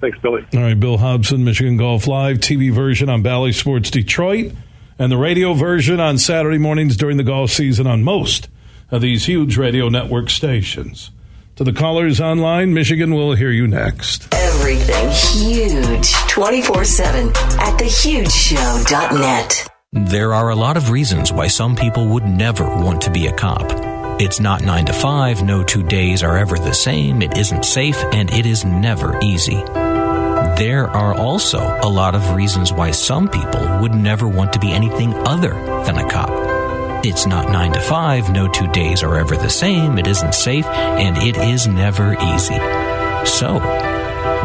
Thanks, 0.00 0.18
Billy. 0.18 0.44
All 0.54 0.60
right, 0.60 0.78
Bill 0.78 0.98
Hobson, 0.98 1.44
Michigan 1.44 1.76
Golf 1.76 2.06
Live, 2.06 2.38
TV 2.38 2.70
version 2.70 3.08
on 3.08 3.22
Bally 3.22 3.52
Sports 3.52 3.90
Detroit, 3.90 4.52
and 4.98 5.10
the 5.10 5.16
radio 5.16 5.54
version 5.54 6.00
on 6.00 6.18
Saturday 6.18 6.58
mornings 6.58 6.96
during 6.96 7.16
the 7.16 7.24
golf 7.24 7.50
season 7.50 7.86
on 7.86 8.04
most 8.04 8.48
of 8.90 9.00
these 9.00 9.26
huge 9.26 9.56
radio 9.56 9.88
network 9.88 10.30
stations. 10.30 11.10
To 11.56 11.64
the 11.64 11.72
callers 11.72 12.20
online, 12.20 12.74
Michigan 12.74 13.14
will 13.14 13.34
hear 13.34 13.50
you 13.50 13.66
next. 13.66 14.28
Everything 14.34 15.08
huge 15.08 16.12
24 16.28 16.84
7 16.84 17.28
at 17.28 17.78
thehugeshow.net. 17.78 19.66
There 19.92 20.34
are 20.34 20.50
a 20.50 20.54
lot 20.54 20.76
of 20.76 20.90
reasons 20.90 21.32
why 21.32 21.46
some 21.46 21.74
people 21.74 22.08
would 22.08 22.26
never 22.26 22.64
want 22.64 23.00
to 23.02 23.10
be 23.10 23.28
a 23.28 23.32
cop. 23.32 23.72
It's 24.20 24.38
not 24.38 24.64
9 24.64 24.84
to 24.84 24.92
5, 24.92 25.44
no 25.44 25.64
two 25.64 25.82
days 25.82 26.22
are 26.22 26.36
ever 26.36 26.58
the 26.58 26.74
same, 26.74 27.22
it 27.22 27.38
isn't 27.38 27.64
safe, 27.64 28.04
and 28.12 28.30
it 28.34 28.44
is 28.44 28.66
never 28.66 29.18
easy. 29.22 29.56
There 30.56 30.88
are 30.90 31.14
also 31.14 31.80
a 31.82 31.88
lot 31.88 32.14
of 32.14 32.34
reasons 32.34 32.70
why 32.70 32.90
some 32.90 33.30
people 33.30 33.78
would 33.80 33.94
never 33.94 34.28
want 34.28 34.52
to 34.52 34.58
be 34.58 34.72
anything 34.72 35.14
other 35.26 35.54
than 35.86 35.96
a 35.96 36.06
cop. 36.06 36.45
It's 37.08 37.24
not 37.24 37.52
9 37.52 37.72
to 37.74 37.80
5, 37.80 38.32
no 38.32 38.48
two 38.48 38.66
days 38.72 39.04
are 39.04 39.16
ever 39.16 39.36
the 39.36 39.48
same, 39.48 39.96
it 39.96 40.08
isn't 40.08 40.34
safe, 40.34 40.66
and 40.66 41.16
it 41.18 41.36
is 41.36 41.68
never 41.68 42.14
easy. 42.34 42.58
So, 43.24 43.62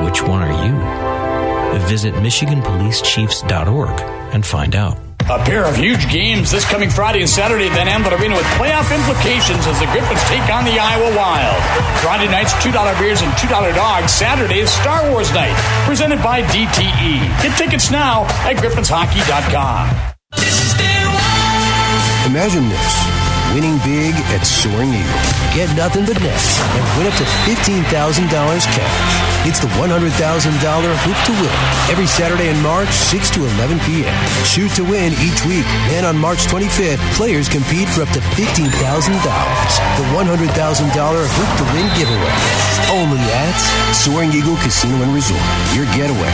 which 0.05 0.22
one 0.22 0.43
are 0.45 0.53
you? 0.62 1.80
Visit 1.88 2.14
MichiganPoliceChiefs.org 2.14 3.99
and 4.32 4.45
find 4.45 4.76
out. 4.76 4.99
A 5.22 5.39
pair 5.43 5.66
of 5.66 5.76
huge 5.76 6.07
games 6.12 6.51
this 6.51 6.64
coming 6.70 6.91
Friday 6.91 7.22
and 7.22 7.30
Saturday 7.30 7.66
at 7.66 7.74
Van 7.74 7.88
Andel 7.88 8.22
Arena 8.22 8.36
with 8.36 8.45
playoff 8.62 8.93
implications 8.93 9.66
as 9.66 9.80
the 9.80 9.88
Griffins 9.88 10.22
take 10.30 10.47
on 10.53 10.64
the 10.64 10.78
Iowa 10.78 11.18
Wild. 11.18 11.64
Friday 12.03 12.30
night's 12.30 12.53
$2 12.62 12.99
beers 12.99 13.24
and 13.24 13.32
$2 13.41 13.74
dogs. 13.74 14.14
Saturday 14.14 14.59
is 14.59 14.72
Star 14.72 15.09
Wars 15.09 15.34
night, 15.34 15.57
presented 15.88 16.22
by 16.22 16.43
DTE. 16.43 17.41
Get 17.41 17.57
tickets 17.57 17.89
now 17.89 18.26
at 18.45 18.55
griffinshockey.com. 18.57 20.12
Imagine 22.32 22.63
this 22.71 22.95
winning 23.51 23.75
big 23.84 24.15
at 24.32 24.47
Soaring 24.47 24.88
Eagle. 24.95 25.21
Get 25.51 25.67
nothing 25.75 26.07
but 26.07 26.15
net 26.23 26.39
and 26.79 26.84
win 26.95 27.11
up 27.11 27.15
to 27.19 27.27
$15,000 27.43 27.91
cash. 27.91 29.11
It's 29.43 29.59
the 29.59 29.67
$100,000 29.75 29.99
Hoop 30.15 31.19
to 31.27 31.34
Win 31.36 31.59
every 31.91 32.07
Saturday 32.07 32.47
in 32.47 32.55
March, 32.63 32.88
6 32.88 33.36
to 33.36 33.43
11 33.59 33.84
p.m. 33.84 34.15
Shoot 34.47 34.71
to 34.79 34.88
win 34.88 35.11
each 35.19 35.43
week. 35.43 35.67
And 35.91 36.07
on 36.07 36.15
March 36.15 36.47
25th, 36.47 37.03
players 37.19 37.51
compete 37.51 37.91
for 37.91 38.07
up 38.07 38.11
to 38.15 38.23
$15,000. 38.39 38.79
The 38.79 40.07
$100,000 40.15 40.47
Hoop 40.47 41.51
to 41.59 41.65
Win 41.75 41.88
giveaway. 41.99 42.36
Only 42.95 43.19
at 43.27 43.59
Soaring 43.91 44.32
Eagle 44.32 44.55
Casino 44.63 45.03
and 45.03 45.11
Resort. 45.11 45.43
Your 45.75 45.84
getaway. 45.99 46.32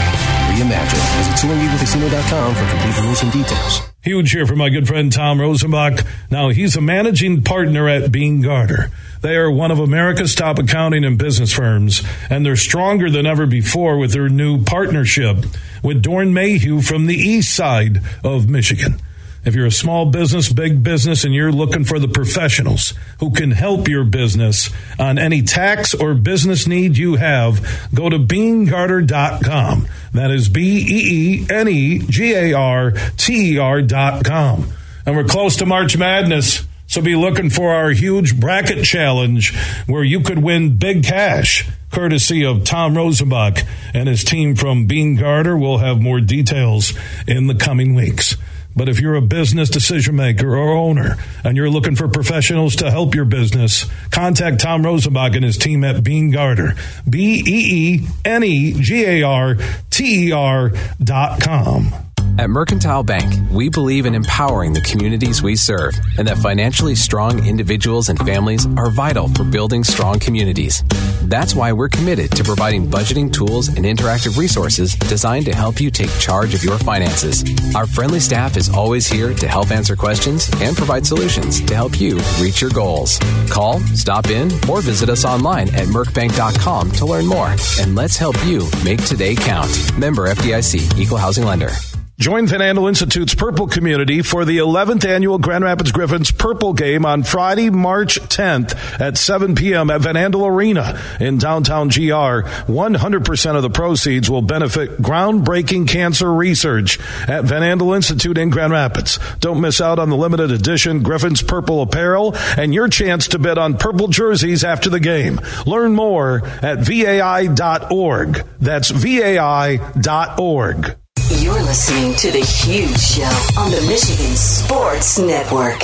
Reimagine. 0.54 1.02
Visit 1.18 1.42
SoaringEagleCasino.com 1.42 2.54
for 2.54 2.66
complete 2.70 3.02
rules 3.02 3.22
and 3.26 3.34
details. 3.34 3.87
Huge 4.02 4.30
here 4.30 4.46
for 4.46 4.54
my 4.54 4.68
good 4.68 4.86
friend 4.86 5.12
Tom 5.12 5.38
Rosenbach. 5.38 6.06
Now, 6.30 6.50
he's 6.50 6.76
a 6.76 6.80
managing 6.80 7.42
partner 7.42 7.88
at 7.88 8.12
Beene 8.12 8.42
Garter. 8.42 8.92
They 9.22 9.34
are 9.34 9.50
one 9.50 9.72
of 9.72 9.80
America's 9.80 10.36
top 10.36 10.60
accounting 10.60 11.04
and 11.04 11.18
business 11.18 11.52
firms, 11.52 12.04
and 12.30 12.46
they're 12.46 12.54
stronger 12.54 13.10
than 13.10 13.26
ever 13.26 13.44
before 13.44 13.98
with 13.98 14.12
their 14.12 14.28
new 14.28 14.62
partnership 14.62 15.38
with 15.82 16.00
Doeren 16.00 16.32
Mayhew 16.32 16.80
from 16.80 17.06
the 17.06 17.16
east 17.16 17.52
side 17.52 18.00
of 18.22 18.48
Michigan. 18.48 19.00
If 19.44 19.54
you're 19.54 19.66
a 19.66 19.70
small 19.70 20.06
business, 20.06 20.52
big 20.52 20.82
business, 20.82 21.24
and 21.24 21.32
you're 21.34 21.52
looking 21.52 21.84
for 21.84 21.98
the 21.98 22.08
professionals 22.08 22.92
who 23.20 23.30
can 23.30 23.52
help 23.52 23.88
your 23.88 24.04
business 24.04 24.70
on 24.98 25.18
any 25.18 25.42
tax 25.42 25.94
or 25.94 26.14
business 26.14 26.66
need 26.66 26.98
you 26.98 27.16
have, 27.16 27.88
go 27.94 28.08
to 28.08 28.18
beenegarter.com. 28.18 29.88
That 30.12 30.30
is 30.30 30.48
B 30.48 30.78
E 30.78 31.44
E 31.44 31.46
N 31.50 31.68
E 31.68 31.98
G 32.00 32.34
A 32.34 32.52
R 32.52 32.90
T 33.16 33.54
E 33.54 33.58
R.com. 33.58 34.72
And 35.06 35.16
we're 35.16 35.24
close 35.24 35.56
to 35.56 35.66
March 35.66 35.96
Madness. 35.96 36.64
So 36.86 37.02
be 37.02 37.16
looking 37.16 37.50
for 37.50 37.74
our 37.74 37.90
huge 37.90 38.40
bracket 38.40 38.82
challenge 38.84 39.54
where 39.86 40.02
you 40.02 40.20
could 40.20 40.42
win 40.42 40.78
big 40.78 41.04
cash, 41.04 41.68
courtesy 41.90 42.44
of 42.44 42.64
Tom 42.64 42.94
Rosenbach 42.94 43.66
and 43.92 44.08
his 44.08 44.24
team 44.24 44.56
from 44.56 44.86
Beene 44.86 45.16
Garter. 45.16 45.54
We'll 45.56 45.78
have 45.78 46.00
more 46.00 46.20
details 46.20 46.94
in 47.26 47.46
the 47.46 47.54
coming 47.54 47.94
weeks. 47.94 48.36
But 48.76 48.88
if 48.88 49.00
you're 49.00 49.16
a 49.16 49.22
business 49.22 49.68
decision 49.70 50.16
maker 50.16 50.56
or 50.56 50.72
owner 50.72 51.16
and 51.44 51.56
you're 51.56 51.70
looking 51.70 51.96
for 51.96 52.06
professionals 52.08 52.76
to 52.76 52.90
help 52.90 53.14
your 53.14 53.24
business, 53.24 53.86
contact 54.10 54.60
Tom 54.60 54.82
Rosenbach 54.82 55.34
and 55.34 55.44
his 55.44 55.56
team 55.56 55.82
at 55.84 56.04
Beene 56.04 56.30
Garter. 56.30 56.74
B 57.08 57.42
E 57.44 57.44
E 57.46 58.06
N 58.24 58.44
E 58.44 58.72
G 58.74 59.04
A 59.04 59.22
R 59.22 59.56
T 59.90 60.28
E 60.28 60.32
R 60.32 60.70
dot 61.02 61.40
com. 61.40 61.92
At 62.38 62.50
Mercantile 62.50 63.02
Bank, 63.02 63.50
we 63.50 63.68
believe 63.68 64.06
in 64.06 64.14
empowering 64.14 64.72
the 64.72 64.80
communities 64.80 65.42
we 65.42 65.56
serve 65.56 65.98
and 66.18 66.28
that 66.28 66.38
financially 66.38 66.94
strong 66.94 67.44
individuals 67.44 68.08
and 68.08 68.18
families 68.20 68.64
are 68.76 68.90
vital 68.90 69.28
for 69.30 69.42
building 69.42 69.82
strong 69.82 70.20
communities. 70.20 70.84
That's 71.28 71.54
why 71.54 71.72
we're 71.72 71.90
committed 71.90 72.30
to 72.32 72.42
providing 72.42 72.86
budgeting 72.86 73.30
tools 73.30 73.68
and 73.68 73.84
interactive 73.84 74.38
resources 74.38 74.94
designed 74.94 75.44
to 75.44 75.54
help 75.54 75.78
you 75.78 75.90
take 75.90 76.10
charge 76.18 76.54
of 76.54 76.64
your 76.64 76.78
finances. 76.78 77.44
Our 77.74 77.86
friendly 77.86 78.18
staff 78.18 78.56
is 78.56 78.70
always 78.70 79.06
here 79.06 79.34
to 79.34 79.46
help 79.46 79.70
answer 79.70 79.94
questions 79.94 80.50
and 80.62 80.74
provide 80.74 81.06
solutions 81.06 81.60
to 81.66 81.74
help 81.74 82.00
you 82.00 82.18
reach 82.40 82.62
your 82.62 82.70
goals. 82.70 83.18
Call, 83.50 83.80
stop 83.94 84.28
in, 84.28 84.50
or 84.70 84.80
visit 84.80 85.10
us 85.10 85.26
online 85.26 85.68
at 85.74 85.88
mercbank.com 85.88 86.92
to 86.92 87.04
learn 87.04 87.26
more. 87.26 87.54
And 87.78 87.94
let's 87.94 88.16
help 88.16 88.42
you 88.46 88.66
make 88.82 89.04
today 89.04 89.34
count. 89.34 89.68
Member 89.98 90.28
FDIC, 90.28 90.98
Equal 90.98 91.18
Housing 91.18 91.44
Lender. 91.44 91.72
Join 92.18 92.48
Van 92.48 92.58
Andel 92.58 92.88
Institute's 92.88 93.36
Purple 93.36 93.68
Community 93.68 94.22
for 94.22 94.44
the 94.44 94.58
11th 94.58 95.04
annual 95.04 95.38
Grand 95.38 95.62
Rapids 95.62 95.92
Griffins 95.92 96.32
Purple 96.32 96.72
Game 96.72 97.06
on 97.06 97.22
Friday, 97.22 97.70
March 97.70 98.18
10th 98.18 99.00
at 99.00 99.16
7 99.16 99.54
p.m. 99.54 99.88
at 99.88 100.00
Van 100.00 100.16
Andel 100.16 100.50
Arena 100.50 101.00
in 101.20 101.38
downtown 101.38 101.86
GR. 101.86 102.42
100% 102.42 103.54
of 103.54 103.62
the 103.62 103.70
proceeds 103.70 104.28
will 104.28 104.42
benefit 104.42 105.00
groundbreaking 105.00 105.86
cancer 105.86 106.34
research 106.34 106.98
at 107.28 107.44
Van 107.44 107.62
Andel 107.62 107.94
Institute 107.94 108.36
in 108.36 108.50
Grand 108.50 108.72
Rapids. 108.72 109.20
Don't 109.38 109.60
miss 109.60 109.80
out 109.80 110.00
on 110.00 110.10
the 110.10 110.16
limited 110.16 110.50
edition 110.50 111.04
Griffins 111.04 111.40
Purple 111.40 111.82
apparel 111.82 112.34
and 112.56 112.74
your 112.74 112.88
chance 112.88 113.28
to 113.28 113.38
bid 113.38 113.58
on 113.58 113.78
purple 113.78 114.08
jerseys 114.08 114.64
after 114.64 114.90
the 114.90 114.98
game. 114.98 115.40
Learn 115.66 115.94
more 115.94 116.44
at 116.62 116.80
vai.org. 116.80 118.44
That's 118.58 118.90
vai.org. 118.90 120.96
You're 121.30 121.62
listening 121.62 122.14
to 122.16 122.30
The 122.30 122.40
Huge 122.40 122.98
Show 122.98 123.60
on 123.60 123.70
the 123.70 123.82
Michigan 123.86 124.34
Sports 124.34 125.18
Network. 125.18 125.82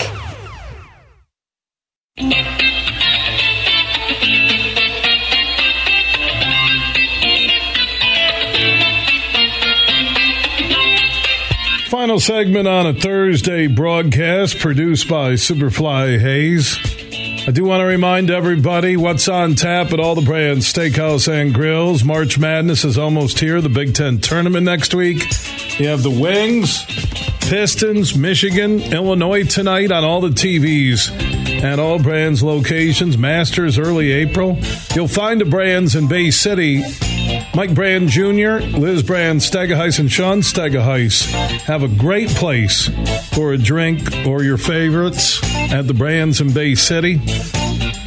Final 11.91 12.19
segment 12.19 12.67
on 12.67 12.87
a 12.87 12.95
Thursday 12.95 13.67
broadcast 13.67 14.59
produced 14.59 15.09
by 15.09 15.35
Superfly 15.35 16.21
Hayes. 16.21 16.94
I 17.47 17.51
do 17.51 17.63
want 17.65 17.83
to 17.83 17.85
remind 17.85 18.31
everybody 18.31 18.97
what's 18.97 19.29
on 19.29 19.55
tap 19.55 19.93
at 19.93 20.01
all 20.01 20.15
the 20.15 20.23
Brann's 20.23 20.73
steakhouse 20.73 21.31
and 21.31 21.53
grills. 21.53 22.03
March 22.03 22.39
Madness 22.39 22.87
is 22.87 22.97
almost 22.97 23.39
here. 23.39 23.61
The 23.61 23.69
Big 23.69 23.95
Ten 23.95 24.19
tournament 24.19 24.65
next 24.65 24.95
week. 24.95 25.23
You 25.79 25.89
have 25.89 26.03
the 26.03 26.09
Wings, 26.09 26.87
Pistons, 27.41 28.17
Michigan, 28.17 28.81
Illinois 28.81 29.45
tonight 29.45 29.93
on 29.93 30.05
all 30.05 30.23
the 30.23 30.31
TVs 30.31 31.63
at 31.63 31.79
all 31.79 31.99
Brann's 31.99 32.43
locations. 32.43 33.19
Masters 33.19 33.79
early 33.79 34.11
April. 34.13 34.59
You'll 34.95 35.07
find 35.07 35.39
the 35.39 35.45
Brann's 35.45 35.95
in 35.95 36.09
Bay 36.09 36.31
City. 36.31 36.83
Mike 37.55 37.75
Brann 37.75 38.09
Jr., 38.09 38.65
Liz 38.79 39.03
Brann, 39.03 39.37
Stegehuis, 39.37 39.99
and 39.99 40.11
Sean 40.11 40.41
Stegehuis 40.41 41.27
have 41.65 41.83
a 41.83 41.89
great 41.89 42.31
place 42.31 42.89
for 43.35 43.53
a 43.53 43.59
drink 43.59 44.27
or 44.27 44.43
your 44.43 44.57
favorites 44.57 45.41
at 45.73 45.87
the 45.87 45.95
Brann's 45.95 46.41
in 46.41 46.53
Bay 46.53 46.75
City. 46.75 47.21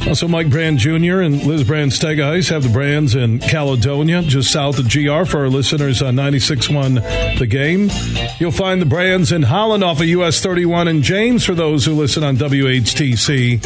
Also, 0.06 0.26
Mike 0.26 0.48
Brann 0.48 0.78
Jr. 0.78 1.20
and 1.20 1.44
Liz 1.44 1.64
Brann 1.64 1.88
Stegehuis 1.88 2.48
have 2.48 2.62
the 2.62 2.70
Brann's 2.70 3.14
in 3.14 3.40
Caledonia, 3.40 4.22
just 4.22 4.50
south 4.50 4.78
of 4.78 4.88
GR 4.90 5.24
for 5.24 5.40
our 5.40 5.48
listeners 5.48 6.00
on 6.00 6.14
96.1 6.14 7.38
The 7.38 7.46
Game. 7.46 7.90
You'll 8.38 8.50
find 8.50 8.80
the 8.80 8.86
Brann's 8.86 9.32
in 9.32 9.42
Holland 9.42 9.84
off 9.84 10.00
of 10.00 10.06
US 10.06 10.40
31 10.40 10.88
and 10.88 11.02
James 11.02 11.44
for 11.44 11.54
those 11.54 11.84
who 11.84 11.92
listen 11.92 12.24
on 12.24 12.36
WHTC. 12.36 13.60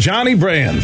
Johnny 0.00 0.34
Brann. 0.34 0.80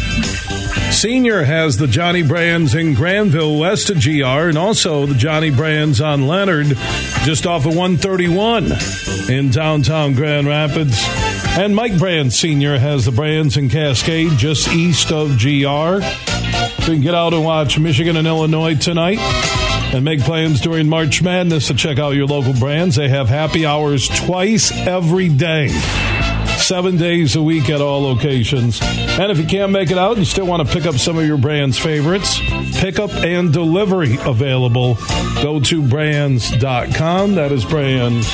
Senior 1.01 1.45
has 1.45 1.77
the 1.77 1.87
Johnny 1.87 2.21
Brann's 2.21 2.75
in 2.75 2.93
Granville, 2.93 3.57
west 3.57 3.89
of 3.89 3.99
GR, 3.99 4.23
and 4.23 4.55
also 4.55 5.07
the 5.07 5.15
Johnny 5.15 5.49
Brann's 5.49 5.99
on 5.99 6.27
Leonard, 6.27 6.77
just 7.23 7.47
off 7.47 7.65
of 7.65 7.75
131 7.75 8.71
in 9.27 9.49
downtown 9.49 10.13
Grand 10.13 10.45
Rapids. 10.45 11.03
And 11.57 11.75
Mike 11.75 11.97
Brann 11.97 12.29
Sr. 12.29 12.77
has 12.77 13.05
the 13.05 13.11
Brann's 13.11 13.57
in 13.57 13.67
Cascade, 13.67 14.37
just 14.37 14.67
east 14.67 15.11
of 15.11 15.39
GR. 15.39 15.47
You 15.47 16.85
can 16.85 17.01
get 17.01 17.15
out 17.15 17.33
and 17.33 17.43
watch 17.43 17.79
Michigan 17.79 18.15
and 18.15 18.27
Illinois 18.27 18.75
tonight 18.75 19.17
and 19.95 20.05
make 20.05 20.19
plans 20.21 20.61
during 20.61 20.87
March 20.87 21.23
Madness 21.23 21.69
to 21.69 21.73
check 21.73 21.97
out 21.97 22.11
your 22.11 22.27
local 22.27 22.53
Brann's. 22.53 22.97
They 22.97 23.09
have 23.09 23.27
happy 23.27 23.65
hours 23.65 24.07
twice 24.07 24.71
every 24.71 25.29
day 25.29 25.69
seven 26.61 26.97
days 26.97 27.35
a 27.35 27.41
week 27.41 27.69
at 27.69 27.81
all 27.81 28.01
locations. 28.01 28.79
And 28.81 29.31
if 29.31 29.37
you 29.37 29.45
can't 29.45 29.71
make 29.71 29.91
it 29.91 29.97
out 29.97 30.17
and 30.17 30.25
still 30.25 30.45
want 30.45 30.67
to 30.67 30.73
pick 30.73 30.85
up 30.85 30.95
some 30.95 31.17
of 31.17 31.25
your 31.25 31.37
Brann's 31.37 31.77
favorites, 31.77 32.39
pickup 32.79 33.11
and 33.11 33.51
delivery 33.51 34.17
available. 34.21 34.97
Go 35.41 35.59
to 35.59 35.81
branns.com. 35.87 37.35
That 37.35 37.51
is 37.51 37.65
branns.com. 37.65 38.31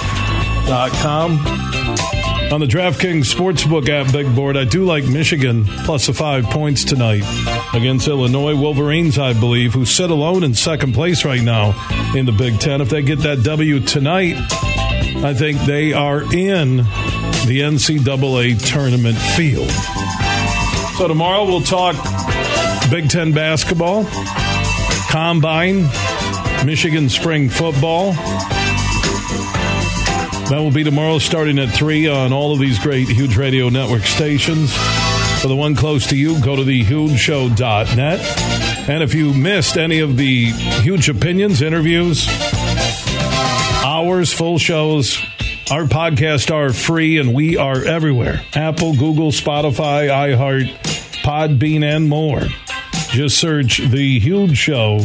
On 2.50 2.62
the 2.62 2.66
DraftKings 2.66 3.34
Sportsbook 3.34 3.90
app, 3.90 4.14
Big 4.14 4.34
Board, 4.34 4.56
I 4.56 4.64
do 4.64 4.86
like 4.86 5.04
Michigan 5.06 5.66
plus 5.66 6.08
the 6.08 6.14
five 6.14 6.46
points 6.46 6.86
tonight 6.86 7.24
against 7.74 8.08
Illinois 8.08 8.56
Wolverines, 8.56 9.20
I 9.20 9.34
believe, 9.34 9.74
who 9.74 9.84
sit 9.84 10.10
alone 10.10 10.44
in 10.44 10.54
second 10.54 10.94
place 10.94 11.26
right 11.26 11.42
now 11.42 11.76
in 12.16 12.26
the 12.26 12.32
Big 12.32 12.58
Ten. 12.60 12.80
If 12.80 12.90
they 12.90 13.02
get 13.02 13.20
that 13.20 13.44
W 13.44 13.82
tonight, 13.82 14.36
I 15.24 15.34
think 15.34 15.60
they 15.62 15.92
are 15.92 16.22
in 16.34 16.86
the 17.46 17.62
NCAA 17.62 18.64
tournament 18.66 19.18
field. 19.18 19.70
So 20.98 21.08
tomorrow 21.08 21.46
we'll 21.46 21.62
talk 21.62 21.96
Big 22.90 23.10
Ten 23.10 23.34
basketball, 23.34 24.06
combine, 25.10 25.88
Michigan 26.66 27.10
spring 27.10 27.50
football. 27.50 28.14
That 30.50 30.60
will 30.60 30.72
be 30.72 30.84
tomorrow 30.84 31.20
starting 31.20 31.60
at 31.60 31.70
3 31.70 32.08
on 32.08 32.32
all 32.32 32.54
of 32.54 32.60
these 32.60 32.80
great 32.80 33.10
Huge 33.10 33.36
Radio 33.36 33.70
Network 33.70 34.04
stations. 34.04 34.74
For 35.42 35.50
the 35.50 35.56
one 35.56 35.76
close 35.76 36.08
to 36.08 36.18
you, 36.18 36.42
go 36.42 36.56
to 36.56 36.64
thehugeshow.net. 36.64 38.90
And 38.90 39.04
if 39.04 39.14
you 39.14 39.34
missed 39.34 39.78
any 39.78 40.00
of 40.00 40.16
the 40.16 40.46
huge 40.82 41.10
opinions, 41.10 41.62
interviews, 41.62 42.26
hours, 43.84 44.32
full 44.32 44.58
shows, 44.58 45.22
our 45.70 45.84
podcasts 45.84 46.50
are 46.54 46.72
free 46.72 47.18
and 47.18 47.34
we 47.34 47.58
are 47.58 47.84
everywhere 47.84 48.42
Apple, 48.54 48.96
Google, 48.96 49.32
Spotify, 49.32 50.08
iHeart, 50.08 50.68
Podbean, 51.24 51.84
and 51.84 52.08
more. 52.08 52.42
Just 53.10 53.38
search 53.38 53.80
The 53.80 54.20
Huge 54.20 54.58
Show 54.58 55.00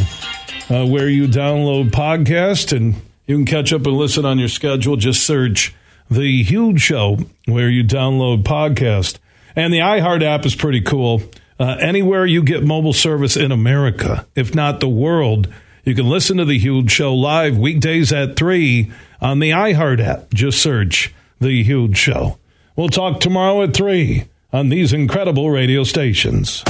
uh, 0.71 0.87
where 0.87 1.09
you 1.09 1.27
download 1.27 1.91
podcasts 1.91 2.77
and 2.77 2.95
you 3.27 3.37
can 3.37 3.45
catch 3.45 3.73
up 3.73 3.87
and 3.87 3.97
listen 3.97 4.25
on 4.25 4.39
your 4.39 4.49
schedule. 4.49 4.97
Just 4.97 5.27
search 5.27 5.75
The 6.09 6.45
Huge 6.45 6.81
Show 6.81 7.19
where 7.47 7.69
you 7.69 7.83
download 7.83 8.45
podcast. 8.45 9.19
And 9.57 9.73
the 9.73 9.79
iHeart 9.79 10.23
app 10.23 10.47
is 10.47 10.55
pretty 10.55 10.81
cool. 10.81 11.23
Uh, 11.59 11.77
anywhere 11.81 12.25
you 12.25 12.43
get 12.43 12.63
mobile 12.63 12.93
service 12.93 13.37
in 13.37 13.51
America, 13.51 14.27
if 14.37 14.55
not 14.55 14.81
the 14.81 14.89
world, 14.89 15.53
you 15.85 15.97
can 15.97 16.09
listen 16.09 16.37
to 16.37 16.45
The 16.45 16.59
Huge 16.59 16.93
Show 16.93 17.15
live 17.15 17.59
weekdays 17.59 18.13
at 18.13 18.37
3 18.37 18.93
on 19.23 19.39
the 19.39 19.51
iHeart 19.51 20.05
app. 20.05 20.35
Just 20.35 20.61
search 20.61 21.15
The 21.41 21.63
Huge 21.63 21.97
Show. 21.97 22.39
We'll 22.77 22.89
talk 22.89 23.21
tomorrow 23.21 23.63
at 23.63 23.75
3 23.75 24.25
on 24.53 24.69
these 24.69 24.93
incredible 24.93 25.51
radio 25.51 25.85
stations. 25.85 26.63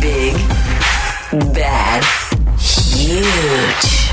Big, 0.00 0.34
bad, 1.54 2.04
huge. 2.58 4.03